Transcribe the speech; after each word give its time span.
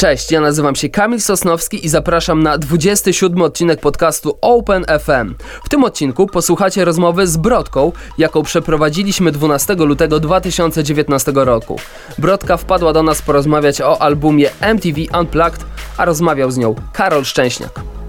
Cześć, 0.00 0.32
ja 0.32 0.40
nazywam 0.40 0.74
się 0.74 0.88
Kamil 0.88 1.20
Sosnowski 1.20 1.86
i 1.86 1.88
zapraszam 1.88 2.42
na 2.42 2.58
27 2.58 3.42
odcinek 3.42 3.80
podcastu 3.80 4.38
Open 4.40 4.84
FM. 4.84 5.34
W 5.64 5.68
tym 5.68 5.84
odcinku 5.84 6.26
posłuchacie 6.26 6.84
rozmowy 6.84 7.26
z 7.26 7.36
Brodką, 7.36 7.92
jaką 8.18 8.42
przeprowadziliśmy 8.42 9.32
12 9.32 9.74
lutego 9.74 10.20
2019 10.20 11.32
roku. 11.34 11.76
Brodka 12.18 12.56
wpadła 12.56 12.92
do 12.92 13.02
nas 13.02 13.22
porozmawiać 13.22 13.80
o 13.80 14.02
albumie 14.02 14.50
MTV 14.60 15.00
Unplugged, 15.20 15.64
a 15.96 16.04
rozmawiał 16.04 16.50
z 16.50 16.56
nią 16.58 16.74
Karol 16.92 17.24
Szczęśniak. 17.24 17.99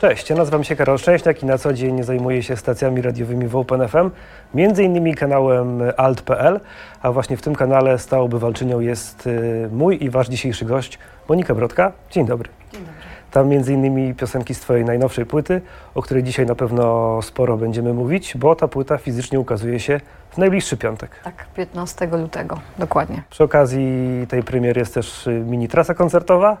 Cześć, 0.00 0.30
ja 0.30 0.36
nazywam 0.36 0.64
się 0.64 0.76
Karol 0.76 0.98
Szczęśniak 0.98 1.42
i 1.42 1.46
na 1.46 1.58
co 1.58 1.72
dzień 1.72 2.02
zajmuję 2.02 2.42
się 2.42 2.56
stacjami 2.56 3.02
radiowymi 3.02 3.48
w 3.48 3.56
OpenFM, 3.56 4.10
między 4.54 4.84
innymi 4.84 5.14
kanałem 5.14 5.82
alt.pl, 5.96 6.60
a 7.02 7.12
właśnie 7.12 7.36
w 7.36 7.42
tym 7.42 7.54
kanale 7.54 7.98
stałą 7.98 8.28
bywalczynią 8.28 8.80
jest 8.80 9.26
y, 9.26 9.68
mój 9.72 10.04
i 10.04 10.10
wasz 10.10 10.28
dzisiejszy 10.28 10.64
gość, 10.64 10.98
Monika 11.28 11.54
Brodka. 11.54 11.92
Dzień 12.10 12.26
dobry. 12.26 12.50
Dzień 12.72 12.80
dobry. 12.80 12.94
Tam 13.30 13.48
między 13.48 13.72
innymi 13.72 14.14
piosenki 14.14 14.54
z 14.54 14.60
twojej 14.60 14.84
najnowszej 14.84 15.26
płyty, 15.26 15.60
o 15.94 16.02
której 16.02 16.22
dzisiaj 16.22 16.46
na 16.46 16.54
pewno 16.54 17.18
sporo 17.22 17.56
będziemy 17.56 17.94
mówić, 17.94 18.36
bo 18.36 18.54
ta 18.54 18.68
płyta 18.68 18.98
fizycznie 18.98 19.40
ukazuje 19.40 19.80
się 19.80 20.00
w 20.30 20.38
najbliższy 20.38 20.76
piątek. 20.76 21.10
Tak, 21.24 21.46
15 21.54 22.06
lutego, 22.06 22.58
dokładnie. 22.78 23.22
Przy 23.30 23.44
okazji 23.44 24.26
tej 24.28 24.42
premiery 24.42 24.80
jest 24.80 24.94
też 24.94 25.26
y, 25.26 25.30
mini 25.30 25.68
trasa 25.68 25.94
koncertowa, 25.94 26.56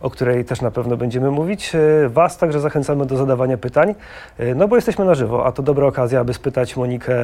o 0.00 0.10
której 0.10 0.44
też 0.44 0.60
na 0.60 0.70
pewno 0.70 0.96
będziemy 0.96 1.30
mówić. 1.30 1.74
E, 1.74 2.08
Was 2.08 2.38
także 2.38 2.60
zachęcamy 2.60 3.06
do 3.06 3.16
zadawania 3.16 3.58
pytań, 3.58 3.94
e, 4.38 4.54
no 4.54 4.68
bo 4.68 4.76
jesteśmy 4.76 5.04
na 5.04 5.14
żywo, 5.14 5.46
a 5.46 5.52
to 5.52 5.62
dobra 5.62 5.86
okazja, 5.86 6.20
aby 6.20 6.34
spytać 6.34 6.76
Monikę 6.76 7.16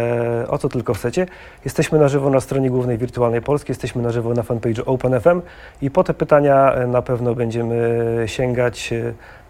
o 0.48 0.58
co 0.58 0.68
tylko 0.68 0.94
chcecie. 0.94 1.26
Jesteśmy 1.64 1.98
na 1.98 2.08
żywo 2.08 2.30
na 2.30 2.40
stronie 2.40 2.70
głównej 2.70 2.98
Wirtualnej 2.98 3.42
Polski, 3.42 3.70
jesteśmy 3.70 4.02
na 4.02 4.10
żywo 4.10 4.34
na 4.34 4.42
fanpage'u 4.42 4.82
OpenFM 4.86 5.42
i 5.82 5.90
po 5.90 6.04
te 6.04 6.14
pytania 6.14 6.74
e, 6.74 6.86
na 6.86 7.02
pewno 7.02 7.34
będziemy 7.34 8.22
sięgać 8.26 8.94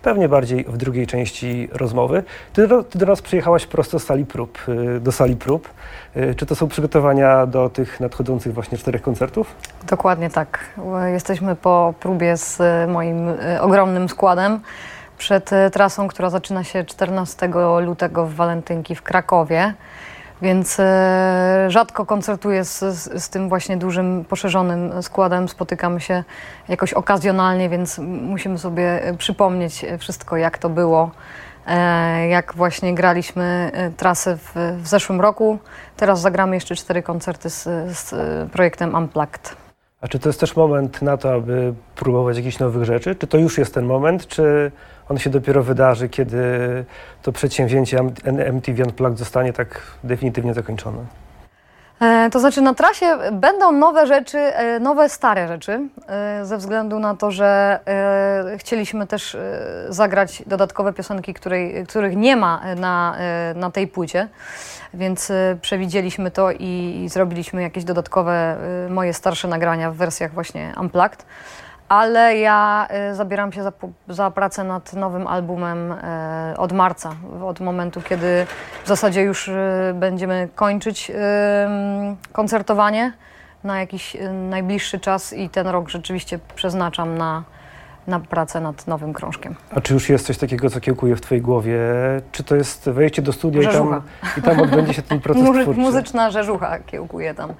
pewnie 0.02 0.28
bardziej 0.28 0.64
w 0.64 0.76
drugiej 0.76 1.06
części 1.06 1.68
rozmowy. 1.72 2.22
Ty, 2.52 2.68
ty 2.90 2.98
do 2.98 3.06
nas 3.06 3.22
przyjechałaś 3.22 3.66
prosto 3.66 3.98
z 3.98 4.04
sali 4.04 4.26
prób, 4.26 4.58
do 5.00 5.12
sali 5.12 5.36
prób. 5.36 5.68
Czy 6.36 6.46
to 6.46 6.54
są 6.54 6.68
przygotowania 6.68 7.46
do 7.46 7.68
tych 7.68 8.00
nadchodzących 8.00 8.54
właśnie 8.54 8.78
czterech 8.78 9.02
koncertów? 9.02 9.54
Dokładnie 9.86 10.30
tak. 10.30 10.58
Jesteśmy 11.12 11.56
po 11.56 11.94
próbie 12.00 12.36
z 12.36 12.58
moim 12.90 13.28
ogromnym 13.60 14.08
składem 14.08 14.60
przed 15.18 15.50
trasą, 15.72 16.08
która 16.08 16.30
zaczyna 16.30 16.64
się 16.64 16.84
14 16.84 17.50
lutego 17.80 18.26
w 18.26 18.34
Walentynki 18.34 18.94
w 18.94 19.02
Krakowie. 19.02 19.74
Więc 20.42 20.80
e, 20.80 21.66
rzadko 21.68 22.06
koncertuję 22.06 22.64
z, 22.64 22.78
z, 22.78 23.22
z, 23.22 23.28
tym 23.28 23.48
właśnie 23.48 23.76
dużym, 23.76 24.24
poszerzonym 24.28 25.02
składem. 25.02 25.48
Spotykamy 25.48 26.00
się 26.00 26.24
jakoś 26.68 26.92
okazjonalnie, 26.92 27.68
więc 27.68 27.98
musimy 28.22 28.58
sobie 28.58 29.00
przypomnieć 29.18 29.84
wszystko, 29.98 30.36
jak 30.36 30.58
to 30.58 30.68
było, 30.68 31.10
e, 31.66 32.28
jak 32.28 32.54
właśnie 32.54 32.94
graliśmy 32.94 33.70
e, 33.74 33.90
trasę 33.90 34.36
w, 34.36 34.54
w 34.82 34.88
zeszłym 34.88 35.20
roku. 35.20 35.58
Teraz 35.96 36.20
zagramy 36.20 36.54
jeszcze 36.56 36.76
cztery 36.76 37.02
koncerty 37.02 37.50
z, 37.50 37.62
z 37.98 38.14
projektem 38.50 38.94
Unplugged. 38.94 39.56
A 40.00 40.08
czy 40.08 40.18
to 40.18 40.28
jest 40.28 40.40
też 40.40 40.56
moment 40.56 41.02
na 41.02 41.16
to, 41.16 41.34
aby 41.34 41.74
próbować 41.96 42.36
jakichś 42.36 42.58
nowych 42.58 42.84
rzeczy? 42.84 43.14
Czy 43.14 43.26
to 43.26 43.38
już 43.38 43.58
jest 43.58 43.74
ten 43.74 43.86
moment, 43.86 44.26
czy 44.26 44.72
on 45.12 45.18
się 45.18 45.30
dopiero 45.30 45.62
wydarzy, 45.62 46.08
kiedy 46.08 46.38
to 47.22 47.32
przedsięwzięcie 47.32 47.98
MTV 48.52 48.82
Unplugged 48.84 49.18
zostanie 49.18 49.52
tak 49.52 49.80
definitywnie 50.04 50.54
zakończone? 50.54 50.98
E, 52.00 52.30
to 52.30 52.40
znaczy 52.40 52.60
na 52.60 52.74
trasie 52.74 53.18
będą 53.32 53.72
nowe 53.72 54.06
rzeczy, 54.06 54.38
e, 54.38 54.80
nowe 54.80 55.08
stare 55.08 55.48
rzeczy, 55.48 55.80
e, 56.08 56.44
ze 56.44 56.58
względu 56.58 56.98
na 56.98 57.16
to, 57.16 57.30
że 57.30 57.80
chcieliśmy 58.58 59.06
też 59.06 59.36
zagrać 59.88 60.42
dodatkowe 60.46 60.92
piosenki, 60.92 61.34
której, 61.34 61.86
których 61.86 62.16
nie 62.16 62.36
ma 62.36 62.60
na, 62.76 63.16
na 63.54 63.70
tej 63.70 63.88
płycie, 63.88 64.28
więc 64.94 65.32
przewidzieliśmy 65.60 66.30
to 66.30 66.50
i, 66.50 67.02
i 67.04 67.08
zrobiliśmy 67.08 67.62
jakieś 67.62 67.84
dodatkowe 67.84 68.56
moje 68.88 69.14
starsze 69.14 69.48
nagrania 69.48 69.90
w 69.90 69.96
wersjach 69.96 70.32
właśnie 70.32 70.72
Unplugged 70.80 71.24
ale 71.92 72.36
ja 72.38 72.88
y, 73.10 73.14
zabieram 73.14 73.52
się 73.52 73.62
za, 73.62 73.72
za, 74.08 74.30
pracę 74.30 74.64
nad 74.64 74.92
nowym 74.92 75.26
albumem 75.26 75.92
y, 75.92 75.96
od 76.56 76.72
marca, 76.72 77.10
od 77.44 77.60
momentu, 77.60 78.00
kiedy 78.02 78.46
w 78.84 78.88
zasadzie 78.88 79.22
już 79.22 79.48
y, 79.48 79.52
będziemy 79.94 80.48
kończyć 80.54 81.12
koncertowanie 82.32 83.12
na 83.64 83.80
jakiś 83.80 84.16
najbliższy 84.50 85.00
czas 85.00 85.32
i 85.32 85.48
ten 85.48 85.66
rok 85.66 85.88
rzeczywiście 85.88 86.38
przeznaczam 86.54 87.18
na, 87.18 87.42
na 88.06 88.20
pracę 88.20 88.60
nad 88.60 88.86
nowym 88.86 89.12
krążkiem. 89.12 89.54
A 89.70 89.80
czy 89.80 89.94
już 89.94 90.08
jest 90.08 90.26
coś 90.26 90.38
takiego, 90.38 90.70
co 90.70 90.80
kiełkuje 90.80 91.16
w 91.16 91.20
Twojej 91.20 91.42
głowie? 91.42 91.78
Czy 92.32 92.44
to 92.44 92.56
jest 92.56 92.90
wejście 92.90 93.22
do 93.22 93.32
studia 93.32 93.70
i 93.70 93.72
tam, 93.72 94.02
i 94.38 94.42
tam 94.42 94.60
odbędzie 94.60 94.94
się 94.94 95.02
ten 95.02 95.20
proces 95.24 95.42
twórczy? 95.42 95.80
Muzyczna 95.80 96.30
rzeżucha 96.30 96.78
kiełkuje 96.78 97.34
tam. 97.34 97.54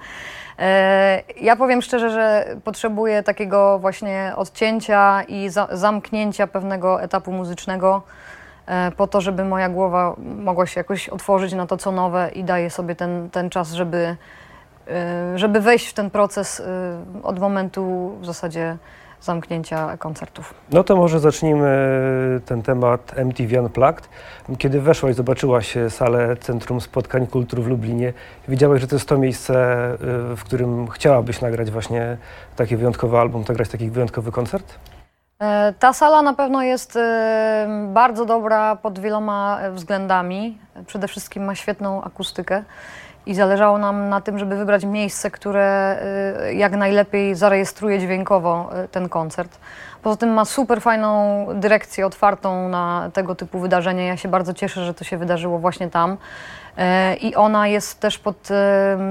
E, 0.59 1.23
ja 1.41 1.55
powiem 1.55 1.81
szczerze, 1.81 2.09
że 2.09 2.55
potrzebuję 2.63 3.23
takiego 3.23 3.79
właśnie 3.79 4.33
odcięcia 4.35 5.23
i 5.23 5.49
za 5.49 5.67
zamknięcia 5.71 6.47
pewnego 6.47 7.01
etapu 7.01 7.31
muzycznego 7.31 8.01
e, 8.65 8.91
po 8.91 9.07
to, 9.07 9.21
żeby 9.21 9.45
moja 9.45 9.69
głowa 9.69 10.15
mogła 10.17 10.65
się 10.65 10.79
jakoś 10.79 11.09
otworzyć 11.09 11.53
na 11.53 11.67
to, 11.67 11.77
co 11.77 11.91
nowe 11.91 12.29
i 12.35 12.43
daję 12.43 12.69
sobie 12.69 12.95
ten, 12.95 13.29
ten 13.29 13.49
czas, 13.49 13.71
żeby, 13.71 14.15
e, 14.87 15.37
żeby 15.37 15.61
wejść 15.61 15.87
w 15.87 15.93
ten 15.93 16.09
proces 16.09 16.63
od 17.23 17.39
momentu 17.39 18.15
w 18.21 18.25
zasadzie 18.25 18.77
zamknięcia 19.23 19.97
koncertów. 19.97 20.53
No 20.71 20.83
to 20.83 20.95
może 20.95 21.19
zacznijmy 21.19 21.69
ten 22.45 22.61
temat 22.61 23.13
MTV 23.15 23.61
Unplugged. 23.61 24.09
Kiedy 24.57 24.81
weszłaś, 24.81 25.15
zobaczyłaś 25.15 25.77
salę 25.89 26.35
Centrum 26.35 26.81
Spotkań 26.81 27.27
Kultur 27.27 27.61
w 27.61 27.67
Lublinie, 27.67 28.13
widziałaś, 28.47 28.81
że 28.81 28.87
to 28.87 28.95
jest 28.95 29.09
to 29.09 29.17
miejsce, 29.17 29.53
y, 30.31 30.35
w 30.35 30.43
którym 30.43 30.87
chciałabyś 30.87 31.41
nagrać 31.41 31.71
właśnie 31.71 32.17
taki 32.55 32.77
wyjątkowy 32.77 33.17
album, 33.17 33.43
nagrać 33.49 33.69
taki 33.69 33.89
wyjątkowy 33.89 34.31
koncert? 34.31 34.75
E, 35.39 35.73
ta 35.79 35.93
sala 35.93 36.21
na 36.21 36.33
pewno 36.33 36.63
jest 36.63 36.95
e, 36.95 37.89
bardzo 37.93 38.25
dobra 38.25 38.75
pod 38.75 38.99
wieloma 38.99 39.59
względami. 39.71 40.57
Przede 40.85 41.07
wszystkim 41.07 41.45
ma 41.45 41.55
świetną 41.55 42.03
akustykę 42.03 42.63
i 43.25 43.35
zależało 43.35 43.77
nam 43.77 44.09
na 44.09 44.21
tym, 44.21 44.39
żeby 44.39 44.55
wybrać 44.55 44.85
miejsce, 44.85 45.31
które 45.31 45.97
y, 46.49 46.53
jak 46.53 46.75
najlepiej 46.75 47.35
zarejestruje 47.35 47.99
dźwiękowo 47.99 48.69
y, 48.85 48.87
ten 48.87 49.09
koncert. 49.09 49.57
Poza 50.01 50.17
tym 50.17 50.29
ma 50.29 50.45
super 50.45 50.81
fajną 50.81 51.45
dyrekcję 51.53 52.05
otwartą 52.05 52.69
na 52.69 53.09
tego 53.13 53.35
typu 53.35 53.59
wydarzenia. 53.59 54.03
Ja 54.03 54.17
się 54.17 54.29
bardzo 54.29 54.53
cieszę, 54.53 54.85
że 54.85 54.93
to 54.93 55.03
się 55.03 55.17
wydarzyło 55.17 55.59
właśnie 55.59 55.89
tam. 55.89 56.11
Y, 56.11 57.15
I 57.15 57.35
ona 57.35 57.67
jest 57.67 57.99
też 57.99 58.19
pod 58.19 58.49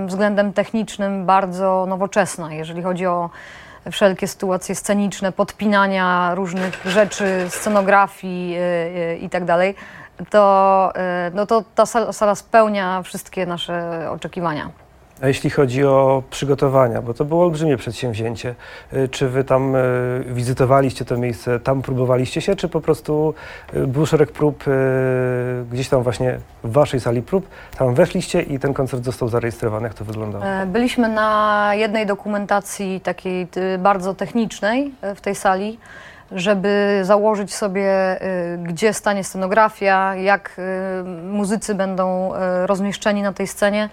względem 0.07 0.53
technicznym 0.53 1.27
bardzo 1.27 1.87
nowoczesna, 1.89 2.55
jeżeli 2.55 2.83
chodzi 2.83 3.07
o 3.07 3.31
wszelkie 3.91 4.29
sytuacje 4.29 4.75
sceniczne, 4.75 5.33
podpinania 5.33 6.35
różnych 6.35 6.87
rzeczy, 6.87 7.47
scenografii 7.49 8.57
itd. 9.21 9.75
To, 10.31 10.93
y, 11.29 11.35
no 11.35 11.47
to 11.47 11.65
ta 11.75 11.87
sala 12.13 12.35
spełnia 12.35 13.03
wszystkie 13.03 13.47
nasze 13.47 14.09
oczekiwania. 14.11 14.71
A 15.23 15.29
jeśli 15.29 15.51
chodzi 15.51 15.85
o 15.85 16.23
przygotowania, 16.31 17.03
bo 17.03 17.15
to 17.15 17.25
było 17.25 17.45
olbrzymie 17.45 17.77
przedsięwzięcie, 17.77 18.55
y, 18.93 19.09
czy 19.09 19.29
wy 19.29 19.45
tam 19.45 19.77
y, 19.77 20.25
wizytowaliście 20.27 21.05
to 21.05 21.17
miejsce, 21.17 21.61
tam 21.61 21.83
próbowaliście 21.83 22.41
się, 22.41 22.57
czy 22.57 22.69
po 22.69 22.81
prostu 22.81 23.35
był 23.73 24.07
szereg 24.07 24.33
prób 24.33 24.65
gdzieś 25.73 25.89
tam 25.89 26.03
właśnie 26.03 26.39
w 26.65 26.73
waszej 26.73 27.01
sali 27.01 27.23
prób, 27.23 27.49
tam 27.79 27.95
weszliście 27.95 28.43
i 28.43 28.59
ten 28.59 28.75
koncert 28.75 29.05
został 29.05 29.29
zarejestrowany, 29.29 29.89
jak 29.89 29.95
to 29.95 30.05
wyglądało? 30.05 30.45
E, 30.45 30.67
byliśmy 30.67 31.09
na 31.09 31.71
jednej 31.75 32.07
dokumentacji 32.07 33.01
takiej 33.01 33.49
bardzo 33.79 34.15
technicznej 34.15 34.95
w 35.17 35.21
tej 35.21 35.35
sali 35.35 35.79
żeby 36.35 37.01
założyć 37.03 37.55
sobie, 37.55 38.19
y, 38.23 38.59
gdzie 38.59 38.93
stanie 38.93 39.25
scenografia, 39.25 40.15
jak 40.15 40.57
y, 40.59 41.05
muzycy 41.25 41.75
będą 41.75 42.35
y, 42.35 42.67
rozmieszczeni 42.67 43.23
na 43.23 43.33
tej 43.33 43.47
scenie. 43.47 43.89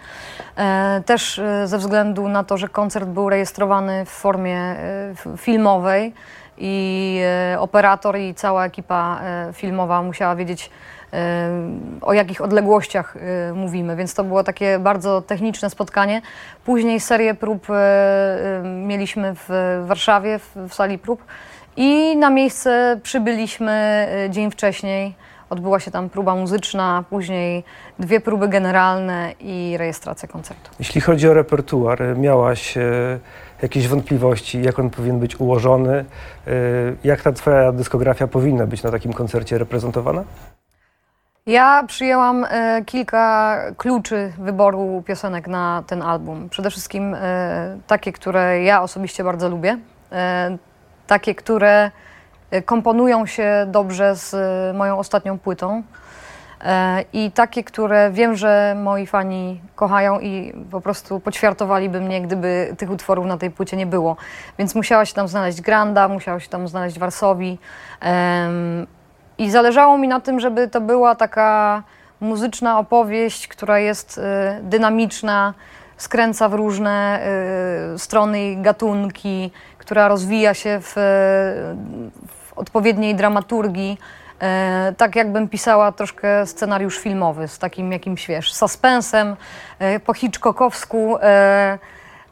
E, 0.57 1.01
też 1.05 1.41
ze 1.65 1.77
względu 1.77 2.27
na 2.27 2.43
to, 2.43 2.57
że 2.57 2.67
koncert 2.67 3.09
był 3.09 3.29
rejestrowany 3.29 4.05
w 4.05 4.09
formie 4.09 4.75
filmowej 5.37 6.13
i 6.57 7.21
operator 7.57 8.17
i 8.17 8.35
cała 8.35 8.65
ekipa 8.65 9.21
filmowa 9.53 10.01
musiała 10.03 10.35
wiedzieć, 10.35 10.69
o 12.01 12.13
jakich 12.13 12.41
odległościach 12.41 13.15
mówimy, 13.53 13.95
więc 13.95 14.13
to 14.13 14.23
było 14.23 14.43
takie 14.43 14.79
bardzo 14.79 15.21
techniczne 15.21 15.69
spotkanie. 15.69 16.21
Później 16.65 16.99
serię 16.99 17.33
prób 17.33 17.67
mieliśmy 18.63 19.33
w 19.35 19.81
Warszawie, 19.85 20.39
w 20.55 20.73
sali 20.73 20.97
prób. 20.97 21.23
I 21.81 22.17
na 22.17 22.29
miejsce 22.29 22.99
przybyliśmy 23.03 24.07
y, 24.25 24.29
dzień 24.29 24.51
wcześniej 24.51 25.15
Odbyła 25.49 25.79
się 25.79 25.91
tam 25.91 26.09
próba 26.09 26.35
muzyczna, 26.35 27.03
później 27.09 27.63
dwie 27.99 28.19
próby 28.19 28.47
generalne 28.47 29.33
i 29.39 29.75
rejestracja 29.77 30.27
koncertu. 30.27 30.71
Jeśli 30.79 31.01
chodzi 31.01 31.29
o 31.29 31.33
repertuar, 31.33 32.17
miałaś 32.17 32.77
e, 32.77 32.81
jakieś 33.61 33.87
wątpliwości, 33.87 34.61
jak 34.61 34.79
on 34.79 34.89
powinien 34.89 35.19
być 35.19 35.39
ułożony? 35.39 36.05
E, 36.47 36.51
jak 37.03 37.21
ta 37.21 37.31
twoja 37.31 37.71
dyskografia 37.71 38.27
powinna 38.27 38.67
być 38.67 38.83
na 38.83 38.91
takim 38.91 39.13
koncercie 39.13 39.57
reprezentowana? 39.57 40.23
Ja 41.45 41.83
przyjęłam 41.87 42.45
e, 42.49 42.81
kilka 42.85 43.57
kluczy 43.77 44.33
wyboru 44.37 45.03
piosenek 45.05 45.47
na 45.47 45.83
ten 45.87 46.01
album. 46.01 46.49
Przede 46.49 46.69
wszystkim 46.69 47.15
e, 47.15 47.77
takie, 47.87 48.11
które 48.11 48.63
ja 48.63 48.81
osobiście 48.81 49.23
bardzo 49.23 49.49
lubię, 49.49 49.77
e, 50.11 50.57
takie, 51.09 51.35
które 51.35 51.91
e, 52.51 52.61
komponują 52.61 53.25
się 53.25 53.65
dobrze 53.67 54.15
z 54.15 54.33
e, 54.33 54.73
moją 54.77 54.97
ostatnią 54.97 55.39
płytą 55.39 55.83
e, 56.61 57.03
i 57.13 57.31
takie, 57.31 57.63
które 57.63 58.11
wiem, 58.11 58.35
że 58.35 58.75
moi 58.77 59.07
fani 59.07 59.61
kochają 59.75 60.19
i 60.19 60.53
po 60.71 60.81
prostu 60.81 61.19
poćwiartowaliby 61.19 62.01
mnie, 62.01 62.21
gdyby 62.21 62.75
tych 62.77 62.91
utworów 62.91 63.25
na 63.25 63.37
tej 63.37 63.51
płycie 63.51 63.77
nie 63.77 63.85
było. 63.85 64.17
Więc 64.57 64.75
musiała 64.75 65.05
się 65.05 65.13
tam 65.13 65.27
znaleźć 65.27 65.61
Granda, 65.61 66.07
musiała 66.07 66.39
się 66.39 66.49
tam 66.49 66.67
znaleźć 66.67 66.99
Warsowi. 66.99 67.57
i 69.37 69.51
zależało 69.51 69.97
mi 69.97 70.07
na 70.07 70.19
tym, 70.19 70.39
żeby 70.39 70.67
to 70.67 70.81
była 70.81 71.15
taka 71.15 71.83
muzyczna 72.21 72.79
opowieść, 72.79 73.47
która 73.47 73.79
jest 73.79 74.17
y, 74.17 74.21
dynamiczna, 74.63 75.53
skręca 75.97 76.49
w 76.49 76.53
różne 76.53 77.19
y, 77.95 77.99
strony 77.99 78.51
i 78.51 78.57
gatunki, 78.57 79.51
która 79.89 80.07
rozwija 80.07 80.53
się 80.53 80.79
w, 80.81 80.93
w 82.27 82.53
odpowiedniej 82.55 83.15
dramaturgii. 83.15 83.97
E, 84.41 84.93
tak 84.97 85.15
jakbym 85.15 85.49
pisała 85.49 85.91
troszkę 85.91 86.45
scenariusz 86.45 86.97
filmowy 86.97 87.47
z 87.47 87.59
takim 87.59 87.91
jakimś, 87.91 88.27
wiesz, 88.27 88.53
suspensem, 88.53 89.35
e, 89.79 89.99
po 89.99 90.13
Hitchcockowsku. 90.13 91.17
E, 91.21 91.77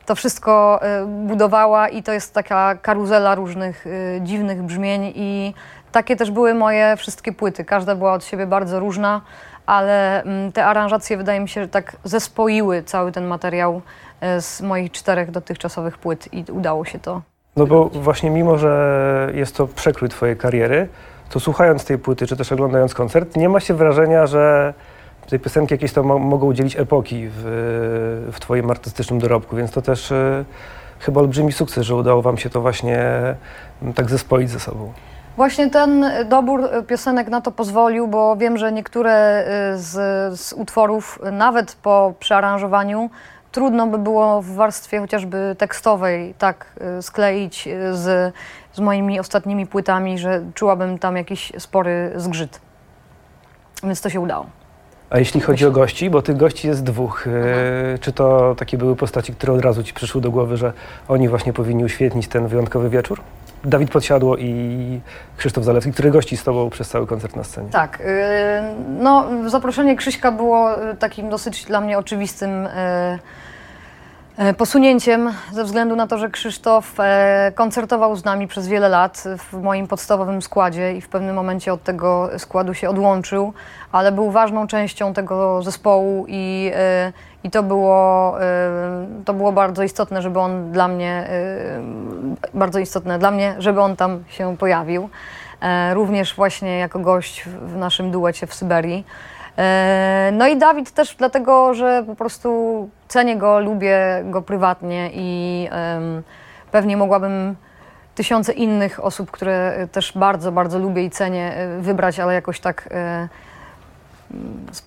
to 0.06 0.15
wszystko 0.15 0.80
e, 0.81 1.06
budowała 1.06 1.89
i 1.89 2.04
to 2.04 2.13
jest 2.13 2.33
taka 2.33 2.75
karuzela 2.75 3.36
różnych 3.36 3.88
e, 3.88 4.21
dziwnych 4.21 4.63
brzmień 4.63 5.13
i 5.15 5.54
takie 5.92 6.15
też 6.15 6.31
były 6.31 6.54
moje 6.54 6.95
wszystkie 6.98 7.31
płyty. 7.31 7.65
Każda 7.65 7.95
była 7.95 8.13
od 8.13 8.25
siebie 8.25 8.48
bardzo 8.48 8.80
różna, 8.80 9.21
ale 9.65 10.24
mm, 10.24 10.51
te 10.51 10.65
aranżacje 10.65 11.18
wydaje 11.18 11.39
mi 11.39 11.50
się, 11.50 11.62
że 11.62 11.68
tak 11.68 11.95
zespoiły 12.04 12.83
cały 12.83 13.12
ten 13.12 13.25
materiał 13.27 13.81
e, 14.21 14.42
z 14.42 14.62
moich 14.62 14.92
czterech 14.92 15.31
dotychczasowych 15.31 15.98
płyt 15.98 16.33
i 16.33 16.51
udało 16.51 16.86
się 16.86 17.00
to. 17.00 17.21
No 17.57 17.65
bo 17.65 17.86
właśnie 17.86 18.30
mimo, 18.30 18.57
że 18.57 19.31
jest 19.33 19.56
to 19.56 19.68
przekrój 19.68 20.09
twojej 20.09 20.38
kariery, 20.38 20.88
to 21.30 21.39
słuchając 21.39 21.86
tej 21.86 21.98
płyty, 21.98 22.27
czy 22.27 22.38
też 22.38 22.51
oglądając 22.51 22.94
koncert, 22.94 23.36
nie 23.36 23.50
ma 23.50 23.59
się 23.59 23.74
wrażenia, 23.74 24.27
że 24.27 24.74
te 25.30 25.39
piosenki 25.39 25.74
jakieś 25.74 25.94
tam 25.94 26.06
mo- 26.06 26.19
mogą 26.19 26.48
udzielić 26.48 26.80
epoki 26.80 27.27
w, 27.30 27.42
w 28.33 28.39
twoim 28.39 28.71
artystycznym 28.71 29.19
dorobku, 29.19 29.56
więc 29.56 29.71
to 29.71 29.81
też 29.81 30.12
y, 30.12 30.45
chyba 31.00 31.21
olbrzymi 31.21 31.51
sukces, 31.51 31.86
że 31.86 31.95
udało 31.95 32.21
wam 32.21 32.38
się 32.38 32.50
to 32.50 32.62
właśnie 32.62 33.00
mm, 33.81 33.94
tak 33.94 34.09
zespoić 34.09 34.50
ze 34.50 34.59
sobą. 34.59 34.94
Właśnie 35.38 35.69
ten 35.69 36.06
dobór 36.30 36.65
e, 36.65 36.83
piosenek 36.83 37.27
na 37.27 37.42
to 37.42 37.51
pozwolił, 37.51 38.07
bo 38.07 38.36
wiem, 38.36 38.57
że 38.57 38.71
niektóre 38.71 39.44
z, 39.75 39.94
z 40.39 40.54
utworów, 40.54 41.19
nawet 41.31 41.75
po 41.75 42.13
przearanżowaniu, 42.19 43.09
trudno 43.57 43.88
by 43.88 43.98
było 43.98 44.42
w 44.42 44.56
warstwie 44.56 45.00
chociażby 45.00 45.56
tekstowej 45.57 46.33
tak 46.38 46.65
e, 46.81 47.01
skleić 47.01 47.68
e, 47.68 47.94
z, 47.94 48.33
z 48.74 48.80
moimi 48.80 49.19
ostatnimi 49.19 49.68
płytami, 49.68 50.19
że 50.19 50.44
czułabym 50.54 51.00
tam 51.00 51.18
jakiś 51.18 51.51
spory 51.57 52.12
zgrzyt. 52.15 52.62
Więc 53.83 54.01
to 54.01 54.09
się 54.09 54.19
udało. 54.19 54.45
A 55.09 55.19
jeśli 55.19 55.42
chodzi 55.42 55.65
o 55.65 55.71
gości, 55.71 56.09
bo 56.09 56.21
tych 56.21 56.38
gości 56.38 56.68
jest 56.68 56.83
dwóch, 56.83 57.27
y, 57.27 57.31
czy 58.01 58.12
to 58.13 58.56
takie 58.56 58.77
były 58.77 58.95
postaci, 58.95 59.33
które 59.33 59.54
od 59.54 59.62
razu 59.62 59.83
ci 59.83 59.94
przyszły 59.94 60.21
do 60.21 60.31
głowy, 60.31 60.57
że 60.57 60.74
oni 61.07 61.30
właśnie 61.30 61.54
powinni 61.54 61.83
uświetnić 61.86 62.27
ten 62.27 62.48
wyjątkowy 62.48 62.89
wieczór? 62.89 63.21
Dawid 63.63 63.92
Podsiadło 63.92 64.38
i 64.38 65.01
Krzysztof 65.38 65.63
Zalewski, 65.63 65.92
który 65.92 66.12
gości 66.12 66.38
z 66.38 66.44
tobą 66.44 66.69
przez 66.69 66.89
cały 66.89 67.07
koncert 67.07 67.36
na 67.36 67.44
scenie. 67.44 67.69
Tak, 67.69 68.01
y, 68.01 68.04
no 68.88 69.25
zaproszenie 69.45 69.95
Krzyśka 69.95 70.31
było 70.31 70.89
y, 70.92 70.95
takim 70.95 71.30
dosyć 71.30 71.65
dla 71.65 71.81
mnie 71.81 71.98
oczywistym 71.98 72.68
y, 74.39 74.54
posunięciem 74.57 75.33
ze 75.51 75.63
względu 75.63 75.95
na 75.95 76.07
to, 76.07 76.18
że 76.18 76.30
Krzysztof 76.30 76.95
koncertował 77.56 78.15
z 78.15 78.25
nami 78.25 78.48
przez 78.48 78.68
wiele 78.68 78.89
lat 78.89 79.24
w 79.38 79.62
moim 79.62 79.88
podstawowym 79.88 80.42
składzie 80.42 80.94
i 80.94 81.01
w 81.01 81.09
pewnym 81.09 81.36
momencie 81.36 81.74
od 81.74 81.83
tego 81.83 82.30
składu 82.38 82.74
się 82.74 82.89
odłączył, 82.89 83.54
ale 83.92 84.12
był 84.12 84.31
ważną 84.31 84.68
częścią 84.68 85.13
tego 85.13 85.63
zespołu 85.63 86.25
i, 86.27 86.71
i 87.47 87.51
to, 87.51 87.63
było, 87.63 88.38
y, 88.41 89.23
to 89.25 89.33
było 89.33 89.51
bardzo 89.51 89.83
istotne, 89.83 90.21
żeby 90.21 90.39
on 90.39 90.71
dla 90.71 90.88
mnie, 90.88 91.27
y, 92.53 92.57
bardzo 92.57 92.79
istotne 92.79 93.19
dla 93.19 93.31
mnie, 93.31 93.55
żeby 93.57 93.81
on 93.81 93.95
tam 93.95 94.23
się 94.27 94.57
pojawił. 94.57 95.09
E, 95.61 95.94
również 95.94 96.35
właśnie 96.35 96.77
jako 96.77 96.99
gość 96.99 97.44
w, 97.44 97.77
naszym 97.77 98.11
duecie 98.11 98.47
w 98.47 98.53
Syberii. 98.53 99.05
E, 99.57 100.29
no 100.33 100.47
i 100.47 100.57
Dawid 100.57 100.91
też 100.91 101.15
dlatego, 101.15 101.73
że 101.73 102.03
po 102.07 102.15
prostu 102.15 102.89
cenię 103.07 103.38
go, 103.38 103.59
lubię 103.59 103.99
go 104.25 104.41
prywatnie 104.41 105.09
i 105.13 105.69
pewnie 106.71 106.97
mogłabym 106.97 107.55
tysiące 108.15 108.53
innych 108.53 109.03
osób, 109.03 109.31
które 109.31 109.88
też 109.91 110.11
bardzo, 110.15 110.51
bardzo 110.51 110.79
lubię 110.79 111.03
i 111.03 111.09
cenię 111.09 111.53
e, 111.53 111.81
wybrać, 111.81 112.19
ale 112.19 112.33
jakoś 112.33 112.59
tak 112.59 112.89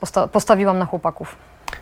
posta- 0.01 0.29
postawiłam 0.29 0.79
na 0.79 0.87
chłopaków. 0.87 1.37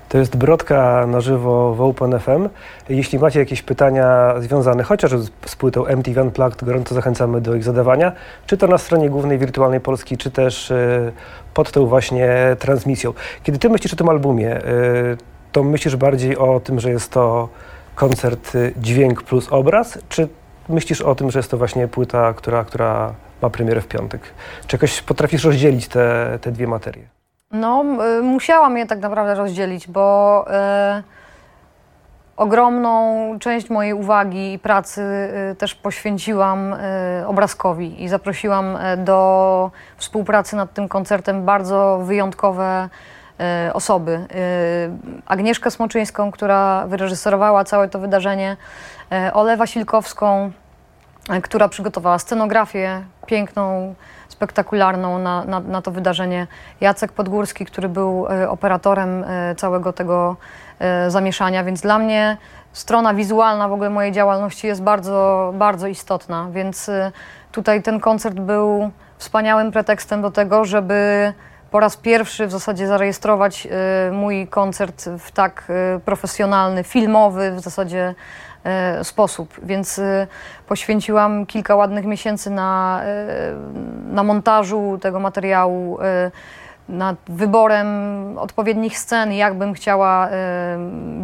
To 0.08 0.18
jest 0.18 0.36
Brodka 0.36 1.06
na 1.06 1.20
żywo 1.20 1.74
w 1.74 1.80
Open 1.80 2.20
FM. 2.20 2.48
Jeśli 2.88 3.18
macie 3.18 3.38
jakieś 3.38 3.62
pytania 3.62 4.34
związane 4.38 4.82
chociaż 4.82 5.10
z, 5.46 5.56
płytą 5.56 5.86
MTV 5.86 6.22
Unplugged, 6.22 6.64
gorąco 6.64 6.94
zachęcamy 6.94 7.40
do 7.40 7.54
ich 7.54 7.64
zadawania, 7.64 8.12
czy 8.46 8.56
to 8.56 8.66
na 8.66 8.78
stronie 8.78 9.10
głównej 9.10 9.38
Wirtualnej 9.38 9.80
Polski, 9.80 10.16
czy 10.16 10.30
też 10.30 10.70
y, 10.70 11.12
pod 11.54 11.72
tą 11.72 11.86
właśnie 11.86 12.56
transmisją. 12.58 13.12
Kiedy 13.42 13.58
ty 13.58 13.68
myślisz 13.68 13.92
o 13.92 13.96
tym 13.96 14.08
albumie, 14.08 14.56
y, 14.58 15.16
to 15.52 15.62
myślisz 15.62 15.96
bardziej 15.96 16.36
o 16.36 16.60
tym, 16.60 16.80
że 16.80 16.90
jest 16.90 17.12
to 17.12 17.48
koncert 17.94 18.54
y, 18.54 18.72
dźwięk 18.76 19.22
plus 19.22 19.48
obraz, 19.50 19.98
czy 20.08 20.28
myślisz 20.68 21.00
o 21.00 21.14
tym, 21.14 21.30
że 21.30 21.38
jest 21.38 21.50
to 21.50 21.58
właśnie 21.58 21.88
płyta, 21.88 22.32
która, 22.34 22.64
która 22.64 23.14
ma 23.42 23.50
premierę 23.50 23.80
w 23.80 23.88
piątek? 23.88 24.20
Czy 24.66 24.76
jakoś 24.76 25.02
potrafisz 25.02 25.44
rozdzielić 25.44 25.88
te, 25.88 26.38
te 26.40 26.52
dwie 26.52 26.66
materie? 26.66 27.17
No, 27.52 27.84
y, 28.18 28.22
musiałam 28.22 28.78
je 28.78 28.86
tak 28.86 28.98
naprawdę 28.98 29.34
rozdzielić, 29.34 29.88
bo 29.88 30.44
y, 30.98 31.02
ogromną 32.36 33.38
część 33.38 33.70
mojej 33.70 33.92
uwagi 33.92 34.52
i 34.52 34.58
pracy 34.58 35.02
y, 35.52 35.54
też 35.54 35.74
poświęciłam 35.74 36.76
obrazkowi 37.26 38.02
i 38.02 38.08
zaprosiłam 38.08 38.78
do 38.96 39.70
współpracy 39.96 40.56
nad 40.56 40.74
tym 40.74 40.88
koncertem 40.88 41.44
bardzo 41.44 42.00
wyjątkowe 42.04 42.88
osoby. 43.72 44.26
Agnieszkę 45.26 45.70
Smoczyńską, 45.70 46.30
która 46.30 46.86
wyreżyserowała 46.86 47.64
całe 47.64 47.88
to 47.88 47.98
wydarzenie, 47.98 48.56
Olę 49.32 49.56
Wasilkowską, 49.56 50.50
która 51.42 51.68
przygotowała 51.68 52.18
scenografię 52.18 53.02
piękną, 53.26 53.94
spektakularną 54.38 55.18
na, 55.18 55.44
na, 55.44 55.60
na 55.60 55.82
to 55.82 55.90
wydarzenie. 55.90 56.46
Jacek 56.80 57.12
Podgórski, 57.12 57.64
który 57.66 57.88
był 57.88 58.26
e, 58.26 58.50
operatorem 58.50 59.24
e, 59.24 59.54
całego 59.54 59.92
tego 59.92 60.36
e, 60.78 61.10
zamieszania, 61.10 61.64
więc 61.64 61.80
dla 61.80 61.98
mnie 61.98 62.36
strona 62.72 63.14
wizualna 63.14 63.68
w 63.68 63.72
ogóle 63.72 63.90
mojej 63.90 64.12
działalności 64.12 64.66
jest 64.66 64.82
bardzo, 64.82 65.52
bardzo 65.54 65.86
istotna, 65.86 66.48
więc 66.50 66.90
tutaj 67.52 67.82
ten 67.82 68.00
koncert 68.00 68.40
był 68.40 68.90
wspaniałym 69.16 69.72
pretekstem 69.72 70.22
do 70.22 70.30
tego, 70.30 70.64
żeby 70.64 71.32
po 71.70 71.80
raz 71.80 71.96
pierwszy 71.96 72.46
w 72.46 72.50
zasadzie 72.50 72.86
zarejestrować 72.86 73.68
e, 73.70 74.12
mój 74.12 74.46
koncert 74.46 75.08
w 75.18 75.30
tak 75.30 75.64
e, 75.68 76.00
profesjonalny, 76.00 76.84
filmowy 76.84 77.52
w 77.52 77.60
zasadzie 77.60 78.14
e, 78.64 79.04
sposób. 79.04 79.54
Więc 79.62 80.00
poświęciłam 80.68 81.46
kilka 81.46 81.76
ładnych 81.76 82.04
miesięcy 82.04 82.50
na, 82.50 83.02
na 84.10 84.22
montażu 84.22 84.98
tego 85.02 85.20
materiału, 85.20 85.98
nad 86.88 87.16
wyborem 87.28 87.88
odpowiednich 88.38 88.98
scen, 88.98 89.32
jak 89.32 89.54
bym 89.54 89.74
chciała 89.74 90.28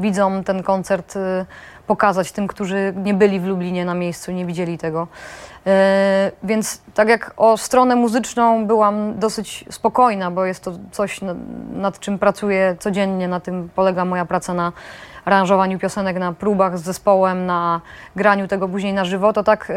widzom 0.00 0.44
ten 0.44 0.62
koncert 0.62 1.14
pokazać, 1.86 2.32
tym, 2.32 2.46
którzy 2.46 2.94
nie 2.96 3.14
byli 3.14 3.40
w 3.40 3.46
Lublinie 3.46 3.84
na 3.84 3.94
miejscu, 3.94 4.32
nie 4.32 4.46
widzieli 4.46 4.78
tego. 4.78 5.08
E, 5.66 6.32
Więc 6.42 6.82
tak 6.94 7.08
jak 7.08 7.32
o 7.36 7.56
stronę 7.56 7.96
muzyczną 7.96 8.66
byłam 8.66 9.18
dosyć 9.18 9.64
spokojna, 9.70 10.30
bo 10.30 10.44
jest 10.44 10.64
to 10.64 10.72
coś, 10.92 11.20
nad, 11.72 11.98
czym 11.98 12.18
pracuję 12.18 12.76
codziennie, 12.78 13.28
na 13.28 13.40
tym 13.40 13.68
polega 13.74 14.04
moja 14.04 14.24
praca 14.24 14.54
na 14.54 14.72
aranżowaniu 15.24 15.78
piosenek, 15.78 16.18
na 16.18 16.32
próbach 16.32 16.78
z 16.78 16.82
zespołem, 16.82 17.46
na 17.46 17.80
graniu 18.16 18.48
tego 18.48 18.68
później 18.68 18.92
na 18.92 19.04
żywo, 19.04 19.32
to 19.32 19.42
tak 19.42 19.72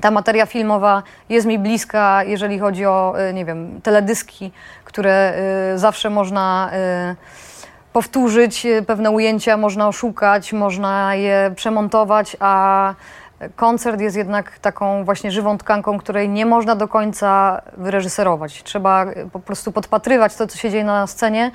ta 0.00 0.10
materia 0.10 0.46
filmowa 0.46 1.02
jest 1.28 1.46
mi 1.46 1.58
bliska, 1.58 2.24
jeżeli 2.24 2.58
chodzi 2.58 2.86
o, 2.86 3.14
y, 3.30 3.34
nie 3.34 3.44
wiem, 3.44 3.80
teledyski, 3.82 4.52
które 4.84 5.34
y, 5.74 5.78
zawsze 5.78 6.10
można 6.10 6.70
powtórzyć, 7.92 8.66
pewne 8.86 9.10
ujęcia 9.10 9.56
można 9.56 9.88
oszukać, 9.88 10.52
można 10.52 11.14
je 11.14 11.52
przemontować, 11.56 12.36
a 12.40 12.94
koncert 13.56 14.00
jest 14.00 14.16
jednak 14.16 14.58
taką 14.58 15.04
właśnie 15.04 15.30
żywą 15.30 15.58
tkanką, 15.58 15.98
której 15.98 16.28
nie 16.28 16.46
można 16.46 16.76
do 16.76 16.88
końca 16.88 17.62
wyreżyserować. 17.76 18.62
Trzeba 18.62 19.06
y, 19.06 19.30
po 19.32 19.40
prostu 19.40 19.72
podpatrywać 19.72 20.36
to, 20.36 20.46
co 20.46 20.58
się 20.58 20.70
dzieje 20.70 20.84
na 20.84 21.06
scenie, 21.06 21.50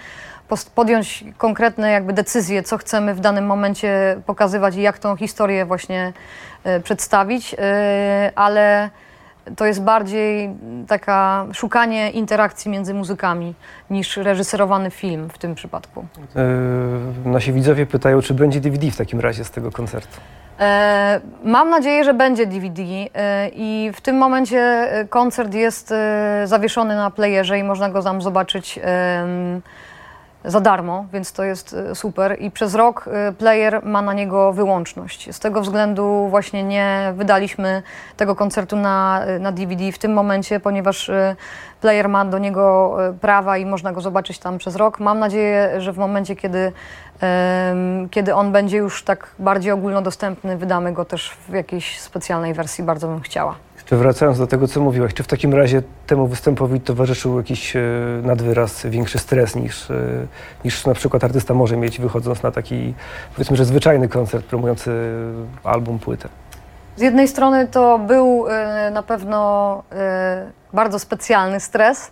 podjąć 0.75 1.23
konkretne 1.37 1.91
jakby 1.91 2.13
decyzje, 2.13 2.63
co 2.63 2.77
chcemy 2.77 3.15
w 3.15 3.19
danym 3.19 3.45
momencie 3.45 4.21
pokazywać 4.25 4.75
i 4.75 4.81
jak 4.81 4.99
tą 4.99 5.15
historię 5.15 5.65
właśnie 5.65 6.13
y, 6.65 6.81
przedstawić, 6.81 7.53
y, 7.53 7.57
ale 8.35 8.89
to 9.55 9.65
jest 9.65 9.83
bardziej 9.83 10.49
taka 10.87 11.45
szukanie 11.53 12.11
interakcji 12.11 12.71
między 12.71 12.93
muzykami 12.93 13.53
niż 13.89 14.17
reżyserowany 14.17 14.91
film 14.91 15.29
w 15.29 15.37
tym 15.37 15.55
przypadku. 15.55 16.05
Yy, 17.25 17.31
nasi 17.31 17.53
widzowie 17.53 17.85
pytają, 17.85 18.21
czy 18.21 18.33
będzie 18.33 18.61
DVD 18.61 18.91
w 18.91 18.97
takim 18.97 19.19
razie 19.19 19.43
z 19.43 19.51
tego 19.51 19.71
koncertu. 19.71 20.17
E, 20.59 21.21
Mam 21.43 21.69
nadzieję, 21.69 22.03
że 22.03 22.13
będzie 22.13 22.45
DVD 22.45 22.81
e, 22.83 23.49
i 23.49 23.91
w 23.93 24.01
tym 24.01 24.17
momencie 24.17 24.59
e, 24.59 25.05
koncert 25.05 25.53
jest 25.53 25.91
e, 25.91 26.41
zawieszony 26.45 26.95
na 26.95 27.11
playerze 27.11 27.59
i 27.59 27.63
można 27.63 27.89
go 27.89 28.03
tam 28.03 28.21
zobaczyć 28.21 28.79
za 30.45 30.59
darmo, 30.59 31.05
więc 31.13 31.31
to 31.31 31.43
jest 31.43 31.73
e, 31.73 31.95
super. 31.95 32.37
I 32.39 32.51
przez 32.51 32.75
rok 32.75 33.05
e, 33.07 33.31
player 33.31 33.85
ma 33.85 34.01
na 34.01 34.13
niego 34.13 34.53
wyłączność. 34.53 35.35
Z 35.35 35.39
tego 35.39 35.61
względu 35.61 36.27
właśnie 36.29 36.63
nie 36.63 37.13
wydaliśmy 37.15 37.83
tego 38.17 38.35
koncertu 38.35 38.75
na, 38.75 39.21
e, 39.25 39.39
na 39.39 39.51
DVD 39.51 39.91
w 39.91 39.99
tym 39.99 40.13
momencie, 40.13 40.59
ponieważ 40.59 41.11
player 41.81 42.09
ma 42.09 42.25
do 42.25 42.37
niego 42.37 42.97
prawa 43.21 43.57
i 43.57 43.65
można 43.65 43.91
go 43.91 44.01
zobaczyć 44.01 44.39
tam 44.39 44.57
przez 44.57 44.75
rok. 44.75 44.99
Mam 44.99 45.19
nadzieję, 45.19 45.81
że 45.81 45.93
w 45.93 45.97
momencie, 45.97 46.35
kiedy, 46.35 46.71
kiedy 48.11 48.35
on 48.35 48.51
będzie 48.51 48.77
już 48.77 49.03
tak 49.03 49.27
bardziej 49.39 49.71
ogólnodostępny, 49.71 50.57
wydamy 50.57 50.93
go 50.93 51.05
też 51.05 51.31
w 51.49 51.53
jakiejś 51.53 51.99
specjalnej 51.99 52.53
wersji. 52.53 52.83
Bardzo 52.83 53.07
bym 53.07 53.21
chciała. 53.21 53.55
Jeszcze 53.75 53.97
wracając 53.97 54.37
do 54.37 54.47
tego, 54.47 54.67
co 54.67 54.81
mówiłaś, 54.81 55.13
czy 55.13 55.23
w 55.23 55.27
takim 55.27 55.53
razie 55.53 55.81
temu 56.07 56.27
występowi 56.27 56.81
towarzyszył 56.81 57.37
jakiś 57.37 57.75
e, 57.75 57.81
nadwyraz, 58.23 58.85
większy 58.85 59.19
stres 59.19 59.55
niż, 59.55 59.91
e, 59.91 59.95
niż 60.65 60.85
na 60.85 60.93
przykład 60.93 61.23
artysta 61.23 61.53
może 61.53 61.77
mieć 61.77 61.99
wychodząc 61.99 62.43
na 62.43 62.51
taki, 62.51 62.93
powiedzmy, 63.35 63.57
że 63.57 63.65
zwyczajny 63.65 64.07
koncert 64.07 64.45
promujący 64.45 64.91
album, 65.63 65.99
płytę? 65.99 66.29
Z 66.95 67.01
jednej 67.01 67.27
strony 67.27 67.67
to 67.67 67.99
był 67.99 68.47
e, 68.49 68.91
na 68.93 69.03
pewno 69.03 69.83
bardzo 70.73 70.99
specjalny 70.99 71.59
stres, 71.59 72.11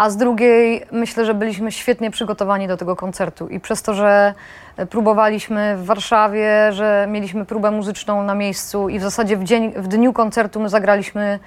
a 0.00 0.10
z 0.10 0.16
drugiej 0.16 0.86
myślę, 0.92 1.24
że 1.24 1.34
byliśmy 1.34 1.72
świetnie 1.72 2.10
przygotowani 2.10 2.68
do 2.68 2.76
tego 2.76 2.96
koncertu. 2.96 3.48
I 3.48 3.60
przez 3.60 3.82
to, 3.82 3.94
że 3.94 4.34
e, 4.76 4.86
próbowaliśmy 4.86 5.76
w 5.76 5.84
Warszawie, 5.84 6.72
że 6.72 7.06
mieliśmy 7.08 7.44
próbę 7.44 7.70
muzyczną 7.70 8.22
na 8.22 8.34
miejscu 8.34 8.88
i 8.88 8.98
w 8.98 9.02
zasadzie 9.02 9.36
w, 9.36 9.44
dzień, 9.44 9.72
w 9.76 9.88
dniu 9.88 10.12
koncertu 10.12 10.60
my 10.60 10.68
zagraliśmy 10.68 11.38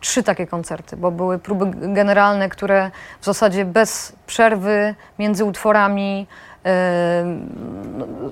trzy 0.00 0.22
takie 0.22 0.46
koncerty, 0.46 0.96
bo 0.96 1.10
były 1.10 1.38
próby 1.38 1.66
generalne, 1.94 2.48
które 2.48 2.90
w 3.20 3.24
zasadzie 3.24 3.64
bez 3.64 4.12
przerwy 4.26 4.94
między 5.18 5.44
utworami 5.44 6.26
e, 6.64 7.24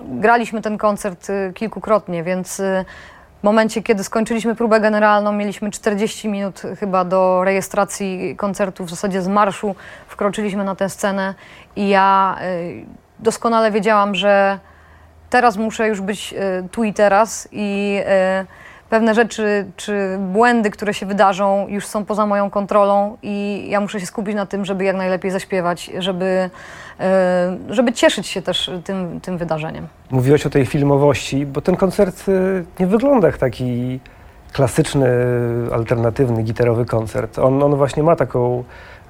graliśmy 0.04 0.62
ten 0.62 0.78
koncert 0.78 1.30
e, 1.30 1.52
kilkukrotnie, 1.52 2.22
więc 2.22 2.62
momencie, 3.44 3.82
kiedy 3.82 4.04
skończyliśmy 4.04 4.54
próbę 4.54 4.80
generalną, 4.80 5.32
mieliśmy 5.32 5.70
40 5.70 6.28
minut 6.28 6.62
chyba 6.80 7.04
do 7.04 7.44
rejestracji 7.44 8.36
koncertu, 8.36 8.84
w 8.84 8.90
zasadzie 8.90 9.22
z 9.22 9.28
marszu 9.28 9.74
wkroczyliśmy 10.08 10.64
na 10.64 10.74
tę 10.74 10.88
scenę 10.88 11.34
i 11.76 11.88
ja 11.88 12.36
y, 12.42 12.84
doskonale 13.18 13.70
wiedziałam, 13.70 14.14
że 14.14 14.58
teraz 15.30 15.56
muszę 15.56 15.88
już 15.88 16.00
być 16.00 16.34
y, 16.64 16.68
tu 16.68 16.84
i 16.84 16.94
teraz 16.94 17.48
i 17.52 17.98
y, 18.42 18.63
pewne 18.94 19.14
rzeczy 19.14 19.66
czy 19.76 20.18
błędy, 20.32 20.70
które 20.70 20.94
się 20.94 21.06
wydarzą, 21.06 21.66
już 21.68 21.86
są 21.86 22.04
poza 22.04 22.26
moją 22.26 22.50
kontrolą 22.50 23.16
i 23.22 23.66
ja 23.70 23.80
muszę 23.80 24.00
się 24.00 24.06
skupić 24.06 24.34
na 24.34 24.46
tym, 24.46 24.64
żeby 24.64 24.84
jak 24.84 24.96
najlepiej 24.96 25.30
zaśpiewać, 25.30 25.90
żeby, 25.98 26.50
y, 27.70 27.74
żeby 27.74 27.92
cieszyć 27.92 28.26
się 28.26 28.42
też 28.42 28.70
tym, 28.84 29.20
tym 29.20 29.38
wydarzeniem. 29.38 29.86
Mówiłaś 30.10 30.46
o 30.46 30.50
tej 30.50 30.66
filmowości, 30.66 31.46
bo 31.46 31.60
ten 31.60 31.76
koncert 31.76 32.28
y, 32.28 32.64
nie 32.80 32.86
wygląda 32.86 33.26
jak 33.26 33.38
taki 33.38 34.00
klasyczny, 34.52 35.08
alternatywny, 35.72 36.42
gitarowy 36.42 36.84
koncert. 36.84 37.38
On, 37.38 37.62
on 37.62 37.76
właśnie 37.76 38.02
ma 38.02 38.16
taką 38.16 38.64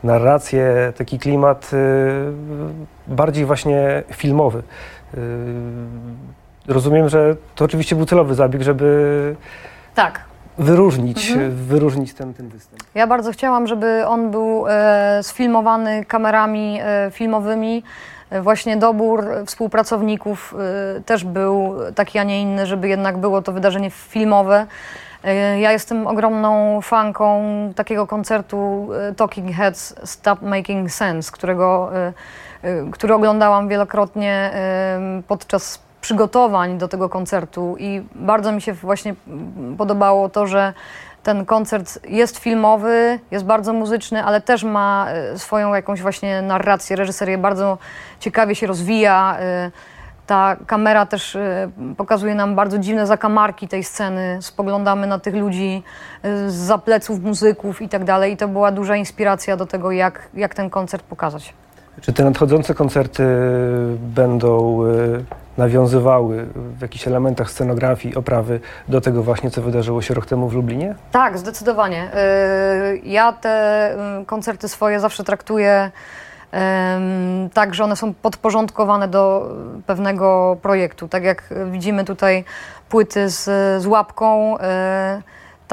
narrację, 0.04 0.92
taki 0.96 1.18
klimat 1.18 1.70
y, 1.72 1.76
bardziej 3.06 3.44
właśnie 3.44 4.02
filmowy. 4.12 4.62
Rozumiem, 6.68 7.08
że 7.08 7.36
to 7.54 7.64
oczywiście 7.64 7.96
był 7.96 8.06
celowy 8.06 8.34
zabieg, 8.34 8.62
żeby 8.62 9.36
Tak, 9.94 10.20
wyróżnić, 10.58 11.30
Mhm. 11.30 11.50
wyróżnić 11.56 12.14
ten, 12.14 12.34
ten 12.34 12.48
występ. 12.48 12.82
Ja 12.94 13.06
bardzo 13.06 13.32
chciałam, 13.32 13.66
żeby 13.66 14.06
on 14.06 14.30
był 14.30 14.64
e, 14.68 15.18
sfilmowany 15.22 16.04
kamerami 16.04 16.78
e, 16.82 17.10
filmowymi. 17.10 17.82
E, 18.30 18.40
Właśnie 18.42 18.76
dobór 18.76 19.24
współpracowników 19.46 20.54
e, 20.98 21.00
też 21.00 21.24
był 21.24 21.74
taki, 21.94 22.18
a 22.18 22.24
nie 22.24 22.42
inny, 22.42 22.66
żeby 22.66 22.88
jednak 22.88 23.18
było 23.18 23.42
to 23.42 23.52
wydarzenie 23.52 23.90
filmowe. 23.90 24.66
E, 25.24 25.60
Ja 25.60 25.72
jestem 25.72 26.06
ogromną 26.06 26.80
fanką 26.80 27.42
takiego 27.76 28.06
koncertu 28.06 28.88
e, 29.10 29.14
Talking 29.14 29.52
Heads 29.56 29.94
Stop 30.04 30.42
Making 30.42 30.90
Sense, 30.90 31.32
którego, 31.32 31.90
e, 31.96 32.12
który 32.92 33.14
oglądałam 33.14 33.68
wielokrotnie 33.68 34.50
podczas 35.28 35.78
przygotowań 36.04 36.78
do 36.78 36.88
tego 36.88 37.08
koncertu 37.08 37.76
i 37.78 38.02
bardzo 38.14 38.52
mi 38.52 38.62
się 38.62 38.72
właśnie 38.72 39.14
podobało 39.78 40.28
to, 40.28 40.46
że 40.46 40.72
ten 41.22 41.44
koncert 41.44 41.98
jest 42.08 42.38
filmowy, 42.38 43.18
jest 43.30 43.44
bardzo 43.44 43.72
muzyczny, 43.72 44.24
ale 44.24 44.40
też 44.40 44.64
ma 44.64 45.06
e, 45.08 45.38
swoją 45.38 45.74
jakąś 45.74 46.02
właśnie 46.02 46.42
narrację, 46.42 46.96
reżyserię 46.96 47.38
bardzo 47.38 47.78
ciekawie 48.20 48.54
się 48.54 48.66
rozwija. 48.66 49.36
e, 49.40 49.70
Ta 50.26 50.56
kamera 50.66 51.06
też 51.06 51.36
e, 51.36 51.70
pokazuje 51.96 52.34
nam 52.34 52.54
bardzo 52.54 52.78
dziwne 52.78 53.06
zakamarki 53.06 53.68
tej 53.68 53.84
sceny. 53.84 54.38
Spoglądamy 54.40 55.06
na 55.06 55.18
tych 55.18 55.34
ludzi 55.34 55.82
z 56.46 56.82
pleców 56.82 57.20
muzyków 57.20 57.82
i 57.82 57.88
tak 57.88 58.04
dalej. 58.04 58.32
I 58.32 58.36
to 58.36 58.48
była 58.48 58.72
duża 58.72 58.96
inspiracja 58.96 59.56
do 59.56 59.66
tego, 59.66 59.90
jak, 59.90 60.28
jak 60.34 60.54
ten 60.54 60.70
koncert 60.70 61.02
pokazać. 61.02 61.52
Czy 62.00 62.12
te 62.12 62.24
nadchodzące 62.24 62.74
koncerty 62.74 63.24
będą 63.98 64.80
nawiązywały 65.56 66.46
w 66.54 66.82
jakichś 66.82 67.08
elementach 67.08 67.50
scenografii, 67.50 68.14
oprawy 68.14 68.60
do 68.88 69.00
tego 69.00 69.22
właśnie, 69.22 69.50
co 69.50 69.62
wydarzyło 69.62 70.02
się 70.02 70.14
rok 70.14 70.26
temu 70.26 70.48
w 70.48 70.54
Lublinie? 70.54 70.94
Tak, 71.12 71.38
zdecydowanie. 71.38 72.10
Y, 72.94 73.00
Ja 73.04 73.32
te 73.32 73.94
y, 74.22 74.24
koncerty 74.24 74.68
swoje 74.68 75.00
zawsze 75.00 75.24
traktuję 75.24 75.90
tak, 77.54 77.74
że 77.74 77.84
one 77.84 77.96
są 77.96 78.14
podporządkowane 78.14 79.08
do 79.08 79.50
pewnego 79.86 80.56
projektu. 80.62 81.08
Tak 81.08 81.24
jak 81.24 81.54
widzimy 81.70 82.04
tutaj 82.04 82.44
płyty 82.88 83.28
z, 83.28 83.42
z 83.82 83.86
łapką, 83.86 84.56
y, 84.58 84.60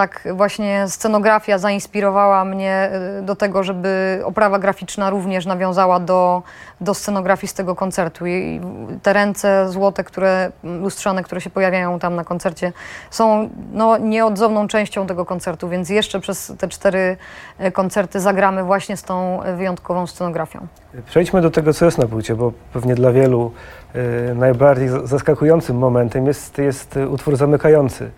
tak 0.02 0.28
właśnie 0.34 0.86
scenografia 0.88 1.58
zainspirowała 1.58 2.46
mnie 2.46 2.90
y, 3.20 3.22
do 3.22 3.36
tego, 3.36 3.64
żeby 3.64 4.22
oprawa 4.24 4.60
graficzna 4.60 5.10
również 5.10 5.46
nawiązała 5.46 6.00
do, 6.00 6.44
do 6.82 6.94
scenografii 6.94 7.48
z 7.48 7.54
tego 7.54 7.76
koncertu. 7.76 8.26
I 8.28 8.62
te 9.04 9.14
ręce 9.14 9.70
złote, 9.70 10.04
które, 10.04 10.52
lustrzane, 10.64 11.24
które 11.24 11.42
się 11.42 11.50
pojawiają 11.50 12.00
tam 12.00 12.16
na 12.16 12.24
koncercie, 12.24 12.74
są 13.12 13.50
no, 13.74 13.98
nieodzowną 13.98 14.68
częścią 14.68 15.08
tego 15.08 15.26
koncertu, 15.26 15.70
więc 15.70 15.90
jeszcze 15.90 16.20
przez 16.20 16.54
te 16.60 16.68
cztery 16.68 17.18
e, 17.58 17.72
koncerty 17.72 18.20
zagramy 18.20 18.64
właśnie 18.64 18.98
z 18.98 19.04
tą 19.04 19.44
e, 19.44 19.56
wyjątkową 19.56 20.08
scenografią. 20.08 20.68
Przejdźmy 21.06 21.42
do 21.42 21.52
tego, 21.52 21.74
co 21.74 21.86
jest 21.86 21.98
na 21.98 22.08
płycie, 22.08 22.36
bo 22.36 22.52
pewnie 22.74 22.96
dla 22.96 23.12
wielu 23.12 23.52
y, 23.96 24.36
najbardziej 24.36 24.90
zaskakującym 25.04 25.78
momentem 25.78 26.28
jest, 26.28 26.58
jest 26.58 27.00
utwór 27.10 27.36
zamykający 27.36 28.12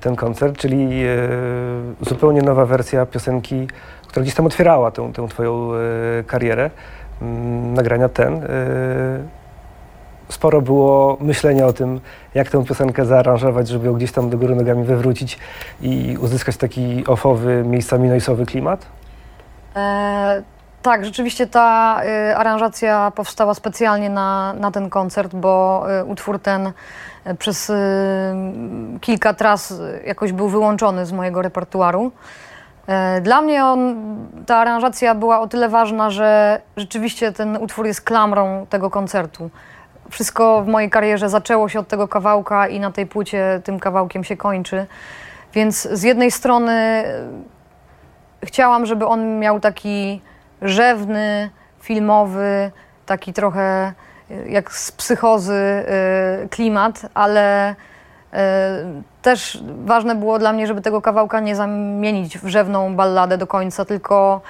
ten 0.00 0.16
koncert, 0.16 0.58
czyli 0.58 1.04
y, 1.06 1.18
zupełnie 2.00 2.42
nowa 2.42 2.66
wersja 2.66 3.06
piosenki, 3.06 3.68
która 4.06 4.22
gdzieś 4.22 4.34
tam 4.34 4.46
otwierała 4.46 4.90
tę, 4.90 5.12
tę 5.12 5.28
twoją 5.28 5.70
y, 6.20 6.24
karierę, 6.24 6.70
mm, 7.22 7.74
nagrania 7.74 8.08
ten. 8.08 8.34
y, 8.34 9.42
Sporo 10.28 10.62
było 10.62 11.16
myślenia 11.20 11.66
o 11.66 11.72
tym, 11.72 12.00
jak 12.34 12.50
tę 12.50 12.64
piosenkę 12.64 13.04
zaaranżować, 13.04 13.68
żeby 13.68 13.86
ją 13.86 13.92
gdzieś 13.92 14.12
tam 14.12 14.30
do 14.30 14.38
góry 14.38 14.54
nogami 14.54 14.84
wywrócić 14.84 15.38
i 15.80 16.16
uzyskać 16.20 16.56
taki 16.56 17.06
ofowy, 17.06 17.64
miejscami 17.66 18.08
noisowy 18.08 18.46
klimat. 18.46 18.86
E, 19.76 20.42
Tak, 20.82 21.04
rzeczywiście 21.04 21.46
ta 21.46 22.00
y, 22.30 22.36
aranżacja 22.36 23.12
powstała 23.14 23.54
specjalnie 23.54 24.10
na, 24.10 24.52
na 24.52 24.70
ten 24.70 24.90
koncert, 24.90 25.34
bo 25.34 25.84
y, 26.00 26.04
utwór 26.04 26.38
ten 26.38 26.72
przez 27.38 27.70
y, 27.70 27.74
kilka 29.00 29.34
tras 29.34 29.74
jakoś 30.06 30.32
był 30.32 30.48
wyłączony 30.48 31.06
z 31.06 31.12
mojego 31.12 31.42
repertuaru. 31.42 32.12
E, 32.86 33.20
Dla 33.20 33.42
mnie 33.42 33.64
on, 33.64 33.96
ta 34.46 34.56
aranżacja 34.56 35.14
była 35.14 35.40
o 35.40 35.48
tyle 35.48 35.68
ważna, 35.68 36.10
że 36.10 36.60
rzeczywiście 36.76 37.32
ten 37.32 37.56
utwór 37.56 37.86
jest 37.86 38.00
klamrą 38.00 38.66
tego 38.70 38.90
koncertu. 38.90 39.50
Wszystko 40.10 40.62
w 40.62 40.66
mojej 40.66 40.90
karierze 40.90 41.28
zaczęło 41.28 41.68
się 41.68 41.80
od 41.80 41.88
tego 41.88 42.08
kawałka 42.08 42.68
i 42.68 42.80
na 42.80 42.92
tej 42.92 43.06
płycie 43.06 43.60
tym 43.64 43.80
kawałkiem 43.80 44.24
się 44.24 44.36
kończy. 44.36 44.86
Więc 45.54 45.82
z 45.82 46.02
jednej 46.02 46.30
strony 46.30 46.72
e, 46.72 47.04
chciałam, 48.44 48.86
żeby 48.86 49.06
on 49.06 49.38
miał 49.38 49.60
taki 49.60 50.20
rzewny, 50.62 51.50
filmowy, 51.80 52.70
taki 53.06 53.32
trochę 53.32 53.92
jak 54.48 54.72
z 54.72 54.92
psychozy 54.92 55.84
y, 56.44 56.48
klimat, 56.48 57.00
ale 57.14 57.70
y, 57.70 58.36
też 59.22 59.62
ważne 59.84 60.14
było 60.14 60.38
dla 60.38 60.52
mnie, 60.52 60.66
żeby 60.66 60.80
tego 60.80 61.02
kawałka 61.02 61.40
nie 61.40 61.56
zamienić 61.56 62.38
w 62.38 62.48
rzewną 62.48 62.96
balladę 62.96 63.38
do 63.38 63.46
końca, 63.46 63.84
tylko 63.84 64.40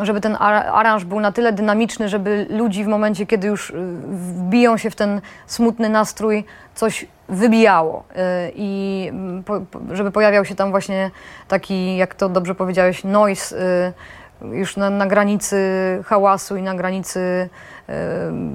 żeby 0.00 0.20
ten 0.20 0.36
ar- 0.40 0.66
aranż 0.66 1.04
był 1.04 1.20
na 1.20 1.32
tyle 1.32 1.52
dynamiczny, 1.52 2.08
żeby 2.08 2.46
ludzi 2.50 2.84
w 2.84 2.88
momencie, 2.88 3.26
kiedy 3.26 3.48
już 3.48 3.70
y, 3.70 3.74
wbiją 4.08 4.76
się 4.76 4.90
w 4.90 4.96
ten 4.96 5.20
smutny 5.46 5.88
nastrój, 5.88 6.44
coś 6.74 7.06
wybijało. 7.28 8.04
I 8.54 9.12
żeby 9.92 10.10
pojawiał 10.10 10.44
się 10.44 10.54
tam 10.54 10.70
właśnie 10.70 11.10
taki, 11.48 11.96
jak 11.96 12.14
to 12.14 12.28
dobrze 12.28 12.54
powiedziałeś, 12.54 13.04
noise, 13.04 13.56
już 14.42 14.76
na, 14.76 14.90
na 14.90 15.06
granicy 15.06 15.58
hałasu 16.04 16.56
i 16.56 16.62
na 16.62 16.74
granicy 16.74 17.48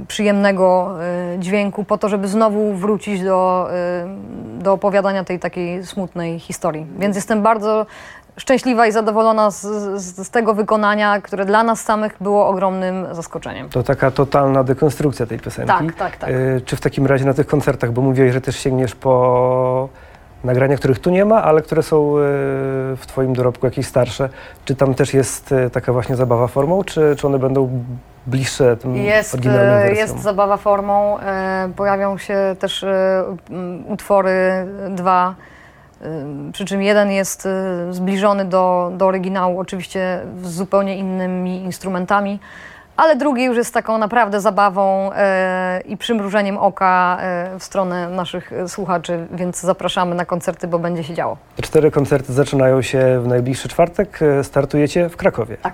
przyjemnego 0.08 0.96
y, 1.36 1.40
dźwięku, 1.40 1.84
po 1.84 1.98
to, 1.98 2.10
żeby 2.10 2.28
znowu 2.28 2.74
wrócić 2.74 3.24
do, 3.24 3.70
do 4.60 4.74
opowiadania 4.74 5.24
tej 5.24 5.40
takiej 5.40 5.86
smutnej 5.86 6.40
historii. 6.40 6.88
Więc 7.00 7.16
jestem 7.16 7.42
bardzo 7.42 7.86
szczęśliwa 8.38 8.88
i 8.88 8.92
zadowolona 8.92 9.52
z, 9.52 9.62
z, 10.02 10.28
z 10.28 10.30
tego 10.30 10.54
wykonania, 10.54 11.22
które 11.22 11.46
dla 11.46 11.64
nas 11.64 11.82
samych 11.82 12.16
było 12.22 12.48
ogromnym 12.48 13.06
zaskoczeniem. 13.12 13.70
To 13.70 13.84
taka 13.84 14.12
totalna 14.12 14.64
dekonstrukcja 14.64 15.26
tej 15.26 15.40
piosenki. 15.40 15.74
Tak, 15.74 15.94
tak, 15.96 16.18
tak. 16.18 16.30
Y, 16.30 16.62
Czy 16.66 16.76
w 16.76 16.82
takim 16.82 17.06
razie 17.06 17.26
na 17.26 17.34
tych 17.34 17.48
koncertach, 17.48 17.92
bo 17.92 18.02
mówiłeś, 18.02 18.34
że 18.34 18.42
też 18.42 18.60
sięgniesz 18.60 18.96
po 18.96 19.90
nagrania, 20.44 20.78
których 20.78 21.00
tu 21.00 21.10
nie 21.10 21.26
ma, 21.26 21.44
ale 21.44 21.62
które 21.62 21.84
są 21.84 22.18
y, 22.18 22.22
w 22.96 23.02
Twoim 23.08 23.34
dorobku 23.34 23.66
jakieś 23.66 23.86
starsze, 23.86 24.30
czy 24.66 24.76
tam 24.76 24.94
też 24.94 25.14
jest 25.14 25.52
y, 25.52 25.70
taka 25.70 25.94
właśnie 25.94 26.16
zabawa 26.16 26.48
formą, 26.48 26.84
czy, 26.84 27.16
czy 27.18 27.28
one 27.28 27.40
będą 27.40 27.70
bliższe 28.28 28.78
tym 28.78 28.96
Jest, 28.96 29.34
oryginalnym 29.34 29.70
e, 29.74 29.84
wersjom? 29.84 29.98
jest 29.98 30.20
zabawa 30.24 30.58
formą. 30.58 31.20
e, 31.20 31.70
Pojawią 31.76 32.18
się 32.18 32.56
też 32.60 32.84
e, 32.84 33.24
utwory 33.88 34.32
dwa, 34.90 35.36
e, 36.02 36.06
przy 36.54 36.66
czym 36.66 36.82
jeden 36.82 37.12
jest 37.12 37.46
e, 37.46 37.50
zbliżony 37.94 38.46
do, 38.46 38.92
do 38.98 39.06
oryginału, 39.06 39.60
oczywiście 39.60 40.20
z 40.44 40.50
zupełnie 40.52 40.98
innymi 40.98 41.62
instrumentami, 41.64 42.40
ale 43.00 43.16
drugi 43.16 43.44
już 43.44 43.58
jest 43.58 43.74
taką 43.74 43.98
naprawdę 43.98 44.42
zabawą 44.42 45.14
e, 45.14 45.82
i 45.86 45.98
przymrużeniem 45.98 46.58
oka 46.58 47.18
e, 47.22 47.60
w 47.60 47.64
stronę 47.64 48.10
naszych 48.10 48.54
e, 48.54 48.70
słuchaczy, 48.70 49.28
więc 49.32 49.60
zapraszamy 49.60 50.16
na 50.16 50.26
koncerty, 50.26 50.68
bo 50.68 50.80
będzie 50.80 51.04
się 51.04 51.14
działo. 51.14 51.38
Te 51.56 51.62
cztery 51.64 51.92
koncerty 51.92 52.34
zaczynają 52.34 52.82
się 52.82 53.22
w 53.24 53.28
najbliższy 53.28 53.70
czwartek. 53.70 54.22
y, 54.22 54.44
Startujecie 54.44 55.10
w 55.10 55.18
Krakowie 55.18 55.58
Tak. 55.58 55.74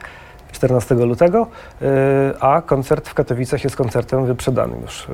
14 0.52 0.96
lutego, 0.96 1.48
y, 1.82 1.86
a 2.40 2.62
koncert 2.62 3.10
w 3.10 3.14
Katowicach 3.14 3.64
jest 3.64 3.76
koncertem 3.76 4.26
wyprzedanym 4.26 4.82
już 4.82 5.08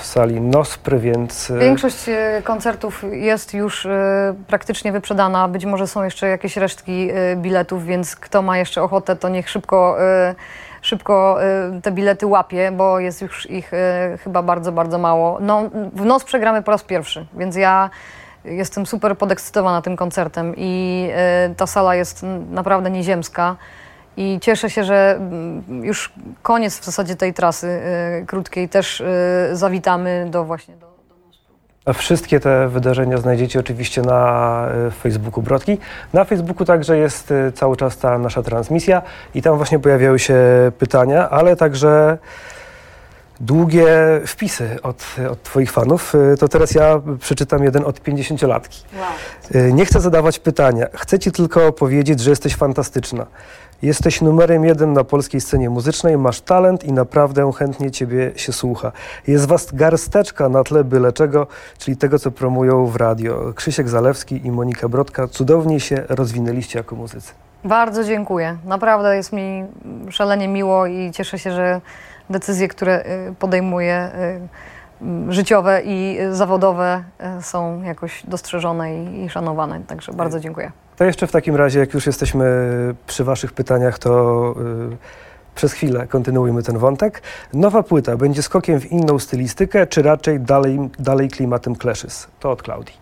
w 0.00 0.06
sali 0.06 0.40
Nospry, 0.40 0.98
więc... 0.98 1.52
Większość 1.60 2.08
e, 2.08 2.42
koncertów 2.44 3.04
jest 3.10 3.54
już 3.54 3.86
e, 3.86 4.34
praktycznie 4.46 4.92
wyprzedana. 4.92 5.48
Być 5.48 5.64
może 5.64 5.86
są 5.86 6.02
jeszcze 6.04 6.28
jakieś 6.28 6.56
resztki 6.56 7.10
e, 7.10 7.36
biletów, 7.36 7.84
więc 7.84 8.16
kto 8.16 8.42
ma 8.42 8.58
jeszcze 8.58 8.82
ochotę, 8.82 9.16
to 9.16 9.28
niech 9.28 9.50
szybko, 9.50 10.02
e, 10.02 10.34
szybko 10.90 11.42
e, 11.42 11.80
te 11.82 11.90
bilety 11.90 12.26
łapie, 12.26 12.72
bo 12.72 13.00
jest 13.00 13.22
już 13.22 13.50
ich 13.50 13.74
e, 13.74 14.18
chyba 14.24 14.42
bardzo, 14.42 14.72
bardzo 14.72 14.98
mało. 14.98 15.38
No, 15.40 15.70
w 15.92 16.04
nos 16.04 16.24
przegramy 16.24 16.62
po 16.62 16.70
raz 16.70 16.82
pierwszy, 16.82 17.26
więc 17.34 17.56
ja 17.56 17.90
jestem 18.44 18.86
super 18.86 19.18
podekscytowana 19.18 19.82
tym 19.82 19.96
koncertem 19.96 20.54
i 20.56 21.08
e, 21.12 21.54
ta 21.56 21.66
sala 21.66 21.94
jest 21.94 22.26
naprawdę 22.50 22.90
nieziemska. 22.90 23.56
I 24.16 24.38
cieszę 24.42 24.70
się, 24.70 24.84
że 24.84 25.16
mm, 25.16 25.84
już 25.84 26.12
koniec 26.42 26.78
w 26.78 26.84
zasadzie 26.84 27.16
tej 27.16 27.34
trasy 27.34 27.80
krótkiej 28.26 28.68
też 28.68 29.02
zawitamy 29.52 30.26
do 30.30 30.44
właśnie 30.44 30.76
do, 30.76 30.89
wszystkie 31.94 32.40
te 32.40 32.68
wydarzenia 32.68 33.18
znajdziecie 33.18 33.60
oczywiście 33.60 34.02
na 34.02 34.68
y, 34.88 34.90
Facebooku 34.90 35.42
Brodki. 35.42 35.78
Na 36.12 36.24
Facebooku 36.24 36.64
także 36.64 36.98
jest 36.98 37.30
y, 37.30 37.52
cały 37.52 37.76
czas 37.76 37.98
ta 37.98 38.18
nasza 38.18 38.42
transmisja 38.42 39.02
i 39.34 39.42
tam 39.42 39.56
właśnie 39.56 39.78
pojawiały 39.78 40.18
się 40.18 40.36
pytania, 40.78 41.30
ale 41.30 41.56
także 41.56 42.18
długie 43.40 43.88
wpisy 44.26 44.78
od, 44.82 45.04
od 45.30 45.42
Twoich 45.42 45.72
fanów. 45.72 46.14
Y, 46.14 46.36
To 46.36 46.48
teraz 46.48 46.74
ja 46.74 47.00
przeczytam 47.20 47.64
jeden 47.64 47.84
od 47.84 48.00
50-latki. 48.00 48.84
Wow. 49.00 49.72
Nie 49.72 49.84
chcę 49.86 50.00
zadawać 50.00 50.38
pytania. 50.38 50.86
Chcę 50.94 51.18
Ci 51.18 51.32
tylko 51.32 51.72
powiedzieć, 51.72 52.20
że 52.20 52.30
jesteś 52.30 52.56
fantastyczna. 52.56 53.26
Jesteś 53.82 54.20
numerem 54.20 54.64
jeden 54.64 54.92
na 54.92 55.04
polskiej 55.04 55.40
scenie 55.40 55.70
muzycznej, 55.70 56.18
masz 56.18 56.40
talent 56.40 56.84
i 56.84 56.92
naprawdę 56.92 57.52
chętnie 57.52 57.90
Ciebie 57.90 58.32
się 58.36 58.52
słucha. 58.52 58.92
Jest 59.26 59.46
Was 59.46 59.74
garsteczka 59.74 60.48
na 60.48 60.64
tle 60.64 60.84
byle 60.84 61.12
czego, 61.12 61.46
czyli 61.78 61.96
tego, 61.96 62.18
co 62.18 62.30
promują 62.30 62.86
w 62.86 62.96
radio. 62.96 63.52
Krzysiek 63.54 63.88
Zalewski 63.88 64.46
i 64.46 64.50
Monika 64.50 64.88
Brodka 64.88 65.28
cudownie 65.28 65.80
się 65.80 66.04
rozwinęliście 66.08 66.78
jako 66.78 66.96
muzycy. 66.96 67.32
Bardzo 67.64 68.04
dziękuję. 68.04 68.56
Naprawdę 68.64 69.16
jest 69.16 69.32
mi 69.32 69.64
szalenie 70.10 70.48
miło 70.48 70.86
i 70.86 71.10
cieszę 71.12 71.38
się, 71.38 71.52
że 71.52 71.80
decyzje, 72.30 72.68
które 72.68 73.04
y, 73.30 73.34
podejmuję, 73.38 74.10
y, 75.28 75.32
życiowe 75.32 75.82
i 75.84 76.18
zawodowe, 76.30 77.04
y, 77.38 77.42
są 77.42 77.82
jakoś 77.82 78.26
dostrzeżone 78.26 79.04
i 79.04 79.28
szanowane. 79.28 79.80
Także 79.86 80.12
bardzo 80.12 80.40
dziękuję. 80.40 80.72
To 81.00 81.04
jeszcze 81.04 81.26
w 81.26 81.32
takim 81.32 81.56
razie, 81.56 81.80
jak 81.80 81.94
już 81.94 82.06
jesteśmy 82.06 82.44
przy 83.06 83.24
Waszych 83.24 83.52
pytaniach, 83.52 83.98
to 83.98 84.54
y, 84.92 84.96
przez 85.54 85.72
chwilę 85.72 86.06
kontynuujmy 86.06 86.62
ten 86.62 86.78
wątek. 86.78 87.22
Nowa 87.52 87.82
płyta 87.82 88.16
będzie 88.16 88.42
skokiem 88.42 88.80
w 88.80 88.92
inną 88.92 89.18
stylistykę, 89.18 89.86
czy 89.86 90.02
raczej 90.02 90.40
dalej, 90.40 90.78
dalej 90.98 91.28
klimatem 91.28 91.76
Clashes? 91.76 92.28
To 92.40 92.50
od 92.50 92.62
Klaudii. 92.62 92.94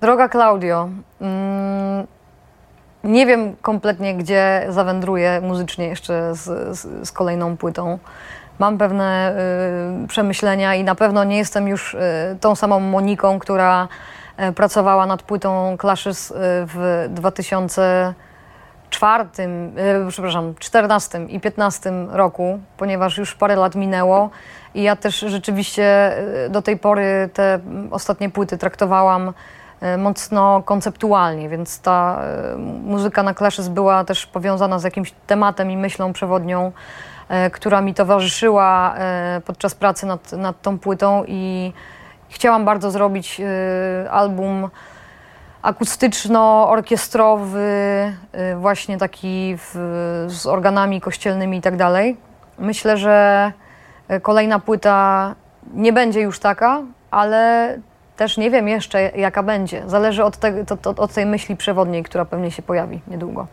Droga 0.00 0.28
Klaudio, 0.28 0.88
mm, 1.20 2.06
nie 3.04 3.26
wiem 3.26 3.56
kompletnie, 3.62 4.14
gdzie 4.14 4.66
zawędruję 4.68 5.40
muzycznie 5.40 5.86
jeszcze 5.86 6.34
z, 6.34 6.78
z, 6.78 7.08
z 7.08 7.12
kolejną 7.12 7.56
płytą. 7.56 7.98
Mam 8.58 8.78
pewne 8.78 9.36
y, 10.04 10.08
przemyślenia 10.08 10.74
i 10.74 10.84
na 10.84 10.94
pewno 10.94 11.24
nie 11.24 11.38
jestem 11.38 11.68
już 11.68 11.94
y, 11.94 11.98
tą 12.40 12.54
samą 12.54 12.80
Moniką, 12.80 13.38
która 13.38 13.88
pracowała 14.54 15.06
nad 15.06 15.22
płytą 15.22 15.76
Clashes 15.80 16.30
y, 16.30 16.34
w 16.66 17.06
2004, 17.10 19.24
y, 19.38 20.06
przepraszam, 20.08 20.54
14 20.58 21.26
i 21.28 21.40
15 21.40 21.92
roku, 22.10 22.60
ponieważ 22.76 23.18
już 23.18 23.34
parę 23.34 23.56
lat 23.56 23.74
minęło. 23.74 24.30
I 24.74 24.82
ja 24.82 24.96
też 24.96 25.20
rzeczywiście 25.20 26.16
do 26.50 26.62
tej 26.62 26.78
pory 26.78 27.30
te 27.32 27.58
ostatnie 27.90 28.30
płyty 28.30 28.58
traktowałam 28.58 29.32
e, 29.80 29.96
mocno 29.96 30.62
konceptualnie, 30.62 31.48
więc 31.48 31.80
ta 31.80 32.22
e, 32.22 32.56
muzyka 32.84 33.22
na 33.22 33.34
Clashes 33.34 33.68
była 33.68 34.04
też 34.04 34.26
powiązana 34.26 34.78
z 34.78 34.84
jakimś 34.84 35.14
tematem 35.26 35.70
i 35.70 35.76
myślą 35.76 36.12
przewodnią, 36.12 36.72
e, 37.28 37.50
która 37.50 37.80
mi 37.80 37.94
towarzyszyła 37.94 38.94
e, 38.96 39.40
podczas 39.46 39.74
pracy 39.74 40.06
nad, 40.06 40.32
nad 40.32 40.62
tą 40.62 40.78
płytą 40.78 41.24
i 41.26 41.72
chciałam 42.32 42.64
bardzo 42.64 42.90
zrobić 42.90 43.40
e, 43.40 44.10
album 44.10 44.68
akustyczno-orkiestrowy, 45.62 47.58
y, 48.52 48.56
właśnie 48.56 48.98
taki 48.98 49.56
w, 49.58 49.74
z 50.28 50.46
organami 50.46 51.00
kościelnymi 51.00 51.58
i 51.58 51.60
tak 51.60 51.76
dalej. 51.76 52.16
Myślę, 52.58 52.96
że 52.96 53.52
y, 54.10 54.20
kolejna 54.20 54.58
płyta 54.58 55.34
nie 55.74 55.92
będzie 55.92 56.20
już 56.20 56.38
taka, 56.38 56.82
ale 57.10 57.78
też 58.16 58.36
nie 58.36 58.50
wiem 58.50 58.68
jeszcze 58.68 59.02
jaka 59.02 59.42
będzie. 59.42 59.82
Zależy 59.86 60.24
od, 60.24 60.36
te, 60.36 60.64
to, 60.64 60.76
to, 60.76 60.90
od 60.90 61.12
tej 61.12 61.26
myśli 61.26 61.56
przewodniej, 61.56 62.02
która 62.02 62.24
pewnie 62.24 62.50
się 62.50 62.62
pojawi 62.62 63.00
niedługo. 63.08 63.46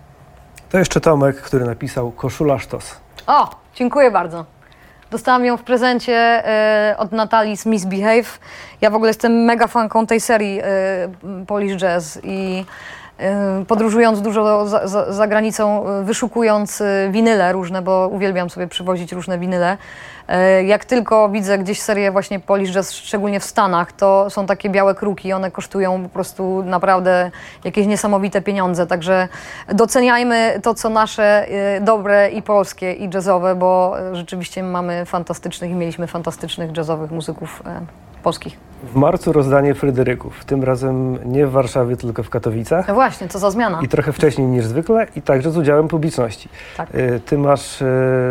To 0.70 0.78
jeszcze 0.78 1.02
Tomek, 1.02 1.42
który 1.42 1.65
napisał 1.65 2.12
Koszula 2.12 2.60
Sztos. 2.60 3.00
O, 3.28 3.50
dziękuję 3.76 4.12
bardzo. 4.12 4.46
Dostałam 5.12 5.45
ją 5.45 5.58
w 5.58 5.63
prezencie 5.63 6.15
e, 6.15 6.95
od 6.98 7.12
Natalii 7.12 7.58
z 7.58 7.65
Misbehave. 7.65 8.39
Ja 8.82 8.89
w 8.89 8.95
ogóle 8.95 9.10
jestem 9.10 9.45
mega 9.45 9.67
fanką 9.67 10.06
tej 10.06 10.19
serii 10.19 10.60
e, 10.63 10.65
Polish 11.48 11.78
Jazz 11.78 12.19
i 12.24 12.65
podróżując 13.67 14.21
dużo 14.21 14.67
za, 14.67 14.88
za, 14.88 15.13
za 15.13 15.27
granicą, 15.27 15.89
y, 16.01 16.03
wyszukując 16.03 16.82
y, 16.82 17.10
winyle 17.12 17.51
różne, 17.51 17.82
bo 17.82 18.08
uwielbiam 18.12 18.49
sobie 18.49 18.67
przywozić 18.67 19.12
różne 19.12 19.39
winyle. 19.39 19.77
Y, 20.60 20.63
Jak 20.63 20.86
tylko 20.86 21.29
widzę 21.29 21.58
gdzieś 21.58 21.82
serię 21.82 22.12
właśnie 22.12 22.39
Polish 22.39 22.71
Jazz, 22.71 22.93
szczególnie 22.93 23.39
w 23.39 23.43
Stanach, 23.43 23.91
to 23.91 24.29
są 24.29 24.45
takie 24.45 24.69
białe 24.69 24.95
kruki, 24.95 25.34
one 25.34 25.51
kosztują 25.51 26.03
po 26.03 26.10
prostu 26.10 26.63
naprawdę 26.65 27.32
jakieś 27.63 27.88
niesamowite 27.88 28.41
pieniądze, 28.41 28.88
także 28.88 29.27
doceniajmy 29.73 30.60
to, 30.63 30.73
co 30.73 30.89
nasze 30.89 31.45
y, 31.77 31.82
dobre 31.82 32.29
i 32.29 32.41
polskie 32.41 32.93
i 32.93 33.10
jazzowe, 33.13 33.55
bo 33.55 33.95
y, 34.12 34.15
rzeczywiście 34.15 34.63
mamy 34.63 35.05
fantastycznych 35.05 35.71
i 35.71 35.73
mieliśmy 35.73 36.08
fantastycznych 36.08 36.77
jazzowych 36.77 37.12
muzyków 37.12 37.63
y, 37.67 38.23
polskich. 38.23 38.68
W 38.84 38.96
marcu 38.96 39.32
rozdanie 39.34 39.74
Fryderyków, 39.76 40.46
tym 40.46 40.63
razem 40.63 41.18
nie 41.32 41.48
w 41.48 41.52
Warszawie, 41.52 41.98
tylko 41.98 42.24
w 42.24 42.30
Katowicach. 42.30 42.88
No 42.88 42.94
właśnie, 42.94 43.28
co 43.28 43.39
za 43.39 43.52
zmiana. 43.52 43.80
I 43.84 43.88
trochę 43.88 44.13
wcześniej 44.13 44.48
niż 44.48 44.65
zwykle 44.65 45.08
i 45.15 45.22
także 45.22 45.52
z 45.52 45.58
udziałem 45.58 45.88
publiczności. 45.88 46.50
Tak. 46.78 46.96
Y, 46.96 47.22
Ty 47.26 47.38
masz 47.38 47.82
y, 47.82 47.86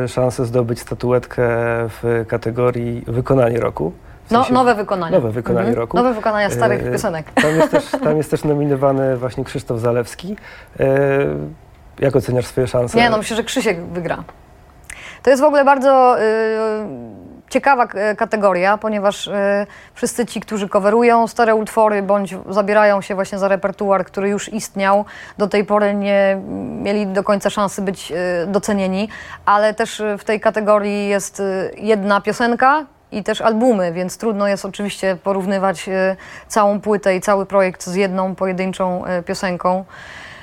szansę 0.09 0.45
zdobyć 0.45 0.81
statuetkę 0.81 1.47
w 1.89 2.25
kategorii 2.29 3.05
wykonanie 3.07 3.61
roku. 3.61 3.93
W 4.27 4.31
No, 4.31 4.39
sensie- 4.39 4.55
nowe 4.55 4.75
wykonania. 4.75 5.17
Nowe 5.19 5.31
wykonanie 5.33 5.75
roku. 5.75 5.97
Nowe 5.97 6.15
wykonania 6.15 6.51
starych 6.51 6.87
Y, 6.87 6.91
piosenek. 6.93 7.31
Tam 7.43 7.57
jest, 7.57 7.71
też, 7.71 7.85
tam 7.91 8.17
jest 8.17 8.31
też 8.31 8.45
nominowany 8.45 9.17
właśnie 9.17 9.45
Krzysztof 9.45 9.81
Zalewski. 9.81 10.37
Jak 11.99 12.17
oceniasz 12.17 12.47
swoje 12.47 12.67
szanse? 12.67 12.99
Nie, 12.99 13.11
no 13.11 13.19
myślę, 13.19 13.37
że 13.37 13.45
Krzysiek 13.45 13.81
wygra. 13.85 14.25
To 15.23 15.31
jest 15.31 15.43
w 15.43 15.47
ogóle 15.47 15.65
bardzo 15.65 16.17
y, 16.21 16.23
ciekawa 17.51 17.87
kategoria, 18.17 18.79
ponieważ 18.79 19.27
y, 19.27 19.33
wszyscy 19.95 20.27
ci, 20.27 20.41
którzy 20.41 20.69
coverują 20.69 21.27
stare 21.27 21.55
utwory 21.55 22.03
bądź 22.03 22.35
zabierają 22.51 23.01
się 23.01 23.15
właśnie 23.15 23.39
za 23.39 23.49
repertuar, 23.49 24.05
który 24.05 24.29
już 24.29 24.53
istniał, 24.53 25.05
do 25.39 25.47
tej 25.47 25.65
pory 25.65 25.95
nie 25.95 26.41
mieli 26.83 27.07
do 27.07 27.25
końca 27.25 27.51
szansy 27.51 27.83
być 27.83 28.13
y, 28.13 28.47
docenieni, 28.47 29.09
ale 29.45 29.75
też 29.75 30.01
y, 30.01 30.19
w 30.19 30.25
tej 30.25 30.41
kategorii 30.41 31.09
jest 31.09 31.43
jedna 31.77 32.21
piosenka, 32.21 32.85
i 33.13 33.25
też 33.25 33.41
albumy, 33.41 33.93
więc 33.93 34.19
trudno 34.19 34.49
jest 34.49 34.65
oczywiście 34.65 35.17
porównywać 35.25 35.91
całą 36.49 36.81
płytę 36.81 37.17
i 37.17 37.21
cały 37.21 37.47
projekt 37.47 37.87
z 37.87 37.95
jedną 37.95 38.35
pojedynczą 38.35 39.05
piosenką. 39.27 39.85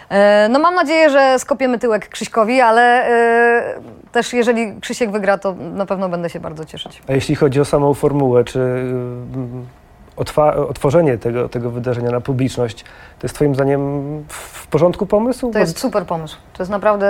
E, 0.09 0.49
No 0.49 0.59
mam 0.59 0.75
nadzieję, 0.75 1.09
że 1.09 1.39
skopiemy 1.39 1.79
tyłek 1.79 2.09
Krzyśkowi, 2.09 2.61
ale 2.61 3.07
e, 3.07 3.75
też 4.15 4.33
jeżeli 4.33 4.81
Krzysiek 4.81 5.11
wygra, 5.11 5.37
to 5.37 5.53
na 5.53 5.85
pewno 5.85 6.09
będę 6.09 6.29
się 6.29 6.39
bardzo 6.39 6.65
cieszyć. 6.65 7.01
A 7.07 7.13
jeśli 7.13 7.35
chodzi 7.35 7.59
o 7.59 7.65
samą 7.65 7.93
formułę, 7.93 8.43
czy 8.43 8.59
y, 8.59 10.21
otworzenie 10.67 11.17
tego, 11.17 11.49
tego 11.49 11.71
wydarzenia 11.71 12.11
na 12.11 12.21
publiczność, 12.21 12.83
to 13.19 13.25
jest 13.25 13.35
Twoim 13.35 13.55
zdaniem 13.55 13.79
w 14.27 14.67
porządku 14.67 15.05
pomysł? 15.05 15.51
To 15.51 15.59
jest 15.59 15.79
super 15.79 16.05
pomysł. 16.05 16.37
To 16.53 16.63
jest 16.63 16.71
naprawdę 16.71 17.07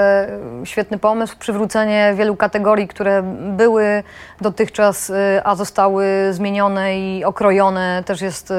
e, 0.62 0.66
świetny 0.66 0.98
pomysł. 0.98 1.36
Przywrócenie 1.40 2.14
wielu 2.18 2.36
kategorii, 2.36 2.88
które 2.88 3.24
były 3.58 4.04
dotychczas, 4.42 5.10
e, 5.10 5.42
a 5.44 5.56
zostały 5.56 6.06
zmienione 6.32 7.00
i 7.00 7.26
okrojone, 7.26 8.04
też 8.06 8.22
jest, 8.22 8.54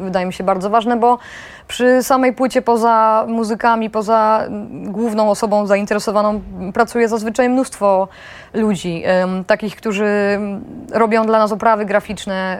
wydaje 0.00 0.26
mi 0.26 0.32
się, 0.32 0.44
bardzo 0.44 0.70
ważne, 0.70 0.96
bo 0.96 1.18
przy 1.68 2.02
samej 2.02 2.32
płycie 2.32 2.62
poza 2.62 3.24
muzykami, 3.28 3.90
poza 3.90 4.44
główną 4.84 5.30
osobą 5.30 5.66
zainteresowaną 5.66 6.40
pracuje 6.74 7.08
zazwyczaj 7.08 7.48
mnóstwo 7.48 8.08
ludzi, 8.54 9.04
takich, 9.46 9.76
którzy 9.76 10.40
robią 10.92 11.26
dla 11.26 11.38
nas 11.38 11.52
oprawy 11.52 11.84
graficzne, 11.84 12.58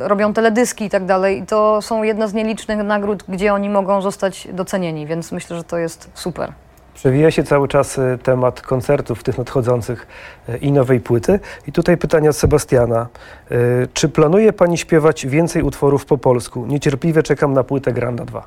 robią 0.00 0.32
teledyski 0.32 0.84
i 0.84 0.90
tak 0.90 1.04
dalej. 1.04 1.38
I 1.38 1.46
to 1.46 1.82
są 1.82 2.02
jedne 2.02 2.28
z 2.28 2.34
nielicznych 2.34 2.78
nagród, 2.84 3.24
gdzie 3.28 3.54
oni 3.54 3.70
mogą 3.70 4.02
zostać 4.02 4.48
docenieni, 4.52 5.06
więc 5.06 5.32
myślę, 5.32 5.56
że 5.56 5.64
to 5.64 5.78
jest 5.78 6.10
super. 6.14 6.52
Przewija 6.98 7.30
się 7.30 7.44
cały 7.44 7.68
czas 7.68 7.98
y, 7.98 8.18
temat 8.22 8.60
koncertów 8.60 9.22
tych 9.22 9.38
nadchodzących 9.38 10.06
y, 10.48 10.56
i 10.56 10.72
nowej 10.72 11.00
płyty. 11.00 11.40
I 11.66 11.72
tutaj 11.72 11.96
pytanie 11.96 12.30
od 12.30 12.36
Sebastiana. 12.36 13.06
Y, 13.52 13.88
Czy 13.94 14.08
planuje 14.08 14.52
Pani 14.52 14.78
śpiewać 14.78 15.26
więcej 15.26 15.62
utworów 15.62 16.06
po 16.06 16.18
polsku? 16.18 16.66
Niecierpliwie 16.66 17.22
czekam 17.22 17.52
na 17.52 17.64
płytę 17.64 17.92
Granda 17.92 18.24
2. 18.24 18.46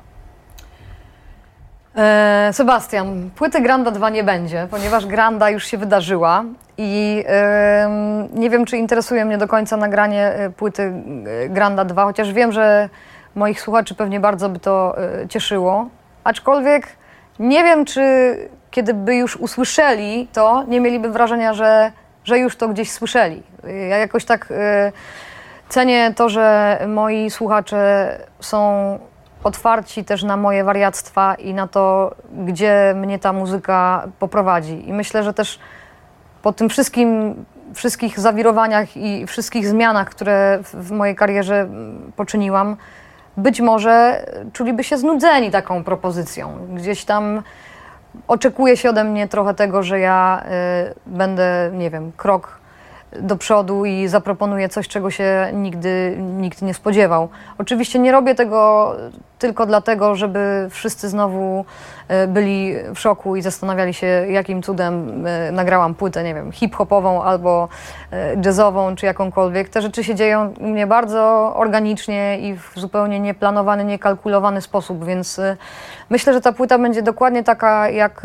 E, 1.96 2.50
Sebastian, 2.52 3.30
płyty 3.36 3.60
Granda 3.60 3.90
2 3.90 4.10
nie 4.10 4.24
będzie, 4.24 4.68
ponieważ 4.70 5.06
Granda 5.06 5.50
już 5.50 5.64
się 5.64 5.78
wydarzyła 5.78 6.44
i 6.78 7.24
nie 8.34 8.50
wiem, 8.50 8.64
czy 8.64 8.76
interesuje 8.76 9.24
mnie 9.24 9.38
do 9.38 9.48
końca 9.48 9.76
nagranie 9.76 10.26
e, 10.26 10.50
płyty 10.50 10.82
e, 10.82 11.48
Granda 11.48 11.84
2, 11.84 12.04
chociaż 12.04 12.32
wiem, 12.32 12.52
że 12.52 12.88
moich 13.34 13.60
słuchaczy 13.60 13.94
pewnie 13.94 14.20
bardzo 14.20 14.48
by 14.48 14.58
to 14.58 14.96
cieszyło. 15.28 15.88
Aczkolwiek 16.24 17.01
nie 17.38 17.64
wiem, 17.64 17.84
czy 17.84 18.02
kiedy 18.70 18.94
by 18.94 19.14
już 19.14 19.36
usłyszeli 19.36 20.28
to, 20.32 20.64
nie 20.68 20.80
mieliby 20.80 21.10
wrażenia, 21.10 21.54
że, 21.54 21.92
że 22.24 22.38
już 22.38 22.56
to 22.56 22.68
gdzieś 22.68 22.92
słyszeli. 22.92 23.42
Ja 23.88 23.96
jakoś 23.96 24.24
tak 24.24 24.48
e, 24.50 24.92
cenię 25.68 26.12
to, 26.16 26.28
że 26.28 26.78
moi 26.88 27.30
słuchacze 27.30 28.18
są 28.40 28.98
otwarci 29.44 30.04
też 30.04 30.22
na 30.22 30.36
moje 30.36 30.64
wariactwa 30.64 31.34
i 31.34 31.54
na 31.54 31.68
to, 31.68 32.14
gdzie 32.46 32.94
mnie 32.96 33.18
ta 33.18 33.32
muzyka 33.32 34.08
poprowadzi. 34.18 34.88
I 34.88 34.92
myślę, 34.92 35.22
że 35.22 35.34
też 35.34 35.58
po 36.42 36.52
tym 36.52 36.68
wszystkim, 36.68 37.34
wszystkich 37.74 38.20
zawirowaniach 38.20 38.96
i 38.96 39.26
wszystkich 39.26 39.68
zmianach, 39.68 40.10
które 40.10 40.58
w, 40.62 40.74
w 40.74 40.92
mojej 40.92 41.16
karierze 41.16 41.60
mm, 41.60 42.12
poczyniłam, 42.16 42.76
być 43.36 43.60
może 43.60 44.26
czuliby 44.52 44.84
się 44.84 44.98
znudzeni 44.98 45.50
taką 45.50 45.84
propozycją. 45.84 46.58
Gdzieś 46.74 47.04
tam 47.04 47.42
oczekuje 48.28 48.76
się 48.76 48.90
ode 48.90 49.04
mnie 49.04 49.28
trochę 49.28 49.54
tego, 49.54 49.82
że 49.82 50.00
ja 50.00 50.42
y, 50.90 50.94
będę, 51.06 51.70
nie 51.74 51.90
wiem, 51.90 52.12
krok 52.16 52.61
do 53.20 53.36
przodu 53.36 53.84
i 53.84 54.08
zaproponuję 54.08 54.68
coś, 54.68 54.88
czego 54.88 55.10
się 55.10 55.50
nigdy 55.52 56.16
nikt 56.18 56.62
nie 56.62 56.74
spodziewał. 56.74 57.28
Oczywiście 57.58 57.98
nie 57.98 58.12
robię 58.12 58.34
tego 58.34 58.92
tylko 59.42 59.66
dlatego, 59.66 60.14
żeby 60.14 60.68
wszyscy 60.70 61.08
znowu 61.08 61.64
e, 62.08 62.26
byli 62.26 62.74
w 62.94 62.98
szoku 62.98 63.36
i 63.36 63.42
zastanawiali 63.42 63.94
się, 63.94 64.06
jakim 64.06 64.62
cudem 64.62 65.26
e, 65.26 65.52
nagrałam 65.52 65.94
płytę, 65.94 66.22
nie 66.24 66.34
wiem, 66.34 66.52
hip-hopową 66.52 67.22
albo 67.22 67.68
e, 68.12 68.34
jazzową, 68.44 68.96
czy 68.96 69.06
jakąkolwiek. 69.06 69.68
Te 69.68 69.82
rzeczy 69.82 70.04
się 70.04 70.14
dzieją 70.14 70.54
u 70.60 70.66
mnie 70.66 70.86
bardzo 70.86 71.52
organicznie 71.56 72.38
i 72.38 72.56
w 72.56 72.72
zupełnie 72.76 73.20
nieplanowany, 73.20 73.84
niekalkulowany 73.84 74.60
sposób, 74.60 75.04
więc 75.04 75.40
myślę, 76.10 76.32
że 76.32 76.40
ta 76.40 76.52
płyta 76.52 76.78
będzie 76.78 77.02
dokładnie 77.02 77.44
taka, 77.44 77.90
jak... 77.90 78.22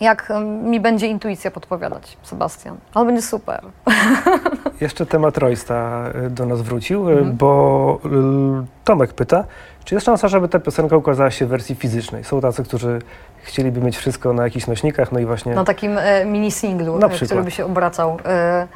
jak 0.00 0.30
em, 0.30 0.64
mi 0.70 0.80
będzie 0.80 1.06
intuicja 1.06 1.50
podpowiadać, 1.50 2.16
Sebastian. 2.22 2.76
Ale 2.94 3.06
będzie 3.06 3.22
super. 3.22 3.60
Jeszcze 4.80 5.06
temat 5.06 5.38
Roysta 5.38 6.04
y, 6.26 6.30
do 6.30 6.46
nas 6.46 6.62
wrócił, 6.62 7.08
y, 7.10 7.12
Mhm. 7.12 7.36
bo 7.36 7.98
y, 8.04 8.66
Tomek 8.84 9.12
pyta, 9.12 9.44
czy 9.84 9.94
jest 9.94 10.04
szansa, 10.06 10.28
żeby 10.28 10.48
ta 10.48 10.58
piosenka 10.60 10.96
ukazała 10.96 11.30
się 11.30 11.46
w 11.46 11.48
wersji 11.48 11.74
fizycznej? 11.74 12.24
Są 12.24 12.40
tacy, 12.40 12.64
którzy 12.64 12.98
chcieliby 13.42 13.80
mieć 13.80 13.96
wszystko 13.96 14.32
na 14.32 14.42
jakichś 14.44 14.66
nośnikach, 14.66 15.12
no 15.12 15.18
i 15.20 15.24
właśnie... 15.26 15.54
Na 15.54 15.64
takim 15.64 15.98
e, 15.98 16.24
mini 16.24 16.50
singlu, 16.50 16.98
Na 16.98 17.06
e, 17.06 17.10
który 17.10 17.42
by 17.42 17.50
się 17.50 17.64
obracał. 17.64 18.18
E, 18.24 18.66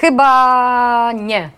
chyba 0.00 1.12
nie. 1.12 1.50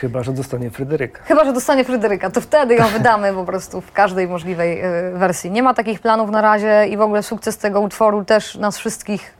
Chyba, 0.00 0.22
że 0.22 0.32
dostanie 0.32 0.70
Fryderyka. 0.70 1.22
Chyba, 1.24 1.44
że 1.44 1.52
dostanie 1.52 1.84
Fryderyka, 1.84 2.30
to 2.30 2.40
wtedy 2.40 2.74
ją 2.74 2.86
wydamy 2.86 3.32
po 3.32 3.44
prostu 3.44 3.80
w 3.80 3.92
każdej 3.92 4.28
możliwej 4.28 4.80
e, 4.80 5.10
wersji. 5.12 5.50
Nie 5.50 5.62
ma 5.62 5.74
takich 5.74 6.00
planów 6.00 6.30
na 6.30 6.40
razie 6.40 6.86
i 6.86 6.96
w 6.96 7.00
ogóle 7.00 7.22
sukces 7.22 7.58
tego 7.58 7.80
utworu 7.80 8.24
też 8.24 8.54
nas 8.54 8.78
wszystkich 8.78 9.34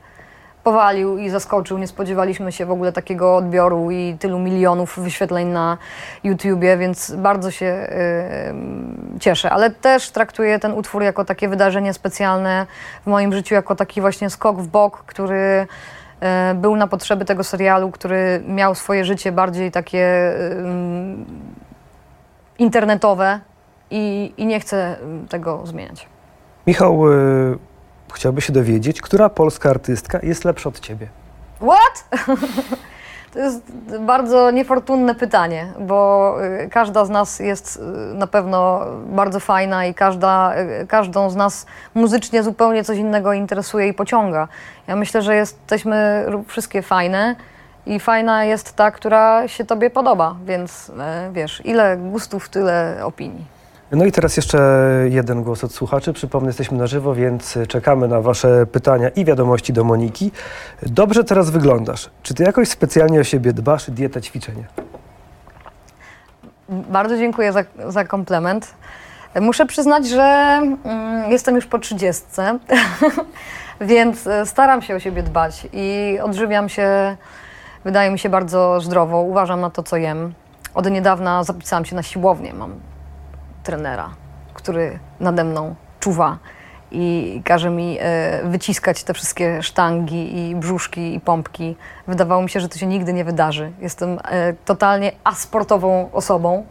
powalił 0.63 1.17
i 1.17 1.29
zaskoczył. 1.29 1.77
Nie 1.77 1.87
spodziewaliśmy 1.87 2.51
się 2.51 2.65
w 2.65 2.71
ogóle 2.71 2.91
takiego 2.91 3.35
odbioru 3.35 3.91
i 3.91 4.17
tylu 4.19 4.39
milionów 4.39 4.99
wyświetleń 4.99 5.47
na 5.47 5.77
YouTubie, 6.23 6.77
więc 6.77 7.11
bardzo 7.11 7.51
się 7.51 7.65
e, 7.65 8.53
cieszę. 9.19 9.51
Ale 9.51 9.71
też 9.71 10.11
traktuję 10.11 10.59
ten 10.59 10.73
utwór 10.73 11.03
jako 11.03 11.25
takie 11.25 11.47
wydarzenie 11.47 11.93
specjalne 11.93 12.67
w 13.03 13.07
moim 13.07 13.33
życiu, 13.33 13.55
jako 13.55 13.75
taki 13.75 14.01
właśnie 14.01 14.29
skok 14.29 14.57
w 14.61 14.67
bok, 14.67 15.03
który 15.05 15.67
był 16.55 16.75
na 16.75 16.87
potrzeby 16.87 17.25
tego 17.25 17.43
serialu, 17.43 17.91
który 17.91 18.43
miał 18.47 18.75
swoje 18.75 19.05
życie 19.05 19.31
bardziej 19.31 19.71
takie 19.71 20.33
internetowe 22.59 23.39
i, 23.91 24.33
i 24.37 24.45
nie 24.45 24.59
chcę 24.59 24.97
tego 25.29 25.65
zmieniać. 25.65 26.07
Michał 26.67 27.11
y, 27.11 27.57
chciałby 28.13 28.41
się 28.41 28.53
dowiedzieć, 28.53 29.01
która 29.01 29.29
polska 29.29 29.69
artystka 29.69 30.19
jest 30.23 30.45
lepsza 30.45 30.69
od 30.69 30.79
ciebie? 30.79 31.07
What? 31.61 32.27
To 33.35 33.39
jest 33.39 33.71
bardzo 33.99 34.51
niefortunne 34.51 35.15
pytanie, 35.15 35.67
bo 35.79 36.35
y, 36.63 36.69
każda 36.69 37.05
z 37.05 37.09
nas 37.09 37.39
jest 37.39 37.77
y, 37.77 37.79
na 38.13 38.27
pewno 38.27 38.81
bardzo 39.05 39.39
fajna 39.39 39.85
i 39.85 39.93
każda, 39.93 40.53
y, 40.81 40.87
każdą 40.87 41.29
z 41.29 41.35
nas 41.35 41.65
muzycznie 41.93 42.43
zupełnie 42.43 42.83
coś 42.83 42.97
innego 42.97 43.33
interesuje 43.33 43.87
i 43.87 43.93
pociąga. 43.93 44.47
Ja 44.87 44.95
myślę, 44.95 45.21
że 45.21 45.35
jesteśmy 45.35 46.25
wszystkie 46.47 46.81
fajne 46.81 47.35
i 47.85 47.99
fajna 47.99 48.45
jest 48.45 48.75
ta, 48.75 48.91
która 48.91 49.47
się 49.47 49.65
tobie 49.65 49.89
podoba, 49.89 50.35
więc 50.45 50.91
wiesz, 51.31 51.61
ile 51.65 51.97
gustów, 51.97 52.49
tyle 52.49 52.97
opinii. 53.03 53.54
No 53.91 54.05
i 54.05 54.11
teraz 54.11 54.37
jeszcze 54.37 54.59
jeden 55.09 55.43
głos 55.43 55.63
od 55.63 55.73
słuchaczy. 55.73 56.13
Przypomnę, 56.13 56.49
jesteśmy 56.49 56.77
na 56.77 56.87
żywo, 56.87 57.15
więc 57.15 57.57
czekamy 57.67 58.07
na 58.07 58.21
Wasze 58.21 58.65
pytania 58.65 59.09
i 59.09 59.25
wiadomości 59.25 59.73
do 59.73 59.83
Moniki. 59.83 60.31
Dobrze 60.81 61.23
teraz 61.23 61.49
wyglądasz. 61.49 62.09
Czy 62.23 62.33
Ty 62.33 62.43
jakoś 62.43 62.69
specjalnie 62.69 63.19
o 63.19 63.23
siebie 63.23 63.53
dbasz? 63.53 63.91
Dieta, 63.91 64.21
ćwiczenie? 64.21 64.63
Bardzo 66.69 67.17
dziękuję 67.17 67.53
za, 67.53 67.63
za 67.87 68.05
komplement. 68.05 68.73
Muszę 69.41 69.65
przyznać, 69.65 70.07
że 70.07 70.23
mm, 70.83 71.31
jestem 71.31 71.55
już 71.55 71.65
po 71.65 71.79
trzydziestce, 71.79 72.59
więc 73.81 74.27
e, 74.27 74.45
staram 74.45 74.81
się 74.81 74.95
o 74.95 74.99
siebie 74.99 75.23
dbać 75.23 75.67
i 75.73 76.17
odżywiam 76.23 76.69
się, 76.69 77.17
wydaje 77.83 78.11
mi 78.11 78.19
się, 78.19 78.29
bardzo 78.29 78.81
zdrowo. 78.81 79.21
Uważam 79.21 79.61
na 79.61 79.69
to, 79.69 79.83
co 79.83 79.97
jem. 79.97 80.33
Od 80.73 80.91
niedawna 80.91 81.43
zapisałam 81.43 81.85
się 81.85 81.95
na 81.95 82.03
siłownię. 82.03 82.53
Mam 82.53 82.94
trenera, 83.65 84.09
który 84.53 84.99
nade 85.19 85.43
mną 85.43 85.75
czuwa 85.99 86.37
i 86.91 87.41
każe 87.45 87.69
mi 87.69 87.97
e, 87.99 88.41
wyciskać 88.43 89.03
te 89.03 89.13
wszystkie 89.13 89.63
sztangi 89.63 90.37
i 90.37 90.55
brzuszki 90.55 91.15
i 91.15 91.19
pompki. 91.19 91.75
Wydawało 92.07 92.41
mi 92.41 92.49
się, 92.49 92.59
że 92.59 92.69
to 92.69 92.77
się 92.77 92.85
nigdy 92.85 93.13
nie 93.13 93.25
wydarzy. 93.25 93.71
Jestem 93.81 94.19
e, 94.23 94.53
totalnie 94.53 95.11
asportową 95.23 96.09
osobą, 96.13 96.65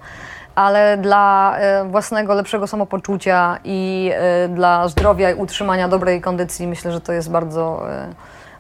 ale 0.55 0.97
dla 0.97 1.57
e, 1.59 1.85
własnego 1.85 2.35
lepszego 2.35 2.67
samopoczucia 2.67 3.59
i 3.65 4.13
dla 4.49 4.89
zdrowia 4.89 5.31
i 5.31 5.35
utrzymania 5.35 5.89
dobrej 5.89 6.21
kondycji 6.21 6.67
myślę, 6.67 6.93
że 6.93 7.01
to 7.01 7.13
jest 7.13 7.31
bardzo, 7.31 7.83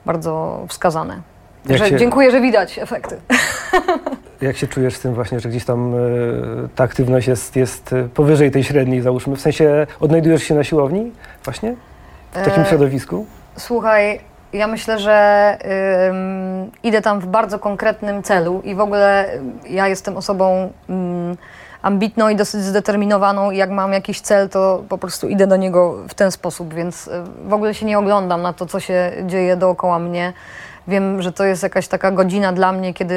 bardzo 0.07 0.65
wskazane. 0.69 1.34
Że, 1.71 1.89
się- 1.89 1.97
Dziękuję, 1.97 2.31
że 2.31 2.41
widać 2.41 2.79
efekty. 2.79 3.17
Jak 4.41 4.57
się 4.57 4.67
czujesz 4.67 4.95
z 4.95 5.01
tym 5.01 5.15
właśnie, 5.15 5.41
że 5.41 5.49
gdzieś 5.49 5.65
tam 5.65 5.95
e, 5.95 5.99
ta 6.75 6.85
aktywność 6.85 7.29
jest, 7.29 7.57
jest 7.57 7.93
e, 7.93 8.09
powyżej 8.15 8.51
tej 8.51 8.65
średniej, 8.65 9.01
załóżmy? 9.01 9.37
W 9.37 9.41
sensie 9.41 9.87
odnajdujesz 10.01 10.43
się 10.43 10.55
na 10.55 10.65
siłowni 10.65 11.13
właśnie? 11.45 11.75
W 12.33 12.45
takim 12.45 12.63
E, 12.63 12.67
środowisku? 12.67 13.27
Słuchaj, 13.57 14.21
ja 14.53 14.67
myślę, 14.67 14.99
że 14.99 15.59
ym, 16.11 16.71
idę 16.83 17.03
tam 17.03 17.21
w 17.21 17.27
bardzo 17.27 17.59
konkretnym 17.59 18.23
celu 18.23 18.61
i 18.65 18.75
w 18.75 18.81
ogóle 18.81 19.35
ym, 19.35 19.59
ja 19.71 19.89
jestem 19.89 20.17
osobą 20.17 20.73
ym, 20.91 21.37
ambitną 21.83 22.29
i 22.29 22.37
dosyć 22.37 22.61
zdeterminowaną 22.63 23.51
i 23.51 23.57
jak 23.57 23.71
mam 23.71 23.93
jakiś 23.93 24.21
cel, 24.21 24.49
to 24.49 24.83
po 24.89 24.99
prostu 24.99 25.29
idę 25.29 25.47
do 25.47 25.57
niego 25.57 25.95
w 26.09 26.15
ten 26.15 26.31
sposób, 26.31 26.75
więc 26.75 27.07
y, 27.07 27.11
w 27.47 27.53
ogóle 27.53 27.75
się 27.75 27.87
nie 27.87 27.99
oglądam 27.99 28.43
na 28.43 28.53
to, 28.53 28.67
co 28.67 28.81
się 28.81 29.13
dzieje 29.27 29.57
dookoła 29.57 29.99
mnie. 29.99 30.33
Wiem, 30.89 31.23
że 31.23 31.33
to 31.33 31.45
jest 31.45 31.63
jakaś 31.63 31.89
taka 31.89 32.11
godzina 32.11 32.53
dla 32.53 32.73
mnie, 32.73 32.95
kiedy 32.95 33.15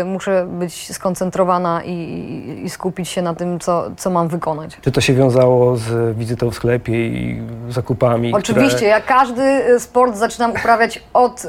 y, 0.00 0.04
muszę 0.04 0.46
być 0.50 0.92
skoncentrowana 0.92 1.82
i, 1.84 1.90
i, 1.90 2.64
i 2.64 2.70
skupić 2.70 3.08
się 3.08 3.22
na 3.22 3.34
tym, 3.34 3.58
co, 3.58 3.90
co 3.96 4.10
mam 4.10 4.28
wykonać. 4.28 4.78
Czy 4.80 4.92
to 4.92 5.00
się 5.00 5.14
wiązało 5.14 5.76
z 5.76 6.16
wizytą 6.16 6.50
w 6.50 6.54
sklepie 6.54 7.06
i 7.06 7.42
zakupami? 7.68 8.32
Oczywiście, 8.34 8.76
Które... 8.76 8.90
ja 8.90 9.00
każdy 9.00 9.42
y, 9.42 9.80
sport 9.80 10.16
zaczynam 10.16 10.50
uprawiać 10.50 11.02
od 11.14 11.44
y, 11.44 11.48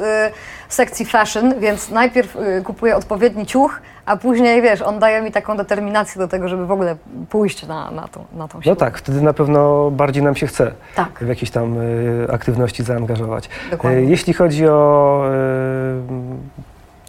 sekcji 0.69 1.05
fashion, 1.05 1.59
więc 1.59 1.89
najpierw 1.89 2.35
y, 2.35 2.61
kupuję 2.63 2.95
odpowiedni 2.95 3.45
ciuch, 3.45 3.81
a 4.07 4.17
później, 4.17 4.61
wiesz, 4.61 4.81
on 4.81 4.99
daje 4.99 5.21
mi 5.21 5.31
taką 5.31 5.57
determinację 5.57 6.19
do 6.19 6.27
tego, 6.27 6.47
żeby 6.49 6.65
w 6.65 6.71
ogóle 6.71 6.95
pójść 7.29 7.67
na, 7.67 7.91
na, 7.91 8.07
tą, 8.07 8.25
na 8.33 8.47
tą 8.47 8.57
No 8.57 8.63
siłę. 8.63 8.75
tak, 8.75 8.97
wtedy 8.97 9.21
na 9.21 9.33
pewno 9.33 9.91
bardziej 9.91 10.23
nam 10.23 10.35
się 10.35 10.47
chce 10.47 10.71
Tak, 10.95 11.09
w 11.21 11.27
jakieś 11.27 11.51
tam 11.51 11.77
y, 11.81 12.27
aktywności 12.31 12.83
zaangażować. 12.83 13.49
dokładnie. 13.71 13.99
Y, 13.99 14.05
Jeśli 14.05 14.33
chodzi 14.33 14.67
o 14.67 15.23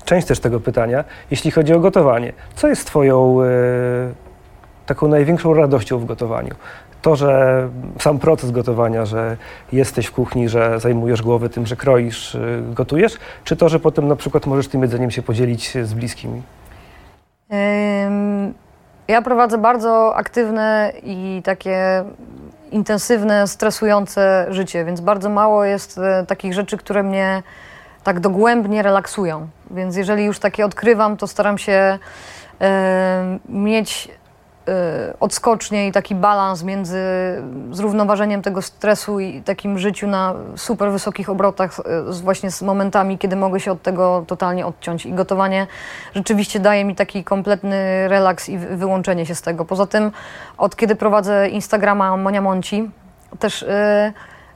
y, 0.00 0.04
część 0.04 0.26
też 0.26 0.40
tego 0.40 0.60
pytania, 0.60 1.04
jeśli 1.30 1.50
chodzi 1.50 1.74
o 1.74 1.80
gotowanie, 1.80 2.32
co 2.54 2.68
jest 2.68 2.86
Twoją 2.86 3.42
y, 3.42 3.46
taką 4.86 5.08
największą 5.08 5.54
radością 5.54 5.98
w 5.98 6.04
gotowaniu? 6.04 6.54
To, 7.02 7.16
że 7.16 7.68
sam 7.98 8.18
proces 8.18 8.50
gotowania, 8.50 9.06
że 9.06 9.36
jesteś 9.72 10.06
w 10.06 10.12
kuchni, 10.12 10.48
że 10.48 10.80
zajmujesz 10.80 11.22
głowę 11.22 11.48
tym, 11.48 11.66
że 11.66 11.76
kroisz, 11.76 12.34
y, 12.34 12.62
gotujesz, 12.74 13.12
czy 13.44 13.56
to, 13.56 13.68
że 13.68 13.80
potem 13.80 14.08
na 14.08 14.16
przykład 14.16 14.46
możesz 14.46 14.68
tym 14.68 14.82
jedzeniem 14.82 15.10
się 15.10 15.22
podzielić 15.22 15.78
z 15.82 15.94
bliskimi? 15.94 16.42
Ja 19.08 19.22
prowadzę 19.22 19.58
bardzo 19.58 20.16
aktywne 20.16 20.92
i 21.02 21.42
takie 21.44 22.04
intensywne, 22.70 23.46
stresujące 23.46 24.46
życie, 24.50 24.84
więc 24.84 25.00
bardzo 25.00 25.30
mało 25.30 25.64
jest 25.64 25.98
e, 25.98 26.26
takich 26.26 26.54
rzeczy, 26.54 26.76
które 26.76 27.02
mnie 27.02 27.42
tak 28.04 28.20
dogłębnie 28.20 28.82
relaksują. 28.82 29.48
Więc 29.70 29.96
jeżeli 29.96 30.24
już 30.24 30.38
takie 30.38 30.64
odkrywam, 30.64 31.16
to 31.16 31.26
staram 31.26 31.58
się 31.58 31.98
mieć 33.48 34.08
odskocznie 35.20 35.88
i 35.88 35.92
taki 35.92 36.14
balans 36.14 36.62
między 36.62 37.02
zrównoważeniem 37.72 38.42
tego 38.42 38.62
stresu 38.62 39.20
i 39.20 39.42
takim 39.42 39.78
życiu 39.78 40.06
na 40.06 40.34
super 40.56 40.92
wysokich 40.92 41.30
obrotach, 41.30 41.80
e, 41.80 42.12
z 42.12 42.20
właśnie 42.20 42.50
z 42.50 42.62
momentami, 42.62 43.18
kiedy 43.18 43.36
mogę 43.36 43.60
się 43.60 43.72
od 43.72 43.82
tego 43.82 44.24
totalnie 44.26 44.66
odciąć. 44.66 45.06
I 45.06 45.12
gotowanie 45.12 45.66
rzeczywiście 46.14 46.60
daje 46.60 46.84
mi 46.84 46.94
taki 46.94 47.24
kompletny 47.24 48.08
relaks 48.08 48.48
i 48.48 48.58
wy- 48.58 48.76
wyłączenie 48.76 49.26
się 49.26 49.34
z 49.34 49.42
tego. 49.42 49.64
Poza 49.64 49.86
tym, 49.86 50.12
od 50.58 50.76
kiedy 50.76 50.96
prowadzę 50.96 51.48
Instagrama 51.48 52.16
Monia 52.16 52.40
Monci, 52.40 52.90
też 53.38 53.62
e, 53.62 54.12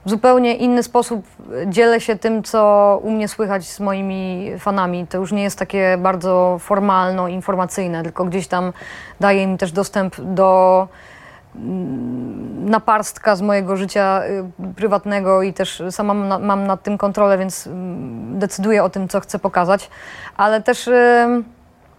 w 0.07 0.11
zupełnie 0.11 0.55
inny 0.55 0.83
sposób 0.83 1.27
dzielę 1.67 2.01
się 2.01 2.17
tym, 2.17 2.43
co 2.43 3.01
u 3.03 3.11
mnie 3.11 3.29
słychać 3.29 3.69
z 3.69 3.81
moimi 3.81 4.53
fanami. 4.59 5.07
To 5.07 5.19
już 5.19 5.33
nie 5.33 5.43
jest 5.43 5.59
takie 5.59 5.99
bardzo 5.99 6.57
formalno-informacyjne, 6.61 8.03
tylko 8.03 8.25
gdzieś 8.25 8.47
tam 8.47 8.73
daje 9.21 9.47
mi 9.47 9.59
też 9.59 9.73
dostęp 9.73 10.21
do 10.21 10.89
mm, 11.57 12.71
naparstka 12.71 13.37
z 13.37 13.43
mojego 13.43 13.77
życia 13.77 14.23
y, 14.25 14.75
prywatnego 14.75 15.43
i 15.43 15.53
też 15.53 15.83
sama 15.91 16.15
mam, 16.15 16.29
na, 16.29 16.39
mam 16.39 16.67
nad 16.67 16.83
tym 16.83 16.99
kontrolę, 16.99 17.39
więc 17.39 17.67
mm, 17.67 18.39
decyduję 18.39 18.85
o 18.85 18.91
tym, 18.91 19.09
co 19.09 19.21
chcę 19.21 19.39
pokazać. 19.39 19.91
Ale 20.37 20.63
też 20.63 20.89
y, 20.89 21.43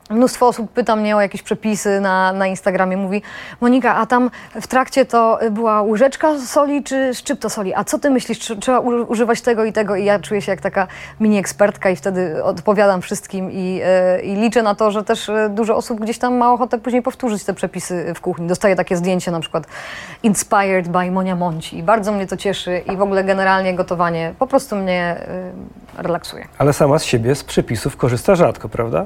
mnóstwo 0.10 0.48
osób 0.48 0.72
pyta 0.72 0.96
mnie 0.96 1.16
o 1.16 1.22
jakieś 1.22 1.42
przepisy 1.42 2.02
na, 2.02 2.34
na 2.34 2.48
Instagramie. 2.48 2.98
Mówi, 2.98 3.22
Monika, 3.62 3.96
a 3.96 4.06
tam 4.06 4.32
w 4.62 4.68
trakcie 4.68 5.06
to 5.06 5.40
była 5.52 5.82
łyżeczka 5.82 6.40
soli 6.40 6.84
czy 6.84 7.14
szczypto 7.14 7.50
soli? 7.50 7.74
A 7.74 7.84
co 7.84 8.00
ty 8.00 8.10
myślisz, 8.10 8.40
czy 8.40 8.58
trzeba 8.58 8.80
używać 8.80 9.42
tego 9.42 9.66
i 9.66 9.74
tego? 9.74 9.96
I 9.96 10.06
ja 10.06 10.20
czuję 10.20 10.42
się 10.42 10.52
jak 10.52 10.62
taka 10.62 10.88
mini 11.20 11.38
ekspertka 11.38 11.90
i 11.90 11.96
wtedy 11.96 12.44
odpowiadam 12.44 13.02
wszystkim 13.02 13.52
i, 13.52 13.82
y, 14.20 14.22
i 14.22 14.36
liczę 14.36 14.64
na 14.64 14.76
to, 14.76 14.92
że 14.92 15.04
też 15.04 15.30
y, 15.30 15.50
dużo 15.50 15.76
osób 15.76 16.00
gdzieś 16.00 16.18
tam 16.18 16.36
ma 16.36 16.54
ochotę 16.54 16.78
później 16.78 17.02
powtórzyć 17.02 17.44
te 17.44 17.54
przepisy 17.54 18.14
w 18.16 18.22
kuchni. 18.22 18.48
Dostaję 18.48 18.76
takie 18.76 18.98
zdjęcie 18.98 19.32
na 19.32 19.40
przykład 19.40 19.68
inspired 20.24 20.88
by 20.88 21.12
Monia 21.12 21.36
Monci 21.36 21.78
i 21.78 21.84
bardzo 21.84 22.12
mnie 22.12 22.28
to 22.28 22.38
cieszy 22.38 22.78
i 22.94 22.98
w 22.98 23.02
ogóle 23.02 23.24
generalnie 23.24 23.76
gotowanie 23.76 24.34
po 24.40 24.48
prostu 24.48 24.76
mnie 24.76 25.18
y, 26.00 26.04
relaksuje. 26.04 26.48
Ale 26.58 26.74
sama 26.74 27.00
z 27.00 27.04
siebie 27.04 27.36
z 27.36 27.44
przepisów 27.44 27.98
korzysta 27.98 28.36
rzadko, 28.36 28.70
prawda? 28.70 29.06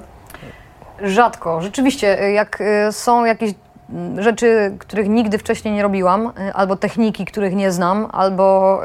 Rzadko. 1.03 1.61
Rzeczywiście, 1.61 2.23
y, 2.23 2.31
jak 2.31 2.61
y, 2.61 2.91
są 2.91 3.25
jakieś 3.25 3.53
mm, 3.89 4.21
rzeczy, 4.21 4.75
których 4.79 5.09
nigdy 5.09 5.37
wcześniej 5.37 5.73
nie 5.73 5.83
robiłam, 5.83 6.27
y, 6.27 6.53
albo 6.53 6.75
techniki, 6.75 7.25
których 7.25 7.55
nie 7.55 7.71
znam, 7.71 8.07
albo 8.11 8.79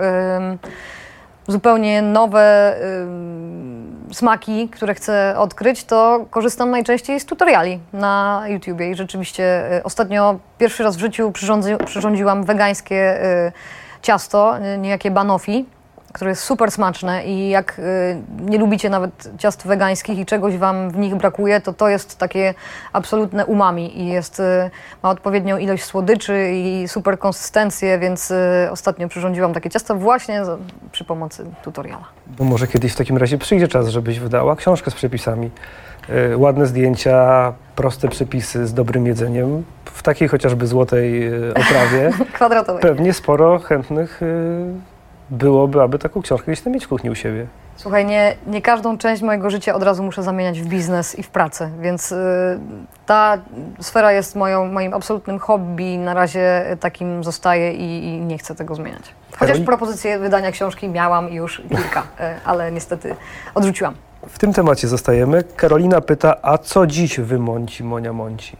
zupełnie 1.49 2.03
nowe 2.03 2.77
smaki, 4.13 4.69
które 4.69 4.95
chcę 4.95 5.35
odkryć, 5.39 5.85
to 5.85 6.27
korzystam 6.31 6.71
najczęściej 6.71 7.21
z 7.21 7.27
tutoriali 7.27 7.81
na 7.93 8.45
YouTubie 8.47 8.91
i 8.91 8.95
rzeczywiście 8.95 9.63
ostatnio 9.85 10.39
pierwszy 10.59 10.83
raz 10.83 10.97
w 10.97 11.01
życiu 11.01 11.33
przyrządzi, 11.33 11.71
przyrządziłam 11.87 12.45
wegańskie 12.45 13.19
ciasto, 14.03 14.55
niejakie 14.79 15.11
banoffee, 15.11 15.65
które 16.13 16.31
jest 16.31 16.43
super 16.43 16.71
smaczne 16.71 17.25
i 17.25 17.49
jak 17.49 17.79
y, 17.79 17.83
nie 18.41 18.59
lubicie 18.59 18.91
nawet 18.91 19.31
ciast 19.39 19.67
wegańskich 19.67 20.19
i 20.19 20.27
czegoś 20.27 20.57
wam 20.57 20.91
w 20.91 20.97
nich 20.97 21.15
brakuje, 21.15 21.61
to 21.61 21.73
to 21.73 21.89
jest 21.89 22.19
takie 22.19 22.55
absolutne 22.93 23.47
umami 23.47 24.01
i 24.01 24.07
jest, 24.07 24.41
y, 24.41 24.71
ma 25.03 25.11
odpowiednią 25.11 25.59
ilość 25.59 25.85
słodyczy 25.85 26.51
i 26.53 26.89
super 26.89 27.19
konsystencję, 27.19 27.99
więc 27.99 28.31
y, 28.31 28.69
ostatnio 28.71 29.09
przyrządziłam 29.09 29.55
takie 29.55 29.71
ciasto 29.71 29.95
właśnie 29.95 30.43
przy 30.93 31.05
pomocy 31.05 31.45
tutoriala. 31.63 32.05
Bo 32.27 32.45
może 32.45 32.67
kiedyś 32.67 32.93
w 32.93 32.97
takim 32.97 33.17
razie 33.17 33.39
przyjdzie 33.39 33.69
czas, 33.69 33.89
żebyś 33.89 34.19
wydała 34.19 34.57
książkę 34.57 34.91
z 34.91 34.95
przepisami. 34.95 35.51
Ładne 36.37 36.67
zdjęcia, 36.67 37.53
proste 37.77 38.09
przepisy 38.09 38.67
z 38.67 38.75
dobrym 38.75 39.07
jedzeniem, 39.07 39.65
w 39.85 40.03
takiej 40.03 40.29
chociażby 40.29 40.67
złotej 40.67 41.31
oprawie. 41.51 42.11
Kwadratowej. 42.35 42.83
Pewnie 42.83 43.13
sporo 43.13 43.59
chętnych 43.59 44.21
byłoby, 45.33 45.83
aby 45.83 45.99
taką 45.99 46.23
książkę 46.23 46.53
gdzieś 46.53 46.61
tam 46.61 46.73
mieć 46.73 46.85
w 46.85 46.89
kuchni 46.89 47.11
u 47.11 47.15
siebie. 47.15 47.47
Słuchaj, 47.77 48.07
nie, 48.07 48.37
nie 48.47 48.63
każdą 48.63 48.99
część 48.99 49.23
mojego 49.23 49.51
życia 49.51 49.75
od 49.75 49.83
razu 49.83 50.03
muszę 50.03 50.23
zamieniać 50.23 50.61
w 50.61 50.67
biznes 50.67 51.19
i 51.19 51.23
w 51.23 51.29
pracę, 51.29 51.71
więc 51.81 52.13
y, 52.13 52.17
ta 53.07 53.39
sfera 53.81 54.13
jest 54.13 54.37
moją, 54.37 54.73
moim 54.73 54.95
absolutnym 54.95 55.39
hobby, 55.39 55.99
na 55.99 56.15
razie 56.15 56.65
takim 56.81 57.25
zostaje 57.25 57.73
i, 57.73 58.07
i 58.07 58.21
nie 58.21 58.39
chcę 58.39 58.55
tego 58.55 58.75
zmieniać. 58.75 59.15
Chociaż 59.39 59.61
propozycje 59.61 60.19
wydania 60.19 60.53
książki 60.53 60.89
miałam 60.89 61.33
już 61.33 61.63
kilka, 61.69 62.01
y, 62.01 62.05
ale 62.45 62.73
niestety 62.73 63.17
odrzuciłam. 63.55 63.95
W 64.29 64.39
tym 64.39 64.53
temacie 64.53 64.89
zostajemy. 64.89 65.45
Karolina 65.57 66.01
pyta, 66.01 66.37
a 66.43 66.59
co 66.59 66.87
dziś 66.87 67.21
wymąci 67.21 67.85
Monia 67.85 68.13
Monci? 68.13 68.57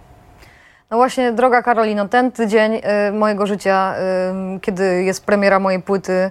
No 0.91 0.97
właśnie, 0.97 1.33
droga 1.33 1.63
Karolino, 1.63 2.09
ten 2.09 2.33
tydzień 2.33 2.75
y, 3.09 3.13
mojego 3.13 3.47
życia, 3.47 3.95
y, 4.57 4.61
kiedy 4.61 5.05
jest 5.05 5.25
premiera 5.25 5.59
mojej 5.59 5.83
płyty, 5.83 6.31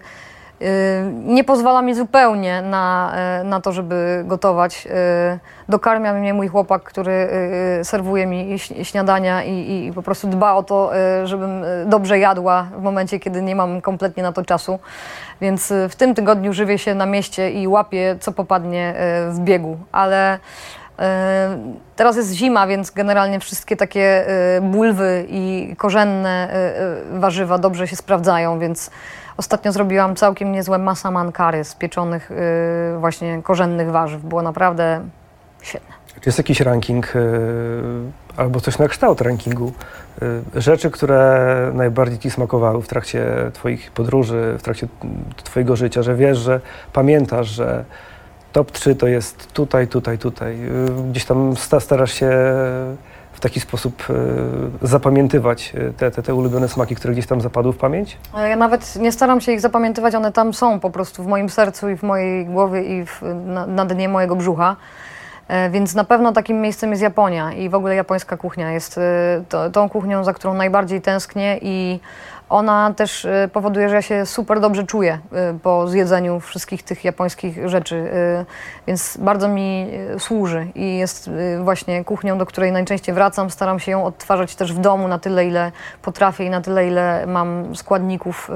nie 1.26 1.43
pozwala 1.43 1.82
mi 1.82 1.95
zupełnie 1.95 2.62
na, 2.62 3.13
y, 3.41 3.43
na 3.43 3.62
to, 3.62 3.71
żeby 3.71 4.24
gotować. 4.26 4.88
Y, 4.88 5.39
dokarmia 5.69 6.13
mnie 6.13 6.34
mój 6.34 6.47
chłopak, 6.47 6.84
który 6.84 7.12
y, 7.12 7.80
y, 7.80 7.86
serwuje 7.86 8.28
mi 8.28 8.60
śniadania 8.84 9.43
i, 9.43 9.86
i 9.88 9.93
po 9.93 10.02
prostu 10.02 10.28
dba 10.28 10.54
o 10.54 10.63
to, 10.63 10.91
y, 11.24 11.28
żebym 11.28 11.63
y, 11.63 11.86
dobrze 11.86 12.19
jadła 12.19 12.67
w 12.78 12.82
momencie, 12.82 13.19
kiedy 13.19 13.41
nie 13.41 13.56
mam 13.56 13.82
kompletnie 13.82 14.24
na 14.24 14.32
to 14.32 14.45
czasu. 14.45 14.80
Więc 15.41 15.71
y, 15.71 15.89
w 15.89 15.95
tym 15.95 16.15
tygodniu 16.15 16.54
żywię 16.54 16.78
się 16.78 16.95
na 16.95 17.06
mieście 17.06 17.52
i 17.52 17.67
łapię, 17.67 18.15
co 18.19 18.32
popadnie 18.32 18.93
y, 19.30 19.32
w 19.32 19.39
biegu. 19.39 19.78
Ale 19.91 20.39
Teraz 21.95 22.15
jest 22.15 22.32
zima, 22.32 22.67
więc 22.67 22.91
generalnie 22.91 23.39
wszystkie 23.39 23.75
takie 23.75 24.27
e, 24.27 24.62
bulwy 24.62 25.25
i 25.30 25.75
korzenne 25.77 26.49
e, 27.13 27.19
warzywa 27.19 27.58
dobrze 27.58 27.88
się 27.88 27.95
sprawdzają, 27.95 28.60
więc 28.60 28.91
ostatnio 29.38 29.71
zrobiłam 29.71 30.15
całkiem 30.15 30.51
niezłe 30.51 30.77
masaman 30.77 31.32
curry 31.32 31.63
z 31.63 31.75
pieczonych 31.75 32.32
właśnie 32.99 33.41
korzennych 33.43 33.91
warzyw. 33.91 34.21
Było 34.21 34.41
naprawdę 34.41 35.01
świetne. 35.62 36.01
Czy 36.21 36.30
jest 36.30 36.38
jakiś 36.38 36.60
ranking 36.62 37.15
y, 37.15 37.19
albo 38.38 38.62
coś 38.62 38.80
na 38.80 38.88
kształt 38.88 39.21
rankingu 39.21 39.73
y, 40.56 40.62
rzeczy, 40.62 40.91
które 40.91 41.71
najbardziej 41.73 42.19
Ci 42.19 42.32
smakowały 42.32 42.82
w 42.82 42.88
trakcie 42.88 43.25
Twoich 43.54 43.91
podróży, 43.91 44.56
w 44.60 44.63
trakcie 44.63 44.88
mm, 45.04 45.23
Twojego 45.43 45.75
życia, 45.75 46.04
że 46.04 46.15
wiesz, 46.15 46.38
że 46.38 46.62
pamiętasz, 46.93 47.47
że 47.47 47.86
top 48.51 48.71
3 48.71 48.95
to 48.95 49.07
jest 49.07 49.53
tutaj, 49.53 49.87
tutaj, 49.87 50.17
tutaj. 50.17 50.53
Y, 50.53 51.09
Gdzieś 51.11 51.25
tam 51.25 51.55
sta, 51.57 51.79
starasz 51.79 52.13
się 52.13 52.29
w 53.33 53.39
taki 53.39 53.59
sposób 53.59 54.03
y, 54.09 54.87
zapamiętywać 54.87 55.73
y, 55.75 55.93
te, 55.97 56.11
te, 56.11 56.23
te 56.23 56.35
ulubione 56.35 56.67
smaki, 56.67 56.95
które 56.95 57.13
gdzieś 57.13 57.27
tam 57.27 57.41
zapadły 57.41 57.73
w 57.73 57.77
pamięć? 57.77 58.17
Ja 58.33 58.55
nawet 58.55 58.95
nie 58.95 59.11
staram 59.11 59.41
się 59.41 59.51
ich 59.51 59.61
zapamiętywać, 59.61 60.15
one 60.15 60.31
tam 60.31 60.53
są 60.53 60.79
po 60.79 60.89
prostu 60.89 61.23
w 61.23 61.27
moim 61.27 61.49
sercu 61.49 61.89
i 61.89 61.95
w 61.95 62.03
mojej 62.03 62.45
głowie 62.45 62.83
i 62.83 63.05
w, 63.05 63.21
na, 63.45 63.67
na 63.67 63.85
dnie 63.85 64.09
mojego 64.09 64.35
brzucha. 64.35 64.75
E, 65.47 65.69
Więc 65.69 65.95
na 65.95 66.03
pewno 66.03 66.31
takim 66.31 66.61
miejscem 66.61 66.89
jest 66.89 67.01
Japonia 67.03 67.53
i 67.53 67.69
w 67.69 67.75
ogóle 67.75 67.95
japońska 67.95 68.37
kuchnia 68.37 68.71
jest 68.71 68.99
tą 69.71 69.89
kuchnią, 69.89 70.23
za 70.23 70.33
którą 70.33 70.53
najbardziej 70.53 71.01
tęsknię 71.01 71.59
i 71.61 71.99
ona 72.51 72.93
też 72.93 73.25
e, 73.25 73.49
powoduje, 73.53 73.89
że 73.89 73.95
ja 73.95 74.01
się 74.01 74.25
super 74.25 74.59
dobrze 74.59 74.83
czuję 74.83 75.19
e, 75.31 75.53
po 75.63 75.87
zjedzeniu 75.87 76.39
wszystkich 76.39 76.83
tych 76.83 77.05
japońskich 77.05 77.69
rzeczy, 77.69 77.95
e, 77.95 78.45
więc 78.87 79.17
bardzo 79.17 79.47
mi 79.47 79.91
służy 80.17 80.67
i 80.75 80.97
jest 80.97 81.29
właśnie 81.63 82.03
kuchnią, 82.03 82.37
do 82.37 82.45
której 82.45 82.71
najczęściej 82.71 83.15
wracam. 83.15 83.49
Staram 83.49 83.79
się 83.79 83.91
ją 83.91 84.05
odtwarzać 84.05 84.55
też 84.55 84.73
w 84.73 84.79
domu 84.79 85.07
na 85.07 85.19
tyle, 85.19 85.45
ile 85.45 85.71
potrafię 86.01 86.45
i 86.45 86.49
na 86.49 86.61
tyle, 86.61 86.87
ile 86.87 87.25
mam 87.27 87.75
składników 87.75 88.51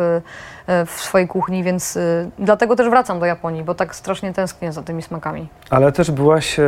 w 0.85 0.91
swojej 0.91 1.27
kuchni, 1.27 1.63
więc 1.63 1.97
e, 1.97 2.29
dlatego 2.39 2.75
też 2.75 2.89
wracam 2.89 3.19
do 3.19 3.25
Japonii, 3.25 3.63
bo 3.63 3.75
tak 3.75 3.95
strasznie 3.95 4.33
tęsknię 4.33 4.71
za 4.73 4.83
tymi 4.83 5.01
smakami. 5.01 5.47
Ale 5.69 5.91
też 5.91 6.11
byłaś 6.11 6.59
e, 6.59 6.63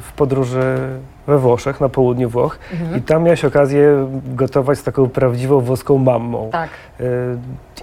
w 0.00 0.12
podróży 0.16 0.78
we 1.26 1.38
Włoszech, 1.38 1.80
na 1.80 1.88
południu 1.88 2.30
Włoch 2.30 2.58
i 2.98 3.02
tam 3.02 3.22
miałaś 3.22 3.44
okazję 3.44 4.08
gotować 4.24 4.78
z 4.78 4.82
taką 4.82 5.08
prawdziwą 5.08 5.60
włoską 5.60 5.98
mammą. 5.98 6.48
Tak, 6.52 6.70
E, 7.00 7.04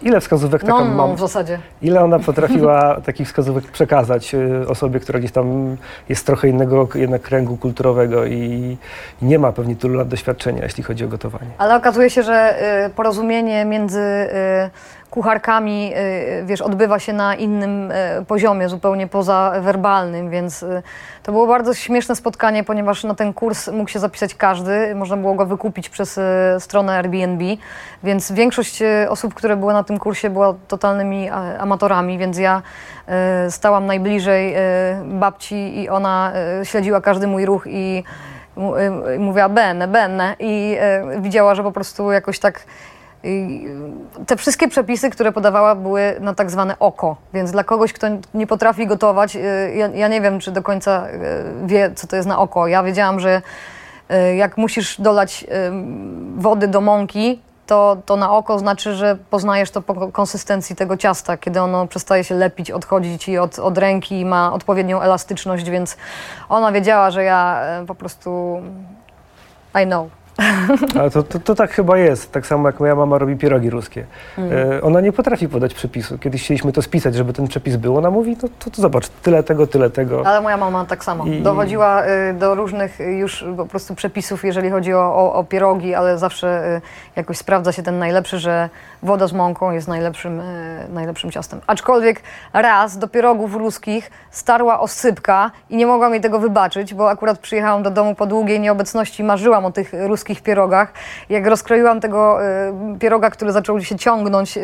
Ile 0.01 0.21
wskazówek 0.21 0.63
no, 0.63 0.79
no 0.79 0.85
mam, 0.85 1.15
w 1.15 1.19
zasadzie. 1.19 1.59
ile 1.81 2.01
ona 2.03 2.19
potrafiła 2.19 2.95
takich 3.05 3.27
wskazówek 3.27 3.63
przekazać 3.63 4.35
e, 4.35 4.67
osobie, 4.67 4.99
która 4.99 5.19
gdzieś 5.19 5.31
tam 5.31 5.77
jest 6.09 6.25
trochę 6.25 6.47
innego 6.47 6.87
jednak 6.95 7.21
kręgu 7.21 7.57
kulturowego 7.57 8.25
i, 8.25 8.77
nie 9.21 9.39
ma 9.39 9.51
pewnie 9.51 9.75
tylu 9.75 9.93
lat 9.97 10.07
doświadczenia, 10.07 10.63
jeśli 10.63 10.83
chodzi 10.83 11.05
o 11.05 11.07
gotowanie. 11.07 11.51
Ale 11.57 11.75
okazuje 11.75 12.09
się, 12.09 12.23
że 12.23 12.55
y, 12.85 12.89
porozumienie 12.89 13.65
między 13.65 13.99
y, 13.99 14.69
kucharkami, 15.09 15.93
y, 16.41 16.45
wiesz, 16.45 16.61
odbywa 16.61 16.99
się 16.99 17.13
na 17.13 17.35
innym 17.35 17.91
y, 17.91 18.25
poziomie, 18.27 18.69
zupełnie 18.69 19.07
pozawerbalnym, 19.07 20.29
więc 20.29 20.63
y, 20.63 20.83
to 21.23 21.31
było 21.31 21.47
bardzo 21.47 21.73
śmieszne 21.73 22.15
spotkanie, 22.15 22.63
ponieważ 22.63 23.03
na 23.03 23.15
ten 23.15 23.33
kurs 23.33 23.67
mógł 23.67 23.89
się 23.89 23.99
zapisać 23.99 24.35
każdy, 24.35 24.95
można 24.95 25.17
było 25.17 25.33
go 25.33 25.45
wykupić 25.45 25.89
przez 25.89 26.17
y, 26.17 26.21
stronę 26.59 26.93
Airbnb, 26.93 27.45
więc 28.03 28.31
większość 28.31 28.81
y, 28.81 29.09
osób, 29.09 29.33
które 29.33 29.57
były 29.57 29.73
na 29.73 29.83
tym 29.89 29.99
kursie 29.99 30.29
była 30.29 30.53
totalnymi 30.67 31.29
a, 31.29 31.57
amatorami, 31.57 32.17
więc 32.17 32.37
ja 32.37 32.61
y, 33.47 33.51
stałam 33.51 33.85
najbliżej 33.85 34.55
y, 34.55 34.59
babci 35.05 35.81
i 35.81 35.89
ona 35.89 36.31
śledziła 36.63 37.01
każdy 37.01 37.27
mój 37.27 37.45
ruch 37.45 37.63
i 37.67 38.03
mówiła 39.19 39.49
bene, 39.49 39.87
bene 39.87 40.35
i 40.39 40.77
widziała, 41.19 41.55
że 41.55 41.63
po 41.63 41.71
prostu 41.71 42.11
jakoś 42.11 42.39
tak 42.39 42.65
te 44.27 44.35
wszystkie 44.37 44.67
przepisy, 44.67 45.09
które 45.09 45.31
podawała, 45.31 45.75
były 45.75 46.15
na 46.19 46.33
tak 46.33 46.51
zwane 46.51 46.79
oko, 46.79 47.15
więc 47.33 47.51
dla 47.51 47.63
kogoś, 47.63 47.93
kto 47.93 48.07
nie 48.33 48.47
potrafi 48.47 48.87
gotować, 48.87 49.35
ja, 49.75 49.87
ja 49.87 50.07
nie 50.07 50.21
wiem, 50.21 50.39
czy 50.39 50.51
do 50.51 50.61
końca 50.61 51.07
wie, 51.65 51.91
co 51.95 52.07
to 52.07 52.15
jest 52.15 52.27
na 52.27 52.39
oko. 52.39 52.67
Ja 52.67 52.83
wiedziałam, 52.83 53.19
że 53.19 53.41
jak 54.35 54.57
musisz 54.57 55.01
dolać 55.01 55.45
wody 56.35 56.67
do 56.67 56.81
mąki, 56.81 57.41
to, 57.69 57.97
to 58.05 58.15
na 58.15 58.31
oko 58.31 58.59
znaczy, 58.59 58.95
że 58.95 59.17
poznajesz 59.29 59.71
to 59.71 59.81
po 59.81 60.11
konsystencji 60.11 60.75
tego 60.75 60.97
ciasta, 60.97 61.37
kiedy 61.37 61.61
ono 61.61 61.87
przestaje 61.87 62.23
się 62.23 62.35
lepić, 62.35 62.71
odchodzić 62.71 63.23
ci 63.23 63.37
od, 63.37 63.59
od 63.59 63.77
ręki 63.77 64.19
i 64.19 64.25
ma 64.25 64.53
odpowiednią 64.53 65.01
elastyczność, 65.01 65.69
więc 65.69 65.97
ona 66.49 66.71
wiedziała, 66.71 67.11
że 67.11 67.23
ja 67.23 67.61
y, 67.83 67.85
po 67.85 67.95
prostu 67.95 68.61
I 69.83 69.85
know. 69.85 70.18
Ale 70.99 71.09
to, 71.11 71.23
to, 71.23 71.39
to 71.39 71.55
tak 71.55 71.71
chyba 71.71 71.97
jest, 71.97 72.31
tak 72.31 72.47
samo 72.47 72.69
jak 72.69 72.79
moja 72.79 72.95
mama 72.95 73.17
robi 73.17 73.35
pierogi 73.35 73.69
ruskie. 73.69 74.05
Mm. 74.37 74.51
E, 74.71 74.81
ona 74.81 75.01
nie 75.01 75.11
potrafi 75.11 75.49
podać 75.49 75.73
przepisu. 75.73 76.17
Kiedyś 76.17 76.43
chcieliśmy 76.43 76.71
to 76.71 76.81
spisać, 76.81 77.15
żeby 77.15 77.33
ten 77.33 77.47
przepis 77.47 77.75
był. 77.75 77.97
Ona 77.97 78.11
mówi, 78.11 78.37
no 78.43 78.49
to, 78.59 78.69
to 78.71 78.81
zobacz, 78.81 79.07
tyle 79.09 79.43
tego, 79.43 79.67
tyle 79.67 79.89
tego. 79.89 80.23
Ale 80.27 80.41
moja 80.41 80.57
mama 80.57 80.85
tak 80.85 81.03
samo. 81.03 81.25
I- 81.25 81.41
Dochodziła 81.41 82.03
y, 82.05 82.33
do 82.33 82.55
różnych 82.55 82.99
już 82.99 83.45
po 83.57 83.65
prostu 83.65 83.95
przepisów, 83.95 84.45
jeżeli 84.45 84.69
chodzi 84.69 84.93
o, 84.93 84.99
o, 85.15 85.33
o 85.33 85.43
pierogi, 85.43 85.95
ale 85.95 86.17
zawsze 86.17 86.75
y, 86.77 86.81
jakoś 87.15 87.37
sprawdza 87.37 87.71
się 87.71 87.83
ten 87.83 87.99
najlepszy, 87.99 88.39
że 88.39 88.69
woda 89.03 89.27
z 89.27 89.33
mąką 89.33 89.71
jest 89.71 89.87
najlepszym, 89.87 90.39
y, 90.39 90.87
najlepszym 90.93 91.31
ciastem. 91.31 91.61
Aczkolwiek 91.67 92.21
raz 92.53 92.97
do 92.97 93.07
pierogów 93.07 93.55
ruskich 93.55 94.11
starła 94.31 94.79
osypka 94.79 95.51
i 95.69 95.77
nie 95.77 95.85
mogłam 95.87 96.11
jej 96.11 96.21
tego 96.21 96.39
wybaczyć, 96.39 96.93
bo 96.93 97.09
akurat 97.09 97.39
przyjechałam 97.39 97.83
do 97.83 97.91
domu 97.91 98.15
po 98.15 98.25
długiej 98.25 98.59
nieobecności, 98.59 99.23
marzyłam 99.23 99.65
o 99.65 99.71
tych 99.71 99.91
ruskich 100.07 100.28
pierogach. 100.35 100.93
Jak 101.29 101.47
rozkroiłam 101.47 101.99
tego 101.99 102.39
y, 102.95 102.99
pieroga, 102.99 103.29
który 103.29 103.51
zaczął 103.51 103.81
się 103.81 103.95
ciągnąć 103.95 104.57
y, 104.57 104.61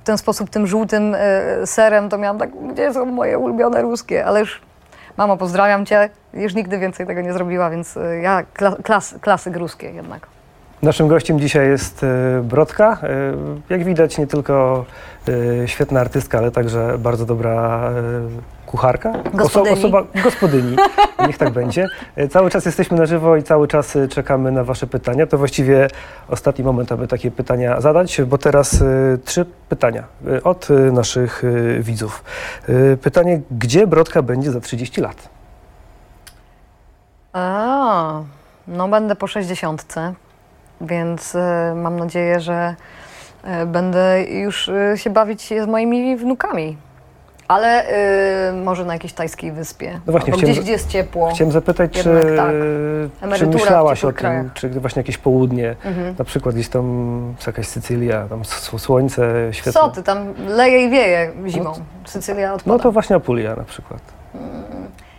w 0.00 0.04
ten 0.04 0.18
sposób 0.18 0.50
tym 0.50 0.66
żółtym 0.66 1.14
y, 1.14 1.18
serem, 1.66 2.08
to 2.08 2.18
miałam 2.18 2.38
tak, 2.38 2.50
gdzie 2.72 2.94
są 2.94 3.04
moje 3.04 3.38
ulubione 3.38 3.82
ruskie, 3.82 4.26
ale 4.26 4.40
już 4.40 4.60
Mamo, 5.16 5.36
pozdrawiam 5.36 5.86
cię. 5.86 6.10
Już 6.34 6.54
nigdy 6.54 6.78
więcej 6.78 7.06
tego 7.06 7.20
nie 7.20 7.32
zrobiła, 7.32 7.70
więc 7.70 7.98
ja 8.22 8.42
kla, 8.54 8.76
klas, 9.20 9.46
ruskie 9.54 9.90
jednak. 9.90 10.26
Naszym 10.82 11.08
gościem 11.08 11.40
dzisiaj 11.40 11.68
jest 11.68 12.06
Brodka. 12.42 12.98
Jak 13.70 13.84
widać, 13.84 14.18
nie 14.18 14.26
tylko 14.26 14.84
świetna 15.66 16.00
artystka, 16.00 16.38
ale 16.38 16.50
także 16.50 16.98
bardzo 16.98 17.26
dobra 17.26 17.90
kucharka. 18.72 19.12
Gospodyni. 19.34 19.78
osoba 19.78 20.02
gospodyni, 20.24 20.76
niech 21.26 21.38
tak 21.38 21.50
będzie. 21.50 21.88
E, 22.16 22.28
Cały 22.28 22.50
czas 22.50 22.66
jesteśmy 22.66 22.96
na 22.96 23.06
żywo 23.06 23.36
i 23.36 23.42
cały 23.42 23.68
czas 23.68 23.96
e, 23.96 24.08
czekamy 24.08 24.52
na 24.52 24.64
Wasze 24.64 24.86
pytania. 24.86 25.26
To 25.26 25.38
właściwie 25.38 25.88
ostatni 26.28 26.64
moment, 26.64 26.92
aby 26.92 27.08
takie 27.08 27.30
pytania 27.30 27.80
zadać, 27.80 28.22
bo 28.22 28.38
teraz 28.38 28.82
e, 28.82 29.18
trzy 29.24 29.46
pytania 29.68 30.04
od 30.44 30.68
naszych 30.92 31.42
widzów. 31.80 32.24
Pytanie, 33.02 33.40
gdzie 33.50 33.86
Brodka 33.86 34.22
będzie 34.22 34.50
za 34.50 34.60
30 34.60 35.00
lat? 35.00 35.28
A, 37.32 38.20
no 38.68 38.88
będę 38.88 39.16
po 39.16 39.26
60, 39.26 39.94
więc 40.80 41.36
mam 41.74 41.96
nadzieję, 41.98 42.40
że 42.40 42.74
będę 43.66 44.24
już 44.24 44.70
się 44.96 45.10
bawić 45.10 45.54
z 45.64 45.66
moimi 45.66 46.16
wnukami. 46.16 46.76
Ale 47.52 47.84
y, 48.50 48.52
może 48.52 48.84
na 48.84 48.92
jakiejś 48.92 49.12
tajskiej 49.12 49.52
wyspie. 49.52 50.00
No 50.06 50.10
właśnie, 50.12 50.32
chciałem 50.32 50.52
gdzieś, 50.52 50.60
gdzie 50.64 50.72
jest 50.72 50.88
ciepło. 50.88 51.30
Chciałem 51.34 51.52
zapytać, 51.52 51.90
czy, 51.90 52.08
Jednak 52.08 52.36
tak. 52.36 52.46
czy 52.50 53.10
Emerytura 53.24 53.50
w 53.50 53.54
myślałaś 53.54 53.98
o 53.98 54.00
ciepłych 54.00 54.14
tym, 54.16 54.20
krajach. 54.20 54.52
czy 54.52 54.68
właśnie 54.80 55.00
jakieś 55.00 55.18
południe, 55.18 55.76
Mhm. 55.84 56.14
na 56.18 56.24
przykład 56.24 56.54
gdzieś 56.54 56.68
tam 56.68 57.34
jakaś 57.46 57.68
Sycylia, 57.68 58.26
tam 58.28 58.44
słońce 58.78 59.48
świetne. 59.52 59.72
Co 59.72 59.88
ty, 59.88 60.02
tam 60.02 60.34
leje 60.48 60.86
i 60.86 60.90
wieje 60.90 61.30
zimą. 61.46 61.72
Sycylia 62.04 62.54
odpada. 62.54 62.76
No 62.76 62.82
to 62.82 62.92
właśnie 62.92 63.16
Apulia 63.16 63.56
na 63.56 63.64
przykład. 63.64 64.00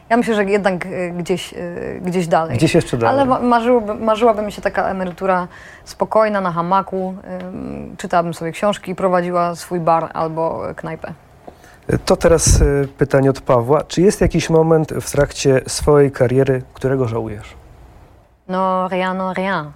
Ja 0.10 0.18
myślę, 0.18 0.36
że 0.36 0.44
jednak 0.44 0.86
y, 0.86 1.14
gdzieś, 1.18 1.54
y, 1.54 2.02
gdzieś 2.06 2.28
dalej. 2.28 2.58
Gdzieś 2.58 2.76
jeszcze 2.76 2.98
dalej. 2.98 3.16
Ale 3.20 3.26
ma- 3.30 3.40
marzyłoby, 3.40 3.94
marzyłaby 3.96 4.42
mi 4.42 4.52
się 4.52 4.62
taka 4.62 4.88
emerytura 4.90 5.48
spokojna 5.86 6.42
na 6.42 6.52
hamaku. 6.52 7.16
Ym, 7.44 7.96
czytałabym 7.98 8.34
sobie 8.34 8.52
książki 8.52 8.92
i 8.92 8.96
prowadziła 8.96 9.56
swój 9.56 9.80
bar 9.80 10.10
albo 10.14 10.62
knajpę. 10.76 11.14
To 12.06 12.16
teraz 12.16 12.62
y, 12.62 12.88
pytanie 12.98 13.30
od 13.30 13.42
Pawła. 13.42 13.84
Czy 13.84 14.02
jest 14.02 14.22
jakiś 14.22 14.50
moment 14.50 14.94
w 14.94 15.12
trakcie 15.12 15.62
swojej 15.68 16.12
kariery, 16.12 16.62
którego 16.74 17.08
żałujesz? 17.08 17.56
No, 18.48 18.88
rien, 18.88 19.18
no, 19.18 19.34
rien. 19.34 19.72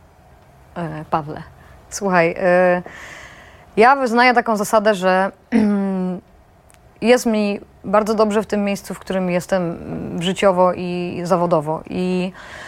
E, 0.75 1.05
Pawle, 1.09 1.43
słuchaj, 1.89 2.35
e, 2.37 2.81
ja 3.77 3.95
wyznaję 3.95 4.33
taką 4.33 4.57
zasadę, 4.57 4.95
że 4.95 5.31
jest 7.01 7.25
mi 7.25 7.59
bardzo 7.83 8.15
dobrze 8.15 8.43
w 8.43 8.45
tym 8.45 8.65
miejscu, 8.65 8.93
w 8.93 8.99
którym 8.99 9.29
jestem 9.29 9.77
życiowo 10.19 10.73
i 10.73 11.21
zawodowo. 11.23 11.81
I 11.89 12.31
e, 12.33 12.66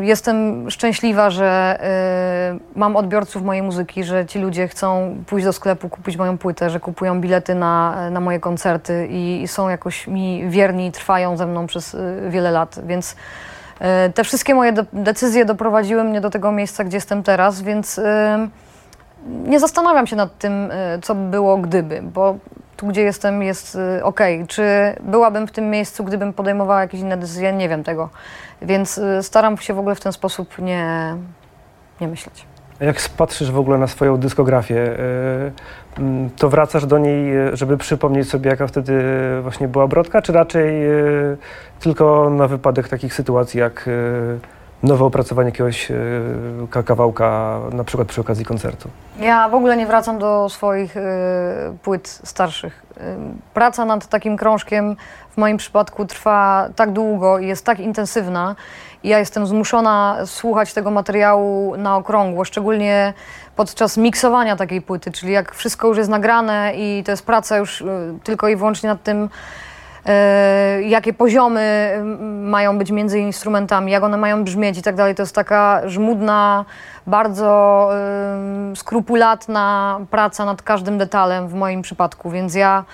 jestem 0.00 0.70
szczęśliwa, 0.70 1.30
że 1.30 1.78
e, 1.80 2.58
mam 2.76 2.96
odbiorców 2.96 3.42
mojej 3.42 3.62
muzyki, 3.62 4.04
że 4.04 4.26
ci 4.26 4.38
ludzie 4.38 4.68
chcą 4.68 5.16
pójść 5.26 5.44
do 5.44 5.52
sklepu, 5.52 5.88
kupić 5.88 6.16
moją 6.16 6.38
płytę, 6.38 6.70
że 6.70 6.80
kupują 6.80 7.20
bilety 7.20 7.54
na, 7.54 8.10
na 8.10 8.20
moje 8.20 8.40
koncerty 8.40 9.08
i, 9.10 9.44
są 9.48 9.68
jakoś 9.68 10.06
mi 10.06 10.48
wierni, 10.48 10.92
trwają 10.92 11.36
ze 11.36 11.46
mną 11.46 11.66
przez 11.66 11.94
e, 11.94 12.30
wiele 12.30 12.50
lat, 12.50 12.80
więc 12.86 13.16
te 14.14 14.24
wszystkie 14.24 14.54
moje 14.54 14.72
de- 14.72 14.86
decyzje 14.92 15.44
doprowadziły 15.44 16.04
mnie 16.04 16.20
do 16.20 16.30
tego 16.30 16.52
miejsca, 16.52 16.84
gdzie 16.84 16.96
jestem 16.96 17.22
teraz, 17.22 17.62
więc 17.62 18.00
nie 19.26 19.60
zastanawiam 19.60 20.06
się 20.06 20.16
nad 20.16 20.38
tym, 20.38 20.68
co 21.02 21.14
by 21.14 21.30
było 21.30 21.58
gdyby, 21.58 22.02
bo 22.02 22.36
tu, 22.76 22.86
gdzie 22.86 23.02
jestem, 23.02 23.42
jest 23.42 23.78
ok. 24.02 24.20
Czy 24.48 24.62
byłabym 25.00 25.46
w 25.46 25.52
tym 25.52 25.70
miejscu, 25.70 26.04
gdybym 26.04 26.32
podejmowała 26.32 26.80
jakieś 26.80 27.00
inne 27.00 27.16
decyzje? 27.16 27.52
Nie 27.52 27.68
wiem 27.68 27.84
tego. 27.84 28.08
Więc 28.62 28.98
e, 28.98 29.22
staram 29.22 29.58
się 29.58 29.74
w 29.74 29.78
ogóle 29.78 29.94
w 29.94 30.00
ten 30.00 30.12
sposób 30.12 30.58
nie, 30.58 31.16
nie 32.00 32.08
myśleć. 32.08 32.46
Jak 32.80 32.96
patrzysz 33.16 33.50
w 33.50 33.58
ogóle 33.58 33.78
na 33.78 33.86
swoją 33.86 34.16
dyskografię, 34.16 34.98
e, 34.98 35.98
mm, 35.98 36.30
to 36.30 36.48
wracasz 36.48 36.86
do 36.86 36.98
niej, 36.98 37.32
żeby 37.52 37.76
przypomnieć 37.76 38.30
sobie, 38.30 38.50
jaka 38.50 38.66
wtedy 38.66 39.02
właśnie 39.42 39.68
była 39.68 39.86
Brodka, 39.86 40.22
czy 40.22 40.32
raczej 40.32 40.72
tylko 41.80 42.30
na 42.30 42.48
wypadek 42.48 42.88
takich 42.88 43.14
sytuacji, 43.14 43.60
jak 43.60 43.88
nowe 44.84 45.04
opracowanie 45.04 45.48
jakiegoś 45.48 45.90
e, 45.90 45.94
ka- 46.70 46.82
kawałka, 46.82 47.60
na 47.72 47.84
przykład 47.84 48.08
przy 48.08 48.20
okazji 48.20 48.44
koncertu? 48.44 48.88
Ja 49.20 49.48
w 49.48 49.54
ogóle 49.54 49.76
nie 49.76 49.86
wracam 49.86 50.18
do 50.18 50.48
swoich 50.48 50.96
y, 50.96 51.00
płyt 51.82 52.20
starszych. 52.24 52.82
Y, 52.96 53.00
praca 53.54 53.84
nad 53.84 54.06
takim 54.06 54.36
krążkiem 54.36 54.96
w 55.30 55.36
moim 55.36 55.56
przypadku 55.56 56.04
trwa 56.06 56.68
tak 56.76 56.92
długo 56.92 57.38
i 57.38 57.46
jest 57.46 57.66
tak 57.66 57.80
intensywna. 57.80 58.56
Ja 59.04 59.18
jestem 59.18 59.46
zmuszona 59.46 60.16
słuchać 60.26 60.74
tego 60.74 60.90
materiału 60.90 61.76
na 61.76 61.96
okrągło, 61.96 62.44
szczególnie 62.44 63.12
podczas 63.56 63.96
miksowania 63.96 64.56
takiej 64.56 64.82
płyty, 64.82 65.12
czyli 65.12 65.32
jak 65.32 65.54
wszystko 65.54 65.88
już 65.88 65.98
jest 65.98 66.10
nagrane 66.10 66.72
i 66.76 67.02
to 67.04 67.10
jest 67.10 67.26
praca 67.26 67.56
już 67.56 67.84
tylko 68.24 68.48
i 68.48 68.56
wyłącznie 68.56 68.88
nad 68.88 69.02
tym, 69.02 69.22
e, 69.22 69.28
jakie 70.80 71.12
poziomy 71.12 71.92
mają 72.42 72.78
być 72.78 72.90
między 72.90 73.18
instrumentami, 73.18 73.92
jak 73.92 74.02
one 74.02 74.16
mają 74.16 74.44
brzmieć 74.44 74.78
i 74.78 74.82
tak 74.82 74.94
dalej. 74.94 75.14
To 75.14 75.22
jest 75.22 75.34
taka 75.34 75.82
żmudna, 75.86 76.64
bardzo 77.06 77.88
skrupulatna 78.74 80.00
praca 80.10 80.44
nad 80.44 80.62
każdym 80.62 80.98
detalem 80.98 81.48
w 81.48 81.54
moim 81.54 81.82
przypadku, 81.82 82.30
więc 82.30 82.54
ja 82.54 82.84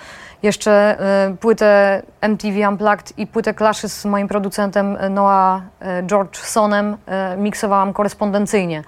jeszcze 0.43 0.97
y, 1.31 1.37
płytę 1.37 2.01
MTV 2.21 2.69
Unplugged 2.69 3.19
i 3.19 3.27
płytę 3.27 3.53
Clashy 3.53 3.89
z 3.89 4.05
moim 4.05 4.27
producentem 4.27 4.97
Noah 5.09 5.61
y, 5.61 6.05
George 6.05 6.37
Sonem 6.37 6.97
miksowałam 7.37 7.93
korespondencyjnie. 7.93 8.83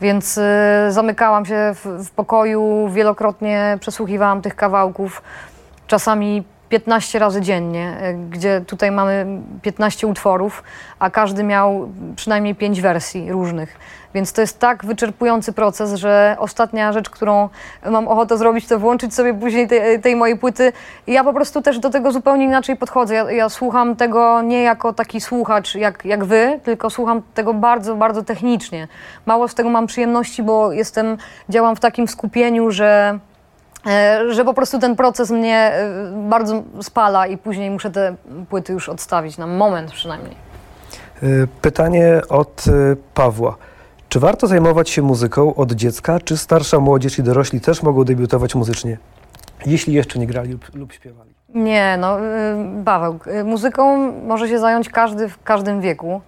Więc 0.00 0.40
zamykałam 0.88 1.46
się 1.46 1.72
w, 1.74 2.06
w 2.06 2.10
pokoju, 2.10 2.88
wielokrotnie 2.88 3.78
przesłuchiwałam 3.80 4.42
tych 4.42 4.56
kawałków, 4.56 5.22
czasami 5.86 6.44
15 6.68 7.18
razy 7.18 7.40
dziennie, 7.40 7.98
y, 8.02 8.30
gdzie 8.30 8.60
tutaj 8.66 8.90
mamy 8.90 9.26
15 9.62 10.06
utworów, 10.06 10.64
a 10.98 11.10
każdy 11.10 11.44
miał 11.44 11.88
przynajmniej 12.16 12.54
5 12.54 12.80
wersji 12.80 13.32
różnych. 13.32 13.78
Więc 14.16 14.32
to 14.32 14.40
jest 14.40 14.58
tak 14.58 14.84
wyczerpujący 14.84 15.52
proces, 15.52 15.94
że 15.94 16.36
ostatnia 16.38 16.92
rzecz, 16.92 17.10
którą 17.10 17.48
mam 17.90 18.08
ochotę 18.08 18.38
zrobić, 18.38 18.66
to 18.66 18.78
włączyć 18.78 19.14
sobie 19.14 19.34
później 19.34 19.68
tej, 19.68 20.00
tej 20.00 20.16
mojej 20.16 20.38
płyty. 20.38 20.72
I 21.06 21.12
ja 21.12 21.24
po 21.24 21.32
prostu 21.32 21.62
też 21.62 21.78
do 21.78 21.90
tego 21.90 22.12
zupełnie 22.12 22.44
inaczej 22.44 22.76
podchodzę. 22.76 23.14
Ja, 23.14 23.30
ja 23.30 23.48
słucham 23.48 23.96
tego 23.96 24.42
nie 24.42 24.62
jako 24.62 24.92
taki 24.92 25.20
słuchacz 25.20 25.74
jak, 25.74 26.04
jak 26.04 26.24
wy, 26.24 26.60
tylko 26.64 26.90
słucham 26.90 27.22
tego 27.34 27.54
bardzo, 27.54 27.96
bardzo 27.96 28.22
technicznie. 28.22 28.88
Mało 29.26 29.48
z 29.48 29.54
tego 29.54 29.70
mam 29.70 29.86
przyjemności, 29.86 30.42
bo 30.42 30.72
jestem, 30.72 31.16
działam 31.48 31.76
w 31.76 31.80
takim 31.80 32.08
skupieniu, 32.08 32.70
że 32.70 33.18
e, 33.18 33.35
że 34.30 34.44
po 34.44 34.54
prostu 34.54 34.78
ten 34.78 34.96
proces 34.96 35.30
mnie 35.30 35.56
e, 35.56 36.12
bardzo 36.28 36.62
spala 36.82 37.26
i 37.26 37.38
później 37.38 37.70
muszę 37.70 37.90
te 37.90 38.14
płyty 38.50 38.72
już 38.72 38.88
odstawić 38.88 39.38
na 39.38 39.46
moment 39.46 39.92
przynajmniej. 39.92 40.34
E, 41.22 41.26
Pytanie 41.62 42.20
od 42.28 42.64
e, 42.68 42.96
Pawła. 43.14 43.56
Czy 44.08 44.20
warto 44.20 44.46
zajmować 44.46 44.90
się 44.90 45.02
muzyką 45.02 45.54
od 45.54 45.72
dziecka, 45.72 46.20
czy 46.20 46.36
starsza 46.36 46.80
młodzież 46.80 47.18
i 47.18 47.22
dorośli 47.22 47.60
też 47.60 47.82
mogą 47.82 48.04
debiutować 48.04 48.54
muzycznie, 48.54 48.98
jeśli 49.66 49.94
jeszcze 49.94 50.18
nie 50.18 50.26
grali 50.26 50.52
lub, 50.52 50.74
lub 50.74 50.92
śpiewali? 50.92 51.30
Nie, 51.54 51.96
no, 52.00 52.18
Paweł, 52.84 53.18
muzyką 53.44 54.12
może 54.12 54.48
się 54.48 54.58
zająć 54.58 54.88
każdy 54.88 55.28
w 55.28 55.42
każdym 55.42 55.80
wieku. 55.80 56.20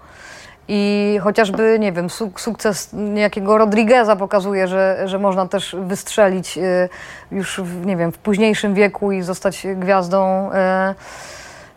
I 0.69 1.19
chociażby, 1.23 1.77
nie 1.81 1.93
wiem, 1.93 2.09
suk- 2.09 2.41
sukces 2.41 2.91
niejakiego 2.93 3.59
Rodrigueza 3.59 4.17
pokazuje, 4.17 4.69
że, 4.69 5.03
że 5.05 5.19
można 5.19 5.49
też 5.49 5.77
wystrzelić 5.81 6.59
y, 6.59 6.89
już, 7.33 7.61
w, 7.61 7.87
nie 7.87 7.97
wiem, 7.97 8.13
w 8.13 8.19
późniejszym 8.19 8.75
wieku 8.75 9.13
i 9.13 9.23
zostać 9.23 9.67
gwiazdą. 9.77 10.51
y. 10.53 10.55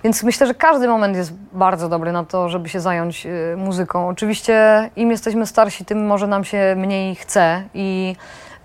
Więc 0.04 0.24
myślę, 0.24 0.48
że 0.48 0.54
każdy 0.54 0.88
moment 0.88 1.16
jest 1.16 1.34
bardzo 1.54 1.90
dobry 1.90 2.12
na 2.12 2.26
to, 2.26 2.50
żeby 2.50 2.70
się 2.70 2.80
zająć 2.80 3.26
y, 3.26 3.56
muzyką. 3.58 4.08
Oczywiście 4.08 4.90
im 4.96 5.12
jesteśmy 5.12 5.46
starsi, 5.46 5.86
tym 5.86 6.06
może 6.08 6.28
nam 6.28 6.44
się 6.44 6.76
mniej 6.78 7.16
chce 7.16 7.64
i 7.74 8.16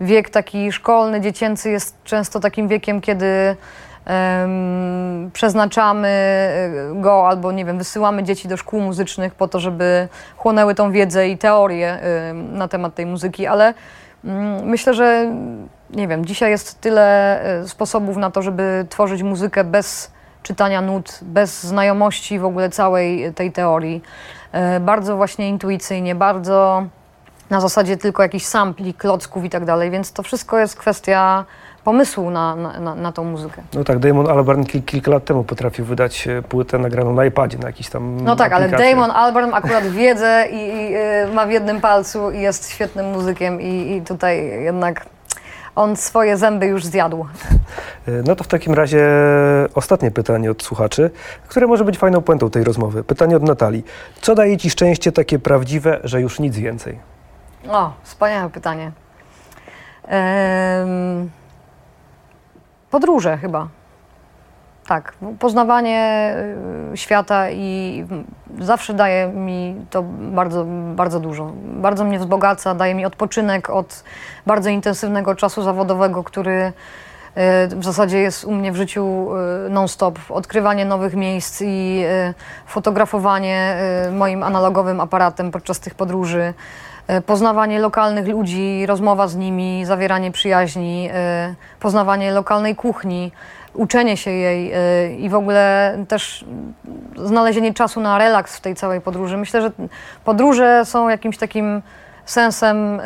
wiek 0.01 0.31
taki 0.31 0.72
szkolny, 0.72 1.20
dziecięcy 1.20 1.70
jest 1.70 1.97
często 2.05 2.41
takim 2.41 2.68
wiekiem, 2.68 3.01
kiedy 3.01 3.57
em, 4.07 5.31
przeznaczamy 5.33 6.09
y, 6.93 7.01
go 7.01 7.29
albo, 7.29 7.53
nie 7.53 7.65
wiem, 7.65 7.79
wysyłamy 7.79 8.23
dzieci 8.23 8.49
do 8.49 8.57
szkół 8.57 8.81
muzycznych 8.81 9.35
po 9.35 9.49
to, 9.49 9.61
żeby 9.61 10.09
chłonęły 10.37 10.75
tą 10.75 10.93
wiedzę 10.93 11.29
i 11.29 11.39
teorię 11.39 11.99
ym, 12.31 12.57
na 12.57 12.69
temat 12.69 12.95
tej 12.95 13.07
muzyki, 13.07 13.47
ale 13.47 13.75
mm, 14.25 14.65
myślę, 14.65 14.95
że 14.95 15.33
nie 15.91 16.09
wiem, 16.09 16.25
dzisiaj 16.25 16.51
jest 16.51 16.81
tyle 16.81 17.41
y, 17.63 17.69
sposobów 17.69 18.17
na 18.17 18.31
to, 18.31 18.43
żeby 18.43 18.87
tworzyć 18.91 19.23
muzykę 19.23 19.65
bez 19.65 20.17
czytania 20.43 20.81
nut, 20.81 21.19
bez 21.23 21.63
znajomości 21.63 22.39
w 22.39 22.45
ogóle 22.45 22.71
całej 22.71 23.33
tej 23.35 23.53
teorii. 23.53 24.03
E, 24.53 24.81
Bardzo 24.81 25.17
właśnie 25.17 25.49
intuicyjnie, 25.49 26.15
bardzo 26.15 26.87
na 27.51 27.61
zasadzie 27.61 27.97
tylko 27.97 28.23
jakichś 28.23 28.45
sampli, 28.45 28.95
klocków 28.95 29.45
i 29.45 29.51
tak 29.51 29.65
dalej, 29.65 29.91
więc 29.91 30.13
to 30.13 30.23
wszystko 30.23 30.59
jest 30.59 30.77
kwestia 30.77 31.45
pomysłu 31.87 32.30
na, 32.30 32.57
na, 32.57 32.95
na, 32.95 33.12
tą 33.12 33.24
muzykę. 33.24 33.62
No 33.74 33.84
tak, 33.84 33.99
Damon 33.99 34.30
Albarn 34.30 34.64
kil, 34.64 34.82
kilka 34.82 35.11
lat 35.11 35.24
temu 35.24 35.45
potrafił 35.45 35.84
wydać 35.84 36.28
e, 36.28 36.43
płytę 36.43 36.78
nagraną 36.78 37.12
na 37.12 37.24
iPadzie, 37.24 37.59
na 37.59 37.66
jakiś 37.66 37.89
tam 37.89 38.24
No 38.24 38.37
tak, 38.37 38.53
ale. 38.53 38.68
Damon 38.68 39.11
Albarn 39.11 39.55
akurat 39.55 39.87
wiedzę 39.87 40.47
i, 40.51 40.57
i 40.57 40.97
y, 40.97 41.34
ma 41.34 41.47
w 41.47 41.51
jednym 41.51 41.80
palcu 41.80 42.30
i 42.30 42.41
jest 42.41 42.70
świetnym 42.70 43.07
muzykiem 43.07 43.61
i, 43.61 43.97
i 43.97 44.03
tutaj 44.03 44.47
jednak 44.62 45.07
on 45.76 45.97
swoje 45.97 46.37
zęby 46.37 46.66
już 46.66 46.84
zjadł. 46.84 47.26
E, 48.09 48.11
No 48.26 48.37
to 48.37 48.45
w 48.45 48.49
takim 48.49 48.74
razie 48.74 49.07
ostatnie 49.74 50.11
pytanie 50.11 50.51
od 50.51 50.62
słuchaczy, 50.62 51.11
które 51.49 51.66
może 51.66 51.84
być 51.84 51.99
fajną 51.99 52.20
puentą 52.20 52.51
tej 52.51 52.64
rozmowy. 52.64 53.05
Pytanie 53.05 53.37
od 53.37 53.43
Natalii. 53.43 53.84
Co 54.20 54.34
daje 54.34 54.57
Ci 54.57 54.70
szczęście 54.70 55.12
takie 55.12 55.39
prawdziwe, 55.39 56.01
że 56.05 56.20
już 56.20 56.41
nic 56.41 56.57
więcej? 56.57 56.99
O, 57.68 57.93
wspaniałe 58.03 58.51
pytanie. 58.51 58.93
Podróże 62.97 63.36
chyba. 63.36 63.68
Tak, 64.86 65.12
poznawanie 65.38 66.34
y, 66.92 66.97
świata 66.97 67.51
i 67.51 68.05
zawsze 68.61 68.94
daje 68.94 69.28
mi 69.28 69.74
to 69.90 70.03
bardzo, 70.32 70.64
bardzo 70.94 71.20
dużo. 71.20 71.53
Bardzo 71.64 72.05
mnie 72.05 72.18
wzbogaca, 72.18 72.74
daje 72.74 72.94
mi 72.94 73.07
odpoczynek 73.07 73.70
od 73.70 74.05
bardzo 74.47 74.70
intensywnego 74.70 75.34
czasu 75.34 75.62
zawodowego, 75.62 76.24
który 76.24 76.53
y, 76.53 76.72
w 77.76 77.84
zasadzie 77.84 78.18
jest 78.18 78.44
u 78.44 78.53
mnie 78.53 78.72
w 78.72 78.76
życiu 78.76 79.28
y, 79.66 79.70
non-stop. 79.70 80.18
Odkrywanie 80.28 80.84
nowych 80.84 81.14
miejsc 81.14 81.62
i 81.64 82.05
fotografowanie 82.66 83.76
moim 84.12 84.42
analogowym 84.42 85.01
aparatem 85.01 85.51
podczas 85.51 85.80
tych 85.80 85.94
podróży. 85.94 86.55
Y, 87.11 87.21
Poznawanie 87.21 87.79
lokalnych 87.79 88.29
ludzi, 88.29 88.87
rozmowa 88.87 89.29
z 89.29 89.37
nimi, 89.37 89.85
zawieranie 89.85 90.33
przyjaźni, 90.33 91.11
y, 91.11 91.81
poznawanie 91.81 92.33
lokalnej 92.33 92.77
kuchni, 92.77 93.33
uczenie 93.75 94.17
się 94.17 94.31
jej 94.31 94.73
y, 94.75 95.17
i 95.17 95.29
w 95.29 95.35
ogóle 95.35 95.97
też 96.09 96.45
znalezienie 97.17 97.75
czasu 97.75 98.01
na 98.01 98.19
relaks 98.19 98.57
w 98.57 98.61
tej 98.61 98.75
całej 98.75 99.01
podróży. 99.01 99.37
Myślę, 99.37 99.63
że 99.63 99.71
podróże 100.25 100.85
są 100.85 101.09
jakimś 101.09 101.39
takim 101.39 101.83
sensem 102.25 103.01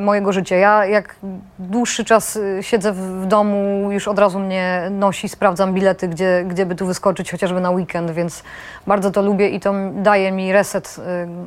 mojego 0.00 0.32
życia. 0.32 0.56
Ja 0.56 0.86
jak 0.86 1.16
dłuższy 1.58 2.04
czas 2.04 2.38
siedzę 2.60 2.92
w, 2.92 3.26
domu, 3.26 3.88
już 3.92 4.08
od 4.08 4.18
razu 4.18 4.38
mnie 4.38 4.88
nosi, 4.90 5.28
sprawdzam 5.28 5.74
bilety, 5.74 6.08
gdzie, 6.08 6.44
gdzie 6.46 6.66
by 6.66 6.74
tu 6.74 6.86
wyskoczyć, 6.86 7.30
chociażby 7.30 7.60
na 7.60 7.70
weekend, 7.70 8.10
więc 8.10 8.42
bardzo 8.86 9.10
to 9.10 9.22
lubię 9.22 9.48
i 9.48 9.60
to 9.60 9.74
daje 9.92 10.32
mi 10.32 10.52
reset 10.52 10.96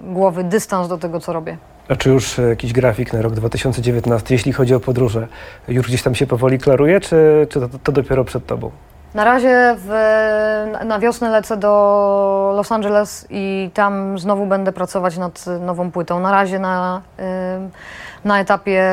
głowy, 0.03 0.43
dystans 0.43 0.87
do 0.87 0.97
tego, 0.97 1.19
co 1.19 1.33
robię. 1.33 1.57
A 1.91 1.95
czy 1.95 2.09
już 2.09 2.39
e, 2.39 2.41
jakiś 2.41 2.73
grafik 2.73 3.13
na 3.13 3.21
rok 3.21 3.33
2019, 3.33 4.35
jeśli 4.35 4.53
chodzi 4.53 4.75
o 4.75 4.79
podróże, 4.79 5.27
już 5.67 5.87
gdzieś 5.87 6.03
tam 6.03 6.15
się 6.15 6.27
powoli 6.27 6.59
klaruje, 6.59 6.99
czy, 6.99 7.47
czy 7.49 7.59
to, 7.59 7.69
to 7.83 7.91
dopiero 7.91 8.25
przed 8.25 8.45
tobą? 8.45 8.71
Na 9.13 9.23
razie 9.23 9.75
w, 9.77 9.89
na 10.85 10.99
wiosnę 10.99 11.29
lecę 11.29 11.57
do 11.57 12.53
Los 12.55 12.71
Angeles 12.71 13.27
i 13.29 13.69
tam 13.73 14.19
znowu 14.19 14.45
będę 14.45 14.71
pracować 14.71 15.17
nad 15.17 15.45
nową 15.61 15.91
płytą. 15.91 16.19
Na 16.19 16.31
razie 16.31 16.59
na, 16.59 17.01
na 18.25 18.39
etapie 18.39 18.83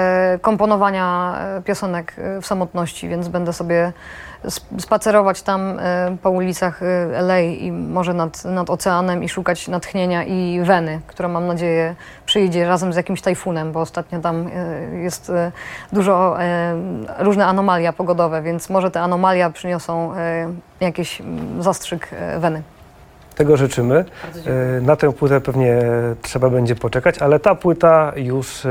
komponowania 0.43 1.35
e, 1.39 1.63
piosenek 1.63 2.15
e, 2.19 2.41
w 2.41 2.47
samotności, 2.47 3.09
więc 3.09 3.29
będę 3.29 3.53
sobie 3.53 3.93
spacerować 4.79 5.43
tam 5.43 5.79
e, 5.79 6.17
po 6.23 6.31
ulicach 6.31 6.83
e, 6.83 7.23
LA 7.23 7.41
i 7.41 7.73
może 7.73 8.15
nad, 8.15 8.45
nad 8.45 8.71
oceanem 8.71 9.25
i 9.25 9.29
szukać 9.29 9.69
natchnienia 9.69 10.25
i 10.25 10.61
weny, 10.65 11.01
która 11.07 11.29
mam 11.29 11.47
nadzieję 11.47 11.95
przyjdzie 12.27 12.69
razem 12.69 12.93
z 12.93 12.97
jakimś 12.97 13.23
tajfunem, 13.23 13.73
bo 13.73 13.81
ostatnio 13.81 14.21
tam 14.21 14.49
e, 14.55 14.99
jest 14.99 15.33
dużo 15.93 16.37
różne 17.19 17.47
anomalia 17.47 17.93
pogodowe, 17.93 18.43
więc 18.43 18.71
może 18.71 18.91
te 18.91 19.01
anomalia 19.01 19.51
przyniosą 19.51 20.13
jakiś 20.81 21.23
zastrzyk 21.61 22.09
weny. 22.39 22.63
Tego 23.35 23.57
życzymy. 23.57 24.05
Na 24.83 24.97
tę 24.97 25.13
płytę 25.13 25.41
pewnie 25.41 25.83
trzeba 26.23 26.51
będzie 26.51 26.75
poczekać, 26.77 27.19
ale 27.19 27.41
ta 27.41 27.55
płyta 27.55 28.13
już, 28.17 28.67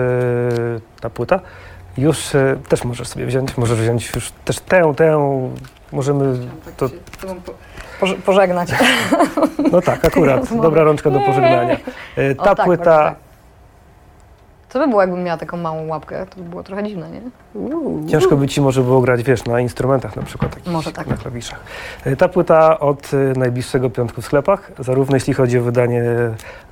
ta 1.02 1.10
płyta 1.10 1.40
już 1.98 2.36
e, 2.36 2.58
też 2.70 2.84
możesz 2.84 3.08
sobie 3.08 3.26
wziąć, 3.26 3.58
możesz 3.58 3.80
wziąć 3.80 4.16
już 4.16 4.32
też 4.46 4.60
tę, 4.60 4.94
tę, 4.96 5.20
możemy, 5.92 6.38
to, 6.78 6.90
Poże- 8.00 8.16
pożegnać. 8.16 8.70
no 9.72 9.82
tak, 9.82 10.06
akurat, 10.06 10.54
dobra 10.62 10.84
rączka 10.84 11.10
do 11.12 11.20
pożegnania. 11.20 11.78
E, 12.18 12.36
O, 12.38 12.44
Ta 12.44 12.56
tak, 12.56 12.66
płyta, 12.66 12.84
tak. 13.04 13.16
Co 14.70 14.80
by 14.80 14.88
było, 14.88 15.02
jakbym 15.02 15.24
miała 15.24 15.38
taką 15.38 15.58
małą 15.58 15.88
łapkę? 15.88 16.26
To 16.30 16.36
by 16.42 16.50
było 16.50 16.64
trochę 16.64 16.84
dziwne, 16.84 17.10
nie? 17.12 17.22
ciężko 18.10 18.36
by 18.38 18.48
ci 18.48 18.62
może 18.62 18.82
było 18.82 19.02
grać, 19.02 19.24
wiesz, 19.24 19.46
na 19.46 19.60
instrumentach 19.60 20.16
na 20.16 20.24
przykład, 20.24 20.56
takich, 20.56 20.72
Może 20.74 20.92
tak. 20.92 21.08
na 21.08 21.18
klawiszach. 21.18 21.60
E, 22.06 22.16
Ta 22.16 22.28
płyta 22.28 22.80
od 22.80 23.12
najbliższego 23.36 23.90
piątku 23.90 24.22
w 24.22 24.26
sklepach, 24.26 24.72
zarówno 24.80 25.16
jeśli 25.16 25.34
chodzi 25.34 25.60
o 25.60 25.62
wydanie 25.62 26.04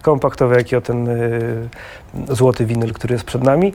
kompaktowe, 0.01 0.55
jak 0.57 0.71
i 0.71 0.75
o 0.75 0.81
ten 0.81 1.09
e, 1.09 2.35
złoty 2.35 2.65
winyl, 2.65 2.93
który 2.93 3.13
jest 3.13 3.25
przed 3.25 3.43
nami. 3.43 3.73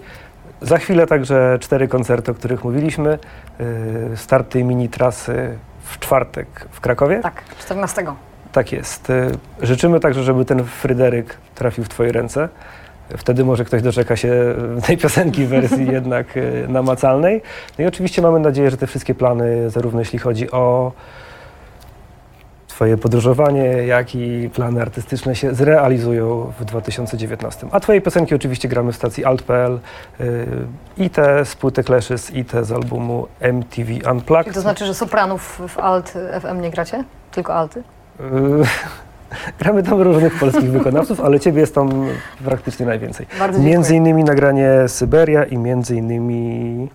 Za 0.63 0.79
chwilę 0.79 1.07
także 1.07 1.59
cztery 1.61 1.89
koncerty, 1.89 2.31
o 2.31 2.35
których 2.35 2.65
mówiliśmy. 2.65 3.19
E, 3.61 4.17
Start 4.17 4.51
tej 4.53 4.65
mini 4.65 4.89
trasy 4.89 5.59
w 5.85 5.99
czwartek 5.99 6.67
w 6.71 6.81
Krakowie. 6.81 7.21
Tak, 7.23 7.43
14. 7.59 8.05
Tak 8.53 8.73
jest. 8.73 9.11
E, 9.11 9.31
Życzymy 9.63 10.01
także, 10.01 10.23
żeby 10.23 10.45
ten 10.45 10.65
Fryderyk 10.65 11.37
trafił 11.55 11.85
w 11.85 11.89
Twoje 11.89 12.13
ręce. 12.13 12.49
Wtedy 13.17 13.45
może 13.45 13.65
ktoś 13.65 13.83
doczeka 13.83 14.17
się 14.17 14.55
tej 14.87 14.97
piosenki 14.99 15.45
w 15.45 15.49
wersji 15.49 15.87
jednak 15.93 16.37
e, 16.37 16.43
namacalnej. 16.69 17.43
No 17.79 17.85
i 17.85 17.89
oczywiście 17.89 18.23
mamy 18.23 18.41
nadzieję, 18.41 18.71
że 18.71 18.77
te 18.77 18.87
wszystkie 18.87 19.15
plany, 19.15 19.71
zarówno 19.71 20.01
jeśli 20.01 20.19
chodzi 20.19 20.51
o 20.51 20.93
Twoje 22.81 22.97
podróżowanie, 22.97 23.65
jak 23.65 24.15
i 24.15 24.51
plany 24.55 24.83
artystyczne 24.83 25.37
się 25.37 25.55
zrealizują 25.55 26.53
w 26.59 26.65
2019. 26.65 27.67
A 27.71 27.81
Twoje 27.81 28.01
piosenki 28.01 28.35
oczywiście 28.35 28.69
gramy 28.69 28.93
w 28.93 28.97
stacji 28.97 29.25
alt.pl 29.25 29.79
y, 30.21 30.47
i 30.97 31.11
te 31.11 31.45
z 31.45 31.57
płyty 31.57 31.85
Clashes, 31.85 32.35
i 32.35 32.45
te 32.45 32.65
z 32.65 32.73
albumu 32.73 33.27
MTV 33.41 33.93
Unplugged. 34.13 34.45
Czyli 34.45 34.55
to 34.55 34.61
znaczy, 34.61 34.87
że 34.87 34.95
sopranów 34.95 35.61
w 35.69 35.79
alt 35.79 36.15
FM 36.41 36.61
nie 36.61 36.71
gracie? 36.71 37.05
Tylko 37.33 37.55
alty? 37.55 37.81
Y, 37.81 38.25
Gramy 39.61 39.83
tam 39.83 40.01
różnych 40.01 40.39
polskich 40.39 40.71
wykonawców, 40.71 41.21
ale 41.21 41.41
ciebie 41.41 41.61
jest 41.61 41.75
tam 41.75 42.07
praktycznie 42.45 42.87
najwięcej. 42.87 43.27
Bardzo 43.39 43.59
dziękuję. 43.59 43.73
Między 43.73 43.97
innymi 43.97 44.25
nagranie 44.25 44.89
Syberia 44.89 45.45
i 45.45 45.59
między 45.59 45.97
innymi 45.97 46.89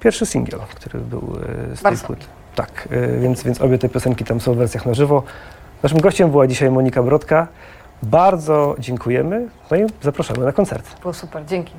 pierwszy 0.00 0.26
singiel, 0.26 0.60
który 0.74 1.00
był 1.00 1.36
y, 1.72 1.76
z 1.76 1.82
tej 1.82 1.82
Bardzo. 1.82 2.06
płyty. 2.06 2.26
Tak, 2.60 2.88
y, 2.92 3.18
więc, 3.20 3.42
więc 3.42 3.60
obie 3.60 3.78
te 3.78 3.88
piosenki 3.88 4.24
tam 4.24 4.40
są 4.40 4.54
w 4.54 4.56
wersjach 4.56 4.86
na 4.86 4.94
żywo. 4.94 5.22
Naszym 5.82 6.00
gościem 6.00 6.30
była 6.30 6.46
dzisiaj 6.46 6.70
Monika 6.70 7.02
Brodka. 7.02 7.46
Bardzo 8.02 8.74
dziękujemy, 8.78 9.48
no 9.70 9.76
i 9.76 9.86
zapraszamy 10.02 10.44
na 10.44 10.52
koncert. 10.52 11.00
Było 11.00 11.14
super, 11.14 11.44
dzięki. 11.44 11.74